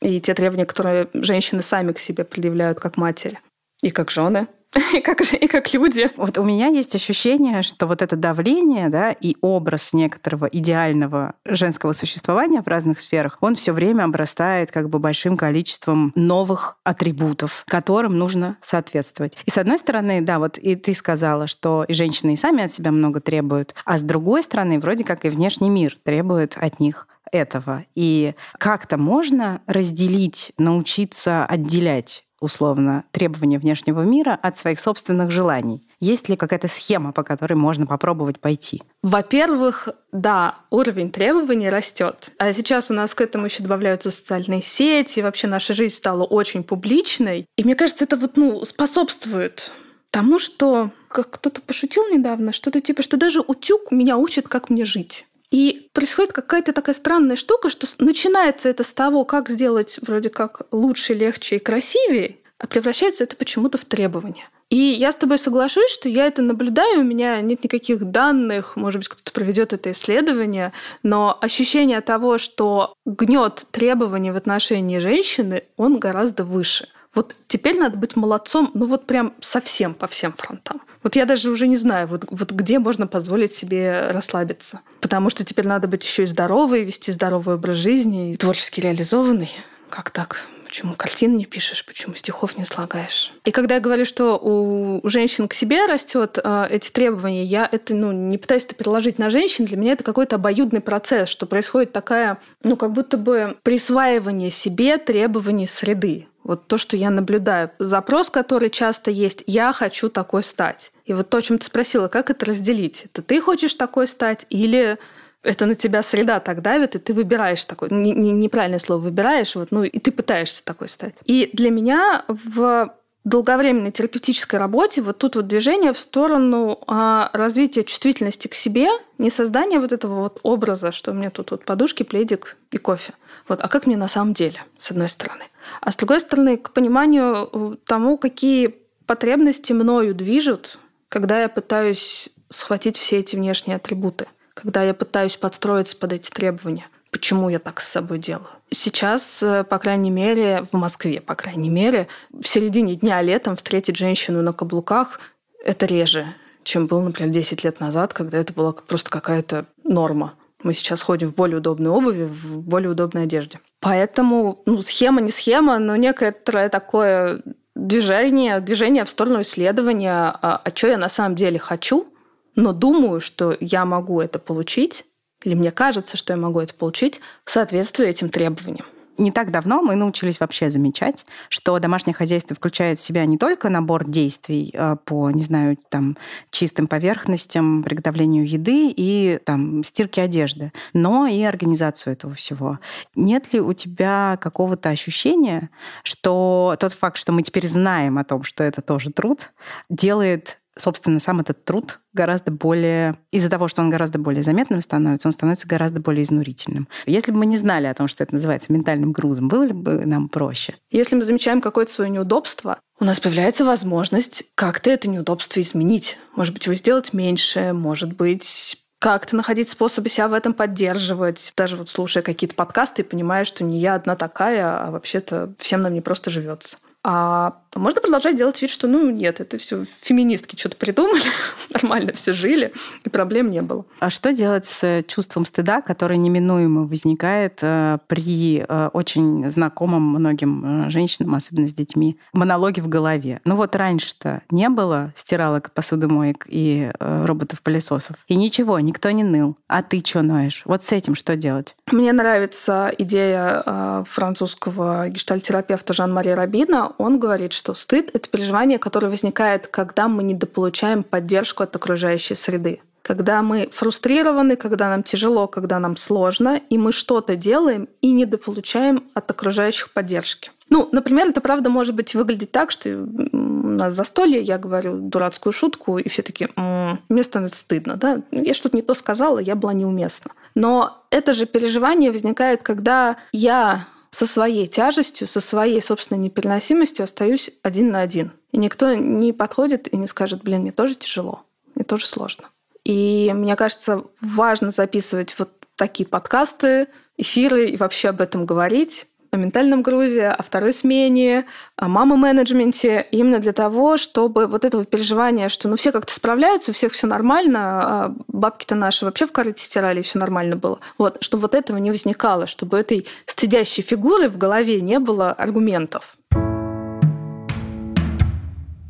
и 0.00 0.20
те 0.20 0.34
требования, 0.34 0.66
которые 0.66 1.08
женщины 1.14 1.62
сами 1.62 1.92
к 1.92 1.98
себе 1.98 2.24
предъявляют 2.24 2.80
как 2.80 2.96
матери 2.96 3.38
и 3.82 3.90
как 3.90 4.10
жены, 4.10 4.48
и 4.92 5.00
как, 5.00 5.20
и 5.20 5.46
как 5.46 5.72
люди. 5.72 6.10
Вот 6.16 6.38
у 6.38 6.44
меня 6.44 6.66
есть 6.66 6.94
ощущение, 6.94 7.62
что 7.62 7.86
вот 7.86 8.02
это 8.02 8.16
давление, 8.16 8.88
да, 8.88 9.12
и 9.12 9.36
образ 9.40 9.92
некоторого 9.92 10.46
идеального 10.46 11.34
женского 11.44 11.92
существования 11.92 12.62
в 12.62 12.68
разных 12.68 13.00
сферах, 13.00 13.38
он 13.40 13.54
все 13.54 13.72
время 13.72 14.04
обрастает 14.04 14.70
как 14.70 14.88
бы 14.88 14.98
большим 14.98 15.36
количеством 15.36 16.12
новых 16.14 16.78
атрибутов, 16.84 17.64
которым 17.68 18.18
нужно 18.18 18.56
соответствовать. 18.60 19.38
И 19.44 19.50
с 19.50 19.58
одной 19.58 19.78
стороны, 19.78 20.20
да, 20.20 20.38
вот 20.38 20.58
и 20.58 20.76
ты 20.76 20.94
сказала, 20.94 21.46
что 21.46 21.84
и 21.88 21.94
женщины 21.94 22.34
и 22.34 22.36
сами 22.36 22.64
от 22.64 22.72
себя 22.72 22.90
много 22.90 23.20
требуют, 23.20 23.74
а 23.84 23.98
с 23.98 24.02
другой 24.02 24.42
стороны, 24.42 24.78
вроде 24.78 25.04
как 25.04 25.24
и 25.24 25.30
внешний 25.30 25.70
мир 25.70 25.96
требует 26.04 26.56
от 26.60 26.80
них 26.80 27.08
этого. 27.36 27.84
И 27.94 28.34
как-то 28.58 28.96
можно 28.96 29.62
разделить, 29.66 30.52
научиться 30.58 31.44
отделять 31.44 32.24
условно 32.40 33.04
требования 33.12 33.58
внешнего 33.58 34.02
мира 34.02 34.38
от 34.42 34.56
своих 34.56 34.80
собственных 34.80 35.30
желаний? 35.30 35.82
Есть 36.00 36.28
ли 36.28 36.36
какая-то 36.36 36.68
схема, 36.68 37.12
по 37.12 37.22
которой 37.22 37.54
можно 37.54 37.86
попробовать 37.86 38.40
пойти? 38.40 38.82
Во-первых, 39.02 39.88
да, 40.12 40.56
уровень 40.70 41.10
требований 41.10 41.70
растет. 41.70 42.30
А 42.38 42.52
сейчас 42.52 42.90
у 42.90 42.94
нас 42.94 43.14
к 43.14 43.20
этому 43.20 43.46
еще 43.46 43.62
добавляются 43.62 44.10
социальные 44.10 44.62
сети, 44.62 45.20
вообще 45.20 45.46
наша 45.46 45.72
жизнь 45.72 45.94
стала 45.94 46.24
очень 46.24 46.62
публичной. 46.62 47.46
И 47.56 47.64
мне 47.64 47.74
кажется, 47.74 48.04
это 48.04 48.16
вот, 48.16 48.36
ну, 48.36 48.64
способствует 48.64 49.72
тому, 50.10 50.38
что, 50.38 50.90
как 51.08 51.30
кто-то 51.30 51.62
пошутил 51.62 52.06
недавно, 52.08 52.52
что-то 52.52 52.80
типа, 52.80 53.02
что 53.02 53.16
даже 53.16 53.40
утюг 53.40 53.90
меня 53.90 54.16
учит, 54.18 54.48
как 54.48 54.70
мне 54.70 54.84
жить. 54.84 55.26
И 55.56 55.88
происходит 55.94 56.34
какая-то 56.34 56.74
такая 56.74 56.94
странная 56.94 57.36
штука, 57.36 57.70
что 57.70 57.86
начинается 57.98 58.68
это 58.68 58.84
с 58.84 58.92
того, 58.92 59.24
как 59.24 59.48
сделать 59.48 59.98
вроде 60.02 60.28
как 60.28 60.66
лучше, 60.70 61.14
легче 61.14 61.56
и 61.56 61.58
красивее, 61.58 62.36
а 62.58 62.66
превращается 62.66 63.24
это 63.24 63.36
почему-то 63.36 63.78
в 63.78 63.86
требование. 63.86 64.44
И 64.68 64.76
я 64.76 65.10
с 65.10 65.16
тобой 65.16 65.38
соглашусь, 65.38 65.90
что 65.90 66.10
я 66.10 66.26
это 66.26 66.42
наблюдаю, 66.42 67.00
у 67.00 67.04
меня 67.04 67.40
нет 67.40 67.64
никаких 67.64 68.04
данных, 68.04 68.76
может 68.76 68.98
быть, 68.98 69.08
кто-то 69.08 69.32
проведет 69.32 69.72
это 69.72 69.92
исследование, 69.92 70.74
но 71.02 71.38
ощущение 71.40 72.02
того, 72.02 72.36
что 72.36 72.92
гнет 73.06 73.64
требований 73.70 74.32
в 74.32 74.36
отношении 74.36 74.98
женщины, 74.98 75.62
он 75.78 75.98
гораздо 75.98 76.44
выше. 76.44 76.88
Вот 77.16 77.34
теперь 77.48 77.78
надо 77.78 77.96
быть 77.96 78.14
молодцом, 78.14 78.70
ну 78.74 78.84
вот 78.84 79.06
прям 79.06 79.32
совсем 79.40 79.94
по 79.94 80.06
всем 80.06 80.34
фронтам. 80.34 80.82
Вот 81.02 81.16
я 81.16 81.24
даже 81.24 81.50
уже 81.50 81.66
не 81.66 81.78
знаю, 81.78 82.06
вот, 82.08 82.26
вот 82.30 82.52
где 82.52 82.78
можно 82.78 83.06
позволить 83.06 83.54
себе 83.54 84.10
расслабиться. 84.10 84.80
Потому 85.00 85.30
что 85.30 85.42
теперь 85.42 85.66
надо 85.66 85.88
быть 85.88 86.04
еще 86.04 86.24
и 86.24 86.26
здоровой, 86.26 86.84
вести 86.84 87.10
здоровый 87.10 87.54
образ 87.54 87.76
жизни, 87.76 88.32
и 88.32 88.36
творчески 88.36 88.80
реализованный. 88.80 89.50
Как 89.88 90.10
так? 90.10 90.44
Почему 90.66 90.92
картин 90.94 91.38
не 91.38 91.46
пишешь, 91.46 91.86
почему 91.86 92.14
стихов 92.16 92.58
не 92.58 92.64
слагаешь? 92.66 93.32
И 93.44 93.50
когда 93.50 93.76
я 93.76 93.80
говорю, 93.80 94.04
что 94.04 94.36
у 94.36 95.08
женщин 95.08 95.48
к 95.48 95.54
себе 95.54 95.86
растет 95.86 96.38
э, 96.42 96.66
эти 96.68 96.90
требования, 96.90 97.44
я 97.44 97.66
это 97.70 97.94
ну, 97.94 98.12
не 98.12 98.36
пытаюсь 98.36 98.64
это 98.64 98.74
переложить 98.74 99.18
на 99.18 99.30
женщин. 99.30 99.64
Для 99.64 99.78
меня 99.78 99.92
это 99.92 100.04
какой-то 100.04 100.36
обоюдный 100.36 100.80
процесс, 100.80 101.30
что 101.30 101.46
происходит 101.46 101.92
такая, 101.92 102.40
ну, 102.62 102.76
как 102.76 102.92
будто 102.92 103.16
бы 103.16 103.56
присваивание 103.62 104.50
себе 104.50 104.98
требований 104.98 105.66
среды. 105.66 106.26
Вот 106.46 106.68
то, 106.68 106.78
что 106.78 106.96
я 106.96 107.10
наблюдаю. 107.10 107.72
Запрос, 107.80 108.30
который 108.30 108.70
часто 108.70 109.10
есть, 109.10 109.42
я 109.48 109.72
хочу 109.72 110.08
такой 110.08 110.44
стать. 110.44 110.92
И 111.04 111.12
вот 111.12 111.28
то, 111.28 111.38
о 111.38 111.42
чем 111.42 111.58
ты 111.58 111.66
спросила, 111.66 112.06
как 112.06 112.30
это 112.30 112.46
разделить? 112.46 113.06
Это 113.06 113.20
ты 113.20 113.40
хочешь 113.40 113.74
такой 113.74 114.06
стать 114.06 114.46
или 114.48 114.96
это 115.42 115.66
на 115.66 115.74
тебя 115.74 116.02
среда 116.02 116.38
так 116.38 116.62
давит, 116.62 116.94
и 116.94 116.98
ты 116.98 117.14
выбираешь 117.14 117.64
такой, 117.64 117.88
не, 117.90 118.12
не, 118.12 118.30
неправильное 118.30 118.78
слово 118.78 119.00
выбираешь, 119.00 119.54
вот, 119.56 119.70
ну 119.70 119.82
и 119.82 119.98
ты 119.98 120.12
пытаешься 120.12 120.64
такой 120.64 120.88
стать. 120.88 121.14
И 121.24 121.50
для 121.52 121.70
меня 121.70 122.24
в 122.28 122.94
долговременной 123.24 123.90
терапевтической 123.90 124.60
работе 124.60 125.02
вот 125.02 125.18
тут 125.18 125.34
вот 125.34 125.48
движение 125.48 125.92
в 125.92 125.98
сторону 125.98 126.78
а, 126.86 127.28
развития 127.32 127.82
чувствительности 127.82 128.46
к 128.46 128.54
себе, 128.54 128.88
не 129.18 129.30
создания 129.30 129.80
вот 129.80 129.92
этого 129.92 130.22
вот 130.22 130.38
образа, 130.44 130.92
что 130.92 131.10
у 131.10 131.14
меня 131.14 131.30
тут 131.30 131.50
вот 131.50 131.64
подушки, 131.64 132.04
пледик 132.04 132.56
и 132.70 132.78
кофе. 132.78 133.14
Вот, 133.48 133.60
а 133.62 133.68
как 133.68 133.86
мне 133.86 133.96
на 133.96 134.08
самом 134.08 134.34
деле, 134.34 134.62
с 134.78 134.90
одной 134.90 135.08
стороны. 135.08 135.44
А 135.80 135.90
с 135.90 135.96
другой 135.96 136.20
стороны, 136.20 136.56
к 136.56 136.70
пониманию 136.70 137.48
э, 137.52 137.76
тому, 137.86 138.18
какие 138.18 138.74
потребности 139.06 139.72
мною 139.72 140.14
движут, 140.14 140.78
когда 141.08 141.40
я 141.40 141.48
пытаюсь 141.48 142.28
схватить 142.48 142.96
все 142.96 143.18
эти 143.18 143.36
внешние 143.36 143.76
атрибуты, 143.76 144.26
когда 144.54 144.82
я 144.82 144.94
пытаюсь 144.94 145.36
подстроиться 145.36 145.96
под 145.96 146.12
эти 146.12 146.30
требования. 146.30 146.86
почему 147.12 147.48
я 147.48 147.58
так 147.58 147.80
с 147.80 147.88
собой 147.88 148.18
делаю. 148.18 148.48
Сейчас, 148.70 149.42
э, 149.42 149.64
по 149.64 149.78
крайней 149.78 150.10
мере, 150.10 150.62
в 150.62 150.74
Москве, 150.74 151.20
по 151.20 151.34
крайней 151.34 151.70
мере, 151.70 152.08
в 152.30 152.46
середине 152.46 152.94
дня 152.94 153.22
летом 153.22 153.56
встретить 153.56 153.96
женщину 153.96 154.42
на 154.42 154.52
каблуках– 154.52 155.20
это 155.66 155.84
реже, 155.86 156.26
чем 156.62 156.86
было, 156.86 157.02
например, 157.02 157.32
10 157.32 157.64
лет 157.64 157.80
назад, 157.80 158.14
когда 158.14 158.38
это 158.38 158.52
была 158.52 158.72
просто 158.72 159.10
какая-то 159.10 159.66
норма. 159.82 160.34
Мы 160.62 160.74
сейчас 160.74 161.02
ходим 161.02 161.28
в 161.28 161.34
более 161.34 161.58
удобной 161.58 161.90
обуви, 161.90 162.24
в 162.24 162.60
более 162.60 162.90
удобной 162.90 163.24
одежде. 163.24 163.60
Поэтому, 163.80 164.62
ну, 164.66 164.80
схема 164.80 165.20
не 165.20 165.30
схема, 165.30 165.78
но 165.78 165.96
некоторое 165.96 166.68
такое 166.68 167.42
движение, 167.74 168.60
движение 168.60 169.04
в 169.04 169.08
сторону 169.08 169.42
исследования, 169.42 170.12
а, 170.12 170.60
а 170.64 170.70
что 170.74 170.88
я 170.88 170.96
на 170.96 171.08
самом 171.08 171.36
деле 171.36 171.58
хочу, 171.58 172.08
но 172.54 172.72
думаю, 172.72 173.20
что 173.20 173.56
я 173.60 173.84
могу 173.84 174.20
это 174.20 174.38
получить, 174.38 175.04
или 175.44 175.54
мне 175.54 175.70
кажется, 175.70 176.16
что 176.16 176.32
я 176.32 176.38
могу 176.38 176.60
это 176.60 176.74
получить, 176.74 177.20
соответствуя 177.44 178.08
этим 178.08 178.30
требованиям 178.30 178.86
не 179.18 179.30
так 179.30 179.50
давно 179.50 179.82
мы 179.82 179.94
научились 179.94 180.40
вообще 180.40 180.70
замечать, 180.70 181.26
что 181.48 181.78
домашнее 181.78 182.14
хозяйство 182.14 182.56
включает 182.56 182.98
в 182.98 183.02
себя 183.02 183.24
не 183.26 183.38
только 183.38 183.68
набор 183.68 184.08
действий 184.08 184.70
э, 184.72 184.96
по, 185.04 185.30
не 185.30 185.42
знаю, 185.42 185.76
там, 185.88 186.16
чистым 186.50 186.86
поверхностям, 186.86 187.82
приготовлению 187.82 188.46
еды 188.46 188.92
и 188.94 189.38
там, 189.44 189.82
стирке 189.82 190.22
одежды, 190.22 190.72
но 190.92 191.26
и 191.26 191.42
организацию 191.42 192.12
этого 192.12 192.34
всего. 192.34 192.78
Нет 193.14 193.52
ли 193.52 193.60
у 193.60 193.72
тебя 193.72 194.38
какого-то 194.40 194.90
ощущения, 194.90 195.70
что 196.02 196.76
тот 196.78 196.92
факт, 196.92 197.16
что 197.16 197.32
мы 197.32 197.42
теперь 197.42 197.66
знаем 197.66 198.18
о 198.18 198.24
том, 198.24 198.42
что 198.42 198.64
это 198.64 198.82
тоже 198.82 199.10
труд, 199.10 199.52
делает 199.88 200.58
собственно, 200.76 201.20
сам 201.20 201.40
этот 201.40 201.64
труд 201.64 202.00
гораздо 202.12 202.50
более... 202.50 203.16
Из-за 203.30 203.50
того, 203.50 203.68
что 203.68 203.82
он 203.82 203.90
гораздо 203.90 204.18
более 204.18 204.42
заметным 204.42 204.80
становится, 204.80 205.28
он 205.28 205.32
становится 205.32 205.66
гораздо 205.66 206.00
более 206.00 206.22
изнурительным. 206.22 206.88
Если 207.06 207.32
бы 207.32 207.38
мы 207.38 207.46
не 207.46 207.56
знали 207.56 207.86
о 207.86 207.94
том, 207.94 208.08
что 208.08 208.22
это 208.22 208.34
называется 208.34 208.72
ментальным 208.72 209.12
грузом, 209.12 209.48
было 209.48 209.64
ли 209.64 209.72
бы 209.72 210.04
нам 210.06 210.28
проще? 210.28 210.74
Если 210.90 211.16
мы 211.16 211.24
замечаем 211.24 211.60
какое-то 211.60 211.92
свое 211.92 212.10
неудобство, 212.10 212.78
у 213.00 213.04
нас 213.04 213.20
появляется 213.20 213.64
возможность 213.64 214.44
как-то 214.54 214.90
это 214.90 215.08
неудобство 215.08 215.60
изменить. 215.60 216.18
Может 216.34 216.54
быть, 216.54 216.66
его 216.66 216.74
сделать 216.74 217.12
меньше, 217.12 217.72
может 217.72 218.14
быть, 218.14 218.78
как-то 218.98 219.36
находить 219.36 219.68
способы 219.68 220.08
себя 220.08 220.28
в 220.28 220.32
этом 220.32 220.54
поддерживать. 220.54 221.52
Даже 221.56 221.76
вот 221.76 221.88
слушая 221.88 222.22
какие-то 222.22 222.54
подкасты, 222.54 223.04
понимая, 223.04 223.44
что 223.44 223.64
не 223.64 223.78
я 223.78 223.94
одна 223.94 224.16
такая, 224.16 224.86
а 224.86 224.90
вообще-то 224.90 225.54
всем 225.58 225.82
нам 225.82 225.92
не 225.94 226.00
просто 226.00 226.30
живется. 226.30 226.78
А 227.04 227.62
можно 227.78 228.00
продолжать 228.00 228.36
делать 228.36 228.60
вид, 228.60 228.70
что 228.70 228.86
ну 228.86 229.10
нет, 229.10 229.40
это 229.40 229.58
все 229.58 229.84
феминистки 230.00 230.56
что-то 230.58 230.76
придумали, 230.76 231.22
нормально 231.70 232.12
все 232.12 232.32
жили, 232.32 232.72
и 233.04 233.08
проблем 233.08 233.50
не 233.50 233.62
было. 233.62 233.84
А 234.00 234.10
что 234.10 234.32
делать 234.32 234.66
с 234.66 235.02
чувством 235.06 235.44
стыда, 235.44 235.80
которое 235.82 236.16
неминуемо 236.16 236.82
возникает 236.82 237.58
э, 237.62 237.98
при 238.06 238.64
э, 238.66 238.90
очень 238.92 239.48
знакомом 239.50 240.02
многим 240.02 240.86
э, 240.86 240.90
женщинам, 240.90 241.34
особенно 241.34 241.68
с 241.68 241.74
детьми, 241.74 242.18
монологе 242.32 242.82
в 242.82 242.88
голове? 242.88 243.40
Ну 243.44 243.56
вот 243.56 243.76
раньше-то 243.76 244.42
не 244.50 244.68
было 244.68 245.12
стиралок, 245.16 245.70
посудомоек 245.72 246.46
и 246.48 246.90
роботов-пылесосов. 246.98 248.16
И 248.28 248.36
ничего, 248.36 248.78
никто 248.80 249.10
не 249.10 249.24
ныл. 249.24 249.56
А 249.68 249.82
ты 249.82 250.02
что 250.04 250.22
ноешь? 250.22 250.62
Вот 250.64 250.82
с 250.82 250.92
этим 250.92 251.14
что 251.14 251.36
делать? 251.36 251.74
Мне 251.90 252.12
нравится 252.12 252.92
идея 252.98 254.04
французского 254.08 255.08
гештальтерапевта 255.08 255.92
Жан-Мари 255.92 256.30
Рабина 256.30 256.92
он 256.98 257.18
говорит, 257.18 257.52
что 257.52 257.65
стыд– 257.74 258.10
это 258.14 258.28
переживание, 258.28 258.78
которое 258.78 259.08
возникает, 259.08 259.68
когда 259.68 260.08
мы 260.08 260.22
недополучаем 260.22 261.02
поддержку 261.02 261.62
от 261.62 261.74
окружающей 261.76 262.34
среды. 262.34 262.80
Когда 263.02 263.42
мы 263.42 263.68
фрустрированы, 263.72 264.56
когда 264.56 264.88
нам 264.88 265.04
тяжело, 265.04 265.46
когда 265.46 265.78
нам 265.78 265.96
сложно, 265.96 266.60
и 266.68 266.76
мы 266.76 266.90
что-то 266.90 267.36
делаем 267.36 267.88
и 268.00 268.10
недополучаем 268.10 269.04
от 269.14 269.30
окружающих 269.30 269.92
поддержки. 269.92 270.50
Ну, 270.68 270.88
например, 270.90 271.28
это 271.28 271.40
правда 271.40 271.70
может 271.70 271.94
быть 271.94 272.16
выглядеть 272.16 272.50
так, 272.50 272.72
что 272.72 272.90
у 272.90 273.36
нас 273.36 273.94
застолье, 273.94 274.42
я 274.42 274.58
говорю 274.58 274.96
дурацкую 274.98 275.52
шутку, 275.52 275.98
и 275.98 276.08
все 276.08 276.22
таки 276.22 276.48
мне 276.56 277.22
становится 277.22 277.60
стыдно, 277.60 277.96
да, 277.96 278.22
я 278.32 278.54
что-то 278.54 278.76
не 278.76 278.82
то 278.82 278.94
сказала, 278.94 279.38
я 279.38 279.54
была 279.54 279.72
неуместна. 279.72 280.32
Но 280.56 281.04
это 281.10 281.32
же 281.32 281.46
переживание 281.46 282.10
возникает, 282.10 282.62
когда 282.62 283.16
я 283.30 283.86
со 284.16 284.24
своей 284.26 284.66
тяжестью, 284.66 285.26
со 285.26 285.40
своей 285.40 285.82
собственной 285.82 286.18
непереносимостью 286.18 287.04
остаюсь 287.04 287.50
один 287.62 287.90
на 287.90 288.00
один. 288.00 288.32
И 288.50 288.56
никто 288.56 288.94
не 288.94 289.34
подходит 289.34 289.92
и 289.92 289.96
не 289.98 290.06
скажет, 290.06 290.42
блин, 290.42 290.62
мне 290.62 290.72
тоже 290.72 290.94
тяжело, 290.94 291.42
мне 291.74 291.84
тоже 291.84 292.06
сложно. 292.06 292.48
И 292.82 293.30
мне 293.34 293.56
кажется, 293.56 294.04
важно 294.22 294.70
записывать 294.70 295.38
вот 295.38 295.50
такие 295.74 296.08
подкасты, 296.08 296.88
эфиры 297.18 297.68
и 297.68 297.76
вообще 297.76 298.08
об 298.08 298.22
этом 298.22 298.46
говорить, 298.46 299.06
о 299.36 299.38
ментальном 299.38 299.82
грузе, 299.82 300.28
о 300.28 300.42
второй 300.42 300.72
смене, 300.72 301.44
о 301.76 301.88
мамы-менеджменте, 301.88 303.06
именно 303.10 303.38
для 303.38 303.52
того, 303.52 303.96
чтобы 303.96 304.46
вот 304.46 304.64
этого 304.64 304.84
переживания, 304.84 305.48
что 305.48 305.68
ну 305.68 305.76
все 305.76 305.92
как-то 305.92 306.12
справляются, 306.12 306.70
у 306.70 306.74
всех 306.74 306.92
все 306.92 307.06
нормально, 307.06 307.60
а 307.60 308.14
бабки-то 308.28 308.74
наши 308.74 309.04
вообще 309.04 309.26
в 309.26 309.32
корыте 309.32 309.62
стирали, 309.62 310.00
и 310.00 310.02
все 310.02 310.18
нормально 310.18 310.56
было. 310.56 310.80
Вот, 310.98 311.18
чтобы 311.20 311.42
вот 311.42 311.54
этого 311.54 311.76
не 311.76 311.90
возникало, 311.90 312.46
чтобы 312.46 312.78
этой 312.78 313.06
стыдящей 313.26 313.82
фигуры 313.82 314.28
в 314.28 314.38
голове 314.38 314.80
не 314.80 314.98
было 314.98 315.32
аргументов. 315.32 316.16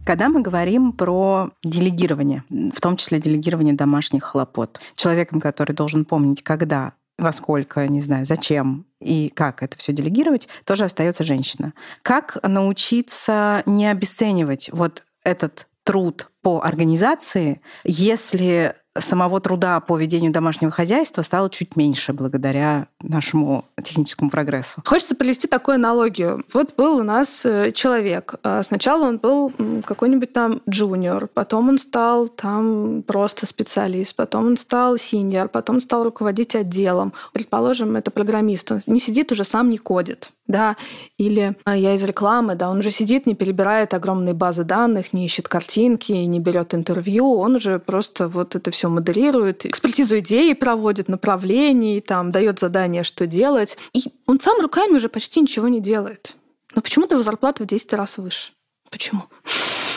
Когда 0.05 0.29
мы 0.29 0.41
говорим 0.41 0.93
про 0.93 1.51
делегирование, 1.65 2.45
в 2.49 2.81
том 2.81 2.97
числе 2.97 3.19
делегирование 3.19 3.75
домашних 3.75 4.23
хлопот, 4.23 4.79
человеком, 4.95 5.41
который 5.41 5.73
должен 5.73 6.05
помнить, 6.05 6.45
когда 6.45 6.93
во 7.19 7.33
сколько, 7.33 7.87
не 7.89 8.01
знаю, 8.01 8.25
зачем 8.25 8.87
и 9.01 9.31
как 9.35 9.63
это 9.63 9.77
все 9.79 9.93
делегировать, 9.93 10.49
тоже 10.65 10.85
остается 10.85 11.25
женщина. 11.25 11.73
Как 12.03 12.39
научиться 12.43 13.63
не 13.67 13.87
обесценивать 13.91 14.71
вот 14.73 15.05
этот 15.25 15.67
труд 15.85 16.31
по 16.43 16.61
организации, 16.63 17.61
если 17.85 18.75
самого 19.01 19.41
труда 19.41 19.81
по 19.81 19.97
ведению 19.97 20.33
домашнего 20.33 20.71
хозяйства 20.71 21.23
стало 21.23 21.51
чуть 21.51 21.77
меньше 21.77 22.13
благодаря 22.13 22.89
нашему 23.03 23.65
техническому 23.83 24.31
прогрессу. 24.31 24.83
Хочется 24.85 25.15
привести 25.15 25.49
такую 25.49 25.77
аналогию. 25.77 26.45
Вот 26.53 26.75
был 26.77 26.97
у 26.97 27.03
нас 27.03 27.45
э, 27.45 27.73
человек. 27.73 28.35
А 28.43 28.63
сначала 28.63 29.07
он 29.07 29.19
был 29.19 29.53
какой-нибудь 29.85 30.33
там 30.33 30.61
джуниор, 30.69 31.29
потом 31.33 31.69
он 31.69 31.79
стал 31.79 32.29
там 32.29 33.03
просто 33.07 33.47
специалист, 33.47 34.15
потом 34.15 34.47
он 34.47 34.57
стал 34.57 34.99
синьор, 34.99 35.49
потом 35.49 35.81
стал 35.81 36.05
руководить 36.05 36.55
отделом. 36.55 37.13
Предположим, 37.33 37.97
это 37.97 38.11
программист. 38.11 38.73
Он 38.73 38.81
не 38.87 39.01
сидит 39.01 39.33
уже 39.33 39.45
сам, 39.45 39.71
не 39.71 39.79
кодит 39.79 40.33
да, 40.47 40.77
или 41.19 41.57
а, 41.65 41.77
я 41.77 41.95
из 41.95 42.05
рекламы, 42.05 42.55
да, 42.55 42.71
он 42.71 42.79
уже 42.79 42.91
сидит, 42.91 43.27
не 43.27 43.35
перебирает 43.35 43.95
огромные 43.95 44.35
базы 44.35 44.65
данных, 44.65 45.13
не 45.13 45.25
ищет 45.25 45.49
картинки, 45.49 46.13
не 46.13 46.41
берет 46.41 46.75
интервью, 46.75 47.33
он 47.35 47.57
уже 47.57 47.79
просто 47.79 48.29
вот 48.29 48.55
это 48.55 48.71
все 48.71 48.86
модерирует, 48.89 49.67
экспертизу 49.67 50.19
идеи 50.19 50.53
проводит, 50.53 51.09
направлений, 51.09 52.01
там, 52.01 52.33
дает 52.33 52.59
задание, 52.59 53.03
что 53.03 53.27
делать. 53.27 53.77
И 53.93 54.13
он 54.27 54.41
сам 54.41 54.61
руками 54.61 54.97
уже 54.97 55.09
почти 55.09 55.41
ничего 55.41 55.69
не 55.69 55.81
делает. 55.81 56.37
Но 56.75 56.83
почему-то 56.83 57.15
его 57.15 57.23
зарплата 57.23 57.63
в 57.63 57.67
10 57.67 57.93
раз 57.95 58.19
выше. 58.19 58.53
Почему? 58.91 59.23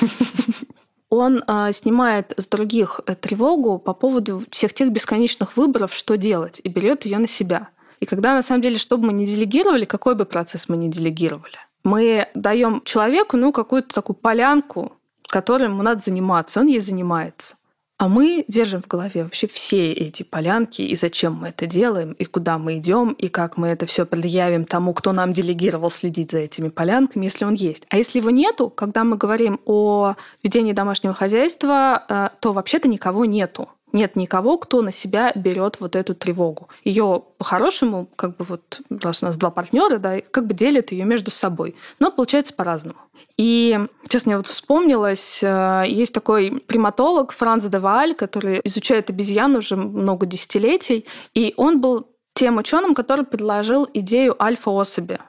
Он 1.09 1.43
а, 1.47 1.71
снимает 1.71 2.33
с 2.37 2.45
других 2.45 3.01
э, 3.07 3.15
тревогу 3.15 3.79
по 3.79 3.93
поводу 3.93 4.43
всех 4.51 4.73
тех 4.73 4.91
бесконечных 4.91 5.57
выборов, 5.57 5.93
что 5.93 6.17
делать, 6.17 6.61
и 6.63 6.69
берет 6.69 7.05
ее 7.05 7.17
на 7.17 7.27
себя. 7.27 7.69
И 7.99 8.05
когда 8.05 8.35
на 8.35 8.43
самом 8.43 8.61
деле, 8.61 8.77
что 8.77 8.97
бы 8.97 9.07
мы 9.07 9.13
ни 9.13 9.25
делегировали, 9.25 9.85
какой 9.85 10.13
бы 10.13 10.25
процесс 10.25 10.69
мы 10.69 10.77
ни 10.77 10.87
делегировали, 10.87 11.57
мы 11.83 12.27
даем 12.35 12.81
человеку 12.85 13.37
ну, 13.37 13.51
какую-то 13.51 13.93
такую 13.93 14.15
полянку, 14.15 14.93
которой 15.27 15.63
ему 15.63 15.81
надо 15.81 16.01
заниматься, 16.01 16.59
он 16.59 16.67
ей 16.67 16.79
занимается. 16.79 17.55
А 17.99 18.07
мы 18.07 18.45
держим 18.47 18.81
в 18.81 18.87
голове 18.87 19.23
вообще 19.23 19.45
все 19.47 19.91
эти 19.91 20.23
полянки, 20.23 20.81
и 20.81 20.95
зачем 20.95 21.33
мы 21.33 21.49
это 21.49 21.65
делаем, 21.65 22.13
и 22.13 22.23
куда 22.23 22.57
мы 22.57 22.77
идем, 22.77 23.11
и 23.11 23.27
как 23.27 23.57
мы 23.57 23.67
это 23.67 23.85
все 23.85 24.05
предъявим 24.05 24.63
тому, 24.63 24.93
кто 24.93 25.11
нам 25.11 25.33
делегировал 25.33 25.89
следить 25.89 26.31
за 26.31 26.39
этими 26.39 26.69
полянками, 26.69 27.25
если 27.25 27.43
он 27.43 27.55
есть. 27.55 27.83
А 27.89 27.97
если 27.97 28.19
его 28.19 28.29
нету, 28.29 28.69
когда 28.69 29.03
мы 29.03 29.17
говорим 29.17 29.59
о 29.65 30.15
ведении 30.41 30.71
домашнего 30.71 31.13
хозяйства, 31.13 32.05
э, 32.07 32.29
то 32.39 32.53
вообще-то 32.53 32.87
никого 32.87 33.25
нету 33.25 33.67
нет 33.93 34.15
никого, 34.15 34.57
кто 34.57 34.81
на 34.81 34.91
себя 34.91 35.31
берет 35.35 35.79
вот 35.79 35.95
эту 35.95 36.15
тревогу. 36.15 36.69
Ее 36.83 37.23
по-хорошему, 37.37 38.07
как 38.15 38.37
бы 38.37 38.45
вот, 38.45 38.81
раз 38.89 39.23
у 39.23 39.25
нас 39.25 39.37
два 39.37 39.49
партнера, 39.49 39.97
да, 39.97 40.21
как 40.21 40.47
бы 40.47 40.53
делят 40.53 40.91
ее 40.91 41.05
между 41.05 41.31
собой. 41.31 41.75
Но 41.99 42.11
получается 42.11 42.53
по-разному. 42.53 42.99
И 43.37 43.79
сейчас 44.03 44.25
мне 44.25 44.37
вот 44.37 44.47
вспомнилось, 44.47 45.39
э, 45.41 45.83
есть 45.87 46.13
такой 46.13 46.61
приматолог 46.67 47.31
Франц 47.31 47.65
де 47.65 47.79
Вааль, 47.79 48.13
который 48.13 48.61
изучает 48.63 49.09
обезьян 49.09 49.55
уже 49.55 49.75
много 49.75 50.25
десятилетий, 50.25 51.05
и 51.33 51.53
он 51.57 51.81
был 51.81 52.07
тем 52.33 52.57
ученым, 52.57 52.93
который 52.95 53.25
предложил 53.25 53.87
идею 53.93 54.41
альфа-особи. 54.41 55.19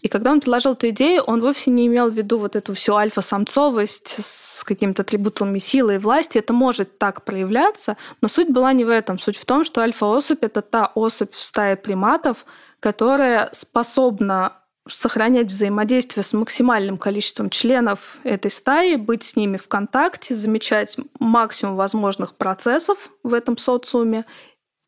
И 0.00 0.08
когда 0.08 0.32
он 0.32 0.40
предложил 0.40 0.72
эту 0.72 0.88
идею, 0.90 1.22
он 1.22 1.40
вовсе 1.40 1.70
не 1.70 1.86
имел 1.86 2.10
в 2.10 2.14
виду 2.14 2.38
вот 2.38 2.56
эту 2.56 2.74
всю 2.74 2.94
альфа-самцовость 2.94 4.16
с 4.18 4.64
какими-то 4.64 5.02
атрибутами 5.02 5.58
силы 5.58 5.96
и 5.96 5.98
власти. 5.98 6.38
Это 6.38 6.52
может 6.52 6.98
так 6.98 7.24
проявляться, 7.24 7.96
но 8.20 8.28
суть 8.28 8.50
была 8.50 8.72
не 8.72 8.84
в 8.84 8.88
этом. 8.88 9.18
Суть 9.18 9.36
в 9.36 9.44
том, 9.44 9.64
что 9.64 9.82
альфа-особь— 9.82 10.38
это 10.42 10.62
та 10.62 10.90
особь 10.94 11.32
в 11.32 11.38
стае 11.38 11.76
приматов, 11.76 12.44
которая 12.80 13.50
способна 13.52 14.60
сохранять 14.88 15.48
взаимодействие 15.48 16.24
с 16.24 16.32
максимальным 16.32 16.96
количеством 16.98 17.50
членов 17.50 18.18
этой 18.24 18.50
стаи, 18.50 18.96
быть 18.96 19.22
с 19.22 19.36
ними 19.36 19.56
в 19.56 19.68
контакте, 19.68 20.34
замечать 20.34 20.96
максимум 21.18 21.76
возможных 21.76 22.34
процессов 22.34 23.10
в 23.22 23.34
этом 23.34 23.56
социуме. 23.56 24.24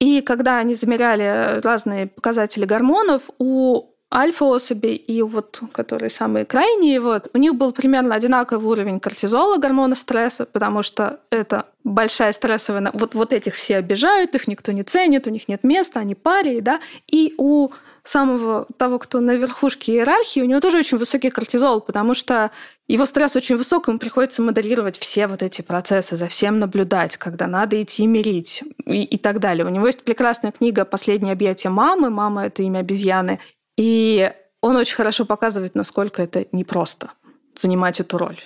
И 0.01 0.21
когда 0.21 0.59
они 0.59 0.75
замеряли 0.75 1.61
разные 1.61 2.09
показатели 2.09 2.65
гормонов, 2.65 3.31
у 3.39 3.92
альфа-особи 4.13 4.89
и 4.89 5.23
вот, 5.23 5.61
которые 5.73 6.11
самые 6.11 6.45
крайние, 6.45 7.01
вот, 7.01 7.31
у 7.33 7.39
них 7.39 7.55
был 7.55 7.73
примерно 7.73 8.15
одинаковый 8.15 8.71
уровень 8.71 9.01
кортизола, 9.01 9.57
гормона 9.57 9.95
стресса, 9.95 10.45
потому 10.45 10.83
что 10.83 11.21
это 11.31 11.67
большая 11.85 12.33
стрессовая... 12.33 12.91
Вот, 12.93 13.15
вот 13.15 13.33
этих 13.33 13.55
все 13.55 13.77
обижают, 13.77 14.35
их 14.35 14.47
никто 14.47 14.73
не 14.73 14.83
ценит, 14.83 15.27
у 15.27 15.31
них 15.31 15.49
нет 15.49 15.65
места, 15.65 16.01
они 16.01 16.15
парии, 16.15 16.61
да, 16.61 16.81
и 17.07 17.35
у 17.39 17.71
самого 18.05 18.67
того, 18.79 18.99
кто 18.99 19.21
на 19.21 19.37
верхушке 19.37 19.93
иерархии, 19.93 20.41
у 20.41 20.45
него 20.45 20.61
тоже 20.61 20.79
очень 20.79 20.99
высокий 20.99 21.31
кортизол, 21.31 21.81
потому 21.81 22.15
что 22.15 22.51
его 22.89 23.07
стресс 23.07 23.37
очень 23.37 23.57
высок, 23.57 23.89
ему 23.89 23.99
приходится 23.99 24.43
моделировать 24.43 24.99
все 24.99 25.27
вот 25.29 25.43
эти 25.43 25.63
процессы, 25.63 26.17
за 26.17 26.27
всем 26.27 26.59
наблюдать, 26.59 27.17
когда 27.17 27.47
надо 27.47 27.81
идти 27.81 28.07
мирить 28.07 28.65
и, 28.87 29.05
и 29.05 29.19
так 29.19 29.39
далее. 29.39 29.65
У 29.65 29.69
него 29.69 29.87
есть 29.87 30.03
прекрасная 30.03 30.51
книга 30.51 30.85
«Последнее 30.85 31.33
объятие 31.33 31.71
мамы». 31.71 32.11
Мама— 32.11 32.47
это 32.47 32.63
имя 32.63 32.81
обезьяны. 32.81 33.39
И 33.77 34.33
он 34.61 34.77
очень 34.77 34.97
хорошо 34.97 35.25
показывает, 35.25 35.75
насколько 35.75 36.23
это 36.23 36.47
непросто 36.53 37.11
занимать 37.55 38.01
эту 38.01 38.19
роль. 38.19 38.41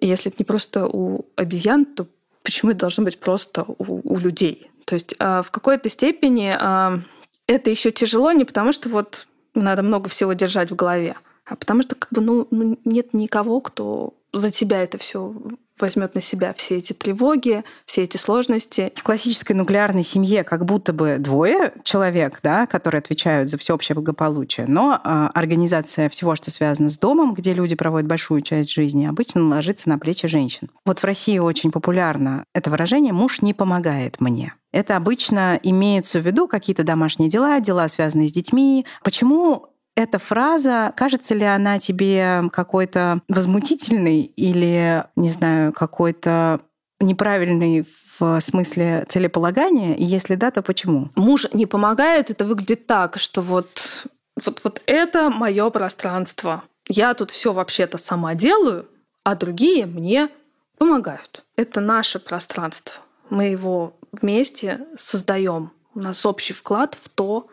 И 0.00 0.06
если 0.06 0.30
это 0.30 0.36
не 0.40 0.44
просто 0.44 0.86
у 0.86 1.26
обезьян, 1.36 1.84
то 1.84 2.06
почему 2.42 2.72
это 2.72 2.80
должно 2.80 3.04
быть 3.04 3.20
просто 3.20 3.64
у, 3.66 4.14
у 4.14 4.18
людей? 4.18 4.70
То 4.84 4.94
есть 4.94 5.14
а, 5.18 5.42
в 5.42 5.50
какой-то 5.50 5.88
степени 5.88 6.54
а, 6.58 7.00
это 7.46 7.70
еще 7.70 7.90
тяжело 7.90 8.32
не 8.32 8.44
потому, 8.44 8.72
что 8.72 8.88
вот 8.88 9.26
надо 9.54 9.82
много 9.82 10.08
всего 10.08 10.32
держать 10.32 10.70
в 10.70 10.76
голове, 10.76 11.16
а 11.44 11.56
потому 11.56 11.82
что 11.82 11.94
как 11.94 12.10
бы 12.10 12.20
ну, 12.20 12.48
ну 12.50 12.78
нет 12.84 13.14
никого, 13.14 13.60
кто 13.60 14.14
за 14.32 14.50
тебя 14.50 14.82
это 14.82 14.98
все 14.98 15.34
возьмет 15.78 16.14
на 16.14 16.20
себя 16.20 16.54
все 16.56 16.78
эти 16.78 16.92
тревоги, 16.92 17.64
все 17.84 18.02
эти 18.02 18.16
сложности. 18.16 18.92
В 18.94 19.02
классической 19.02 19.52
нуклеарной 19.54 20.04
семье 20.04 20.44
как 20.44 20.64
будто 20.64 20.92
бы 20.92 21.16
двое 21.18 21.72
человек, 21.82 22.40
да, 22.42 22.66
которые 22.66 23.00
отвечают 23.00 23.48
за 23.50 23.58
всеобщее 23.58 23.94
благополучие, 23.94 24.66
но 24.66 25.00
э, 25.02 25.28
организация 25.34 26.08
всего, 26.08 26.34
что 26.34 26.50
связано 26.50 26.90
с 26.90 26.98
домом, 26.98 27.34
где 27.34 27.52
люди 27.52 27.74
проводят 27.74 28.08
большую 28.08 28.42
часть 28.42 28.70
жизни, 28.70 29.06
обычно 29.06 29.48
ложится 29.48 29.88
на 29.88 29.98
плечи 29.98 30.28
женщин. 30.28 30.70
Вот 30.84 31.00
в 31.00 31.04
России 31.04 31.38
очень 31.38 31.70
популярно 31.70 32.44
это 32.54 32.70
выражение 32.70 33.12
«муж 33.12 33.42
не 33.42 33.54
помогает 33.54 34.20
мне». 34.20 34.54
Это 34.72 34.96
обычно 34.96 35.58
имеются 35.62 36.18
в 36.18 36.26
виду 36.26 36.48
какие-то 36.48 36.82
домашние 36.82 37.28
дела, 37.30 37.60
дела, 37.60 37.86
связанные 37.86 38.28
с 38.28 38.32
детьми. 38.32 38.84
Почему 39.04 39.73
эта 39.96 40.18
фраза, 40.18 40.92
кажется 40.96 41.34
ли 41.34 41.44
она 41.44 41.78
тебе 41.78 42.42
какой-то 42.52 43.20
возмутительной 43.28 44.22
или, 44.22 45.04
не 45.16 45.28
знаю, 45.28 45.72
какой-то 45.72 46.60
неправильный 47.00 47.86
в 48.18 48.40
смысле 48.40 49.06
целеполагания? 49.08 49.94
И 49.94 50.04
если 50.04 50.34
да, 50.34 50.50
то 50.50 50.62
почему? 50.62 51.10
Муж 51.16 51.46
не 51.52 51.66
помогает, 51.66 52.30
это 52.30 52.44
выглядит 52.44 52.86
так, 52.86 53.18
что 53.18 53.40
вот, 53.40 54.06
вот, 54.44 54.60
вот 54.64 54.82
это 54.86 55.30
мое 55.30 55.70
пространство. 55.70 56.64
Я 56.88 57.14
тут 57.14 57.30
все 57.30 57.52
вообще-то 57.52 57.98
сама 57.98 58.34
делаю, 58.34 58.88
а 59.22 59.36
другие 59.36 59.86
мне 59.86 60.28
помогают. 60.76 61.44
Это 61.56 61.80
наше 61.80 62.18
пространство. 62.18 63.00
Мы 63.30 63.44
его 63.44 63.96
вместе 64.12 64.86
создаем. 64.96 65.72
У 65.94 66.00
нас 66.00 66.26
общий 66.26 66.52
вклад 66.52 66.96
в 67.00 67.08
то, 67.08 67.46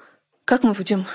как 0.43 0.63
мы 0.63 0.73
будем 0.73 1.05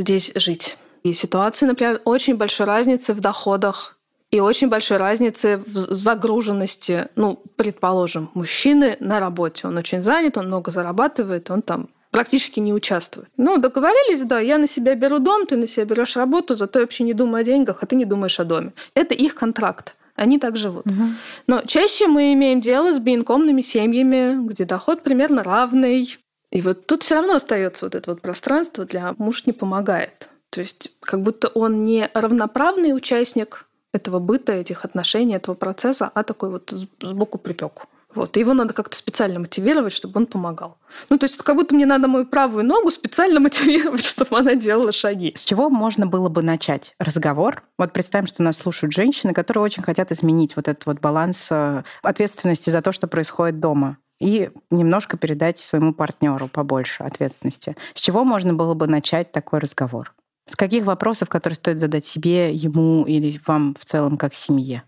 здесь 0.00 0.32
жить. 0.34 0.76
И 1.02 1.12
ситуации, 1.12 1.66
например, 1.66 2.00
очень 2.04 2.36
большой 2.36 2.66
разницы 2.66 3.14
в 3.14 3.20
доходах 3.20 3.96
и 4.30 4.40
очень 4.40 4.68
большой 4.68 4.98
разницы 4.98 5.62
в 5.66 5.76
загруженности. 5.78 7.08
Ну, 7.16 7.42
предположим, 7.56 8.30
мужчины 8.34 8.96
на 9.00 9.18
работе. 9.18 9.66
Он 9.66 9.76
очень 9.76 10.02
занят, 10.02 10.36
он 10.38 10.46
много 10.46 10.70
зарабатывает, 10.70 11.50
он 11.50 11.62
там 11.62 11.88
практически 12.10 12.60
не 12.60 12.74
участвует. 12.74 13.28
Ну, 13.36 13.56
договорились, 13.58 14.22
да, 14.22 14.40
я 14.40 14.58
на 14.58 14.66
себя 14.66 14.94
беру 14.94 15.18
дом, 15.18 15.46
ты 15.46 15.56
на 15.56 15.66
себя 15.66 15.84
берешь 15.84 16.16
работу, 16.16 16.54
зато 16.54 16.80
я 16.80 16.84
вообще 16.84 17.04
не 17.04 17.14
думаю 17.14 17.42
о 17.42 17.44
деньгах, 17.44 17.78
а 17.82 17.86
ты 17.86 17.96
не 17.96 18.04
думаешь 18.04 18.40
о 18.40 18.44
доме. 18.44 18.72
Это 18.94 19.14
их 19.14 19.34
контракт. 19.34 19.96
Они 20.16 20.38
так 20.38 20.56
живут. 20.56 20.86
Угу. 20.86 21.04
Но 21.46 21.62
чаще 21.62 22.06
мы 22.06 22.34
имеем 22.34 22.60
дело 22.60 22.92
с 22.92 22.98
биинкомными 22.98 23.62
семьями, 23.62 24.46
где 24.46 24.64
доход 24.64 25.02
примерно 25.02 25.42
равный, 25.42 26.18
и 26.50 26.62
вот 26.62 26.86
тут 26.86 27.02
все 27.02 27.16
равно 27.16 27.34
остается 27.34 27.86
вот 27.86 27.94
это 27.94 28.10
вот 28.10 28.20
пространство 28.20 28.84
для 28.84 29.14
муж 29.18 29.46
не 29.46 29.52
помогает. 29.52 30.30
То 30.50 30.60
есть 30.60 30.90
как 31.00 31.22
будто 31.22 31.48
он 31.48 31.84
не 31.84 32.10
равноправный 32.12 32.94
участник 32.94 33.66
этого 33.92 34.18
быта, 34.18 34.52
этих 34.52 34.84
отношений, 34.84 35.34
этого 35.34 35.54
процесса, 35.54 36.10
а 36.12 36.22
такой 36.24 36.50
вот 36.50 36.72
сбоку 37.00 37.38
припеку. 37.38 37.84
Вот. 38.12 38.36
И 38.36 38.40
его 38.40 38.54
надо 38.54 38.74
как-то 38.74 38.96
специально 38.96 39.38
мотивировать, 39.38 39.92
чтобы 39.92 40.18
он 40.18 40.26
помогал. 40.26 40.78
Ну, 41.08 41.18
то 41.18 41.26
есть 41.26 41.36
как 41.36 41.54
будто 41.54 41.76
мне 41.76 41.86
надо 41.86 42.08
мою 42.08 42.26
правую 42.26 42.64
ногу 42.64 42.90
специально 42.90 43.38
мотивировать, 43.40 44.04
чтобы 44.04 44.36
она 44.36 44.56
делала 44.56 44.90
шаги. 44.90 45.32
С 45.36 45.44
чего 45.44 45.70
можно 45.70 46.06
было 46.06 46.28
бы 46.28 46.42
начать 46.42 46.94
разговор? 46.98 47.62
Вот 47.78 47.92
представим, 47.92 48.26
что 48.26 48.42
нас 48.42 48.58
слушают 48.58 48.92
женщины, 48.92 49.32
которые 49.32 49.62
очень 49.62 49.84
хотят 49.84 50.10
изменить 50.10 50.56
вот 50.56 50.66
этот 50.66 50.86
вот 50.86 50.98
баланс 50.98 51.48
э, 51.52 51.84
ответственности 52.02 52.70
за 52.70 52.82
то, 52.82 52.90
что 52.90 53.06
происходит 53.06 53.60
дома 53.60 53.98
и 54.20 54.50
немножко 54.70 55.16
передать 55.16 55.58
своему 55.58 55.92
партнеру 55.92 56.48
побольше 56.48 57.02
ответственности. 57.02 57.76
С 57.94 58.00
чего 58.00 58.24
можно 58.24 58.54
было 58.54 58.74
бы 58.74 58.86
начать 58.86 59.32
такой 59.32 59.58
разговор? 59.58 60.14
С 60.46 60.56
каких 60.56 60.84
вопросов, 60.84 61.28
которые 61.28 61.56
стоит 61.56 61.80
задать 61.80 62.04
себе, 62.04 62.52
ему 62.52 63.04
или 63.04 63.40
вам 63.46 63.74
в 63.78 63.84
целом 63.84 64.16
как 64.16 64.34
семье? 64.34 64.82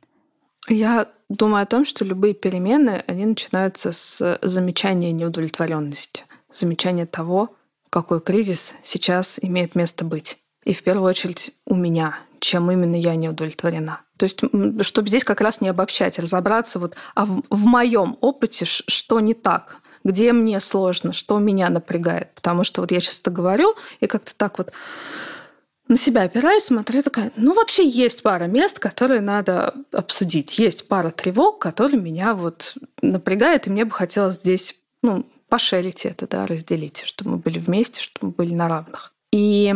Я 0.69 1.09
думаю 1.29 1.63
о 1.63 1.67
том, 1.67 1.85
что 1.85 2.05
любые 2.05 2.35
перемены, 2.35 3.03
они 3.07 3.27
начинаются 3.27 3.93
с 3.93 4.39
замечания 4.43 5.13
неудовлетворенности, 5.13 6.25
замечания 6.53 7.07
того, 7.07 7.57
какой 7.91 8.21
кризис 8.21 8.75
сейчас 8.83 9.39
имеет 9.43 9.75
место 9.75 10.05
быть. 10.05 10.39
И 10.65 10.75
в 10.75 10.83
первую 10.83 11.09
очередь 11.09 11.53
у 11.67 11.75
меня, 11.75 12.19
чем 12.41 12.71
именно 12.71 12.97
я 12.97 13.15
не 13.17 13.29
удовлетворена. 13.29 14.01
То 14.23 14.27
есть, 14.27 14.39
чтобы 14.87 15.09
здесь 15.09 15.25
как 15.25 15.41
раз 15.41 15.61
не 15.61 15.69
обобщать, 15.69 16.17
разобраться 16.21 16.79
вот, 16.79 16.95
а 17.17 17.25
в, 17.25 17.43
в 17.51 17.67
моем 17.67 18.17
опыте 18.21 18.65
что 18.65 19.19
не 19.19 19.35
так, 19.35 19.81
где 20.05 20.33
мне 20.33 20.61
сложно, 20.61 21.13
что 21.13 21.41
меня 21.41 21.69
напрягает. 21.71 22.33
Потому 22.37 22.63
что 22.63 22.83
вот 22.83 22.93
я 22.93 23.01
сейчас 23.01 23.19
это 23.19 23.33
говорю, 23.33 23.75
и 23.99 24.07
как-то 24.07 24.33
так 24.37 24.59
вот 24.59 24.71
на 25.89 25.97
себя 25.97 26.23
опираюсь, 26.23 26.63
смотрю, 26.63 27.03
такая, 27.03 27.33
ну, 27.35 27.53
вообще 27.53 27.85
есть 27.85 28.23
пара 28.23 28.45
мест, 28.45 28.79
которые 28.79 29.21
надо 29.21 29.75
обсудить. 29.91 30.57
Есть 30.57 30.87
пара 30.87 31.11
тревог, 31.11 31.59
которые 31.59 32.01
меня 32.01 32.35
вот 32.35 32.77
напрягают, 33.01 33.67
и 33.67 33.71
мне 33.71 33.85
бы 33.85 33.91
хотелось 33.91 34.35
здесь, 34.35 34.77
ну, 35.03 35.27
пошерить 35.49 36.07
это, 36.07 36.29
да, 36.29 36.47
разделить, 36.47 37.03
чтобы 37.07 37.33
мы 37.33 37.37
были 37.39 37.59
вместе, 37.59 38.01
чтобы 38.01 38.29
мы 38.29 38.33
были 38.35 38.55
на 38.55 38.69
равных. 38.69 39.13
И 39.33 39.75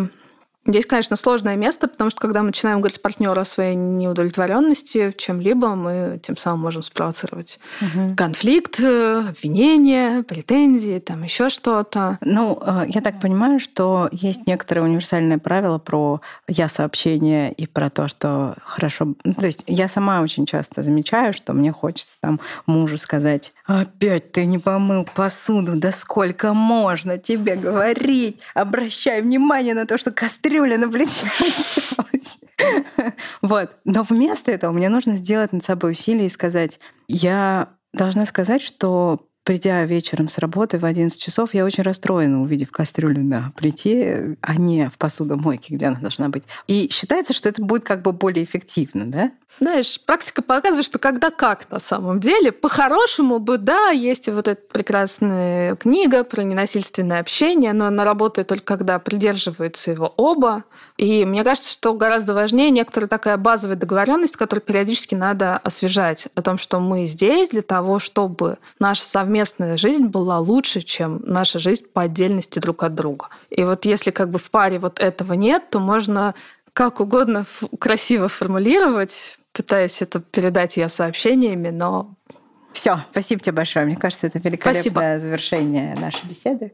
Здесь, 0.66 0.86
конечно, 0.86 1.16
сложное 1.16 1.56
место, 1.56 1.86
потому 1.88 2.10
что 2.10 2.20
когда 2.20 2.40
мы 2.40 2.46
начинаем 2.46 2.80
говорить 2.80 3.00
партнеру 3.00 3.40
о 3.40 3.44
своей 3.44 3.76
неудовлетворенности 3.76 5.14
чем-либо, 5.16 5.74
мы 5.74 6.20
тем 6.22 6.36
самым 6.36 6.60
можем 6.60 6.82
спровоцировать 6.82 7.60
угу. 7.80 8.14
конфликт, 8.16 8.80
обвинения, 8.80 10.22
претензии, 10.24 10.98
там 10.98 11.22
еще 11.22 11.48
что-то. 11.48 12.18
Ну, 12.20 12.58
э, 12.60 12.86
я 12.88 13.00
так 13.00 13.20
понимаю, 13.20 13.60
что 13.60 14.08
есть 14.10 14.46
некоторые 14.46 14.84
универсальные 14.84 15.38
правила 15.38 15.78
про 15.78 16.20
я-сообщение 16.48 17.52
и 17.52 17.66
про 17.66 17.88
то, 17.88 18.08
что 18.08 18.56
хорошо... 18.64 19.14
Ну, 19.24 19.34
то 19.34 19.46
есть 19.46 19.62
я 19.66 19.88
сама 19.88 20.20
очень 20.20 20.46
часто 20.46 20.82
замечаю, 20.82 21.32
что 21.32 21.52
мне 21.52 21.70
хочется 21.70 22.18
там 22.20 22.40
мужу 22.66 22.98
сказать, 22.98 23.52
опять 23.66 24.32
ты 24.32 24.46
не 24.46 24.58
помыл 24.58 25.06
посуду, 25.14 25.76
да 25.76 25.92
сколько 25.92 26.54
можно 26.54 27.18
тебе 27.18 27.54
говорить? 27.54 28.40
Обращай 28.54 29.22
внимание 29.22 29.74
на 29.74 29.86
то, 29.86 29.96
что 29.96 30.10
кастрюля 30.10 30.55
кастрюля 30.56 30.78
на 30.78 30.90
плите 30.90 31.26
Вот. 33.42 33.70
Но 33.84 34.02
вместо 34.02 34.50
этого 34.50 34.72
мне 34.72 34.88
нужно 34.88 35.16
сделать 35.16 35.52
над 35.52 35.64
собой 35.64 35.92
усилие 35.92 36.26
и 36.26 36.30
сказать, 36.30 36.80
я 37.08 37.70
должна 37.92 38.26
сказать, 38.26 38.62
что 38.62 39.28
придя 39.46 39.84
вечером 39.84 40.28
с 40.28 40.38
работы 40.38 40.78
в 40.78 40.84
11 40.84 41.22
часов, 41.22 41.54
я 41.54 41.64
очень 41.64 41.84
расстроена, 41.84 42.42
увидев 42.42 42.72
кастрюлю 42.72 43.22
на 43.22 43.52
плите, 43.56 44.36
а 44.42 44.56
не 44.56 44.90
в 44.90 44.98
посудомойке, 44.98 45.76
где 45.76 45.86
она 45.86 46.00
должна 46.00 46.28
быть. 46.28 46.42
И 46.66 46.88
считается, 46.90 47.32
что 47.32 47.48
это 47.48 47.62
будет 47.62 47.84
как 47.84 48.02
бы 48.02 48.12
более 48.12 48.44
эффективно, 48.44 49.06
да? 49.06 49.30
Знаешь, 49.58 49.98
практика 50.04 50.42
показывает, 50.42 50.84
что 50.84 50.98
когда 50.98 51.30
как 51.30 51.70
на 51.70 51.78
самом 51.78 52.20
деле. 52.20 52.52
По-хорошему 52.52 53.38
бы, 53.38 53.56
да, 53.56 53.88
есть 53.88 54.28
вот 54.28 54.48
эта 54.48 54.60
прекрасная 54.60 55.76
книга 55.76 56.24
про 56.24 56.42
ненасильственное 56.42 57.20
общение, 57.20 57.72
но 57.72 57.86
она 57.86 58.04
работает 58.04 58.48
только 58.48 58.64
когда 58.64 58.98
придерживаются 58.98 59.92
его 59.92 60.12
оба. 60.16 60.64
И 60.98 61.24
мне 61.24 61.42
кажется, 61.42 61.72
что 61.72 61.94
гораздо 61.94 62.34
важнее 62.34 62.70
некоторая 62.70 63.08
такая 63.08 63.38
базовая 63.38 63.76
договоренность, 63.76 64.36
которую 64.36 64.62
периодически 64.62 65.14
надо 65.14 65.56
освежать, 65.56 66.28
о 66.34 66.42
том, 66.42 66.58
что 66.58 66.78
мы 66.78 67.06
здесь 67.06 67.50
для 67.50 67.62
того, 67.62 67.98
чтобы 67.98 68.58
наша 68.78 69.02
совместная 69.36 69.76
жизнь 69.76 70.06
была 70.06 70.38
лучше, 70.38 70.80
чем 70.80 71.20
наша 71.24 71.58
жизнь 71.58 71.84
по 71.92 72.02
отдельности 72.02 72.58
друг 72.58 72.82
от 72.82 72.94
друга. 72.94 73.28
И 73.50 73.64
вот 73.64 73.84
если 73.84 74.10
как 74.10 74.30
бы 74.30 74.38
в 74.38 74.50
паре 74.50 74.78
вот 74.78 74.98
этого 74.98 75.34
нет, 75.34 75.70
то 75.70 75.78
можно 75.78 76.34
как 76.72 77.00
угодно 77.00 77.44
красиво 77.78 78.28
формулировать, 78.28 79.38
пытаюсь 79.52 80.00
это 80.02 80.20
передать 80.20 80.76
я 80.76 80.88
сообщениями, 80.88 81.70
но... 81.70 82.14
Все, 82.72 83.00
спасибо 83.10 83.40
тебе 83.40 83.52
большое. 83.52 83.86
Мне 83.86 83.96
кажется, 83.96 84.26
это 84.26 84.38
великолепное 84.38 84.82
спасибо. 84.82 85.18
завершение 85.18 85.96
нашей 85.98 86.26
беседы. 86.26 86.72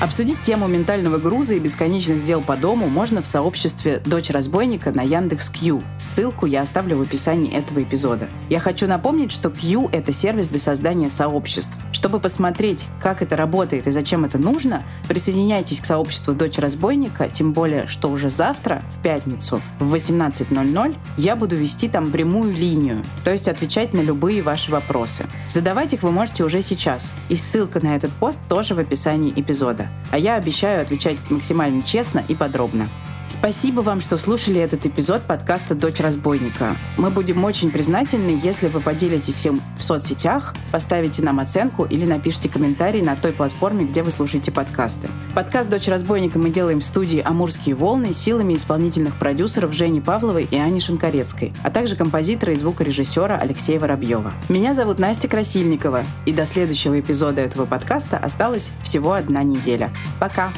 Обсудить 0.00 0.42
тему 0.42 0.66
ментального 0.66 1.18
груза 1.18 1.54
и 1.54 1.60
бесконечных 1.60 2.24
дел 2.24 2.42
по 2.42 2.56
дому 2.56 2.88
можно 2.88 3.22
в 3.22 3.26
сообществе 3.26 4.02
«Дочь 4.04 4.28
разбойника» 4.28 4.90
на 4.90 5.02
Яндекс 5.02 5.48
Q. 5.48 5.82
Ссылку 5.98 6.46
я 6.46 6.62
оставлю 6.62 6.98
в 6.98 7.02
описании 7.02 7.56
этого 7.56 7.82
эпизода. 7.82 8.28
Я 8.50 8.58
хочу 8.58 8.88
напомнить, 8.88 9.30
что 9.30 9.50
Q— 9.50 9.88
это 9.92 10.12
сервис 10.12 10.48
для 10.48 10.58
создания 10.58 11.10
сообществ. 11.10 11.76
Чтобы 11.92 12.18
посмотреть, 12.18 12.86
как 13.00 13.22
это 13.22 13.36
работает 13.36 13.86
и 13.86 13.92
зачем 13.92 14.24
это 14.24 14.36
нужно, 14.36 14.82
присоединяйтесь 15.08 15.80
к 15.80 15.86
сообществу 15.86 16.34
«Дочь 16.34 16.58
разбойника», 16.58 17.28
тем 17.28 17.52
более, 17.52 17.86
что 17.86 18.10
уже 18.10 18.28
завтра, 18.28 18.82
в 18.98 19.02
пятницу, 19.02 19.62
в 19.78 19.94
18.00, 19.94 20.96
я 21.16 21.36
буду 21.36 21.56
вести 21.56 21.88
там 21.88 22.10
прямую 22.10 22.52
линию, 22.52 23.04
то 23.22 23.30
есть 23.30 23.48
отвечать 23.48 23.94
на 23.94 24.00
любые 24.00 24.42
ваши 24.42 24.70
вопросы. 24.70 25.26
Задавать 25.48 25.94
их 25.94 26.02
вы 26.02 26.10
можете 26.10 26.44
уже 26.44 26.62
сейчас, 26.62 27.12
и 27.28 27.36
ссылка 27.36 27.80
на 27.80 27.94
этот 27.96 28.10
пост 28.12 28.40
тоже 28.48 28.74
в 28.74 28.80
описании 28.80 29.32
эпизода. 29.34 29.83
А 30.10 30.18
я 30.18 30.36
обещаю 30.36 30.82
отвечать 30.82 31.16
максимально 31.30 31.82
честно 31.82 32.22
и 32.26 32.34
подробно. 32.34 32.88
Спасибо 33.36 33.80
вам, 33.80 34.00
что 34.00 34.16
слушали 34.16 34.60
этот 34.60 34.86
эпизод 34.86 35.22
подкаста 35.22 35.74
«Дочь 35.74 35.98
разбойника». 35.98 36.76
Мы 36.96 37.10
будем 37.10 37.42
очень 37.42 37.72
признательны, 37.72 38.38
если 38.40 38.68
вы 38.68 38.80
поделитесь 38.80 39.44
им 39.44 39.60
в 39.76 39.82
соцсетях, 39.82 40.54
поставите 40.70 41.20
нам 41.20 41.40
оценку 41.40 41.84
или 41.84 42.06
напишите 42.06 42.48
комментарий 42.48 43.02
на 43.02 43.16
той 43.16 43.32
платформе, 43.32 43.86
где 43.86 44.04
вы 44.04 44.12
слушаете 44.12 44.52
подкасты. 44.52 45.08
Подкаст 45.34 45.68
«Дочь 45.68 45.88
разбойника» 45.88 46.38
мы 46.38 46.50
делаем 46.50 46.78
в 46.78 46.84
студии 46.84 47.20
«Амурские 47.24 47.74
волны» 47.74 48.12
силами 48.12 48.54
исполнительных 48.54 49.16
продюсеров 49.16 49.72
Жени 49.72 50.00
Павловой 50.00 50.46
и 50.48 50.56
Ани 50.56 50.78
Шинкарецкой, 50.78 51.52
а 51.64 51.70
также 51.70 51.96
композитора 51.96 52.52
и 52.52 52.56
звукорежиссера 52.56 53.36
Алексея 53.36 53.80
Воробьева. 53.80 54.32
Меня 54.48 54.74
зовут 54.74 55.00
Настя 55.00 55.26
Красильникова, 55.26 56.04
и 56.24 56.32
до 56.32 56.46
следующего 56.46 57.00
эпизода 57.00 57.42
этого 57.42 57.66
подкаста 57.66 58.16
осталась 58.16 58.70
всего 58.84 59.12
одна 59.12 59.42
неделя. 59.42 59.92
Пока! 60.20 60.52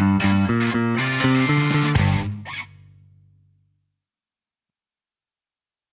thank 0.00 0.24
you 0.24 0.69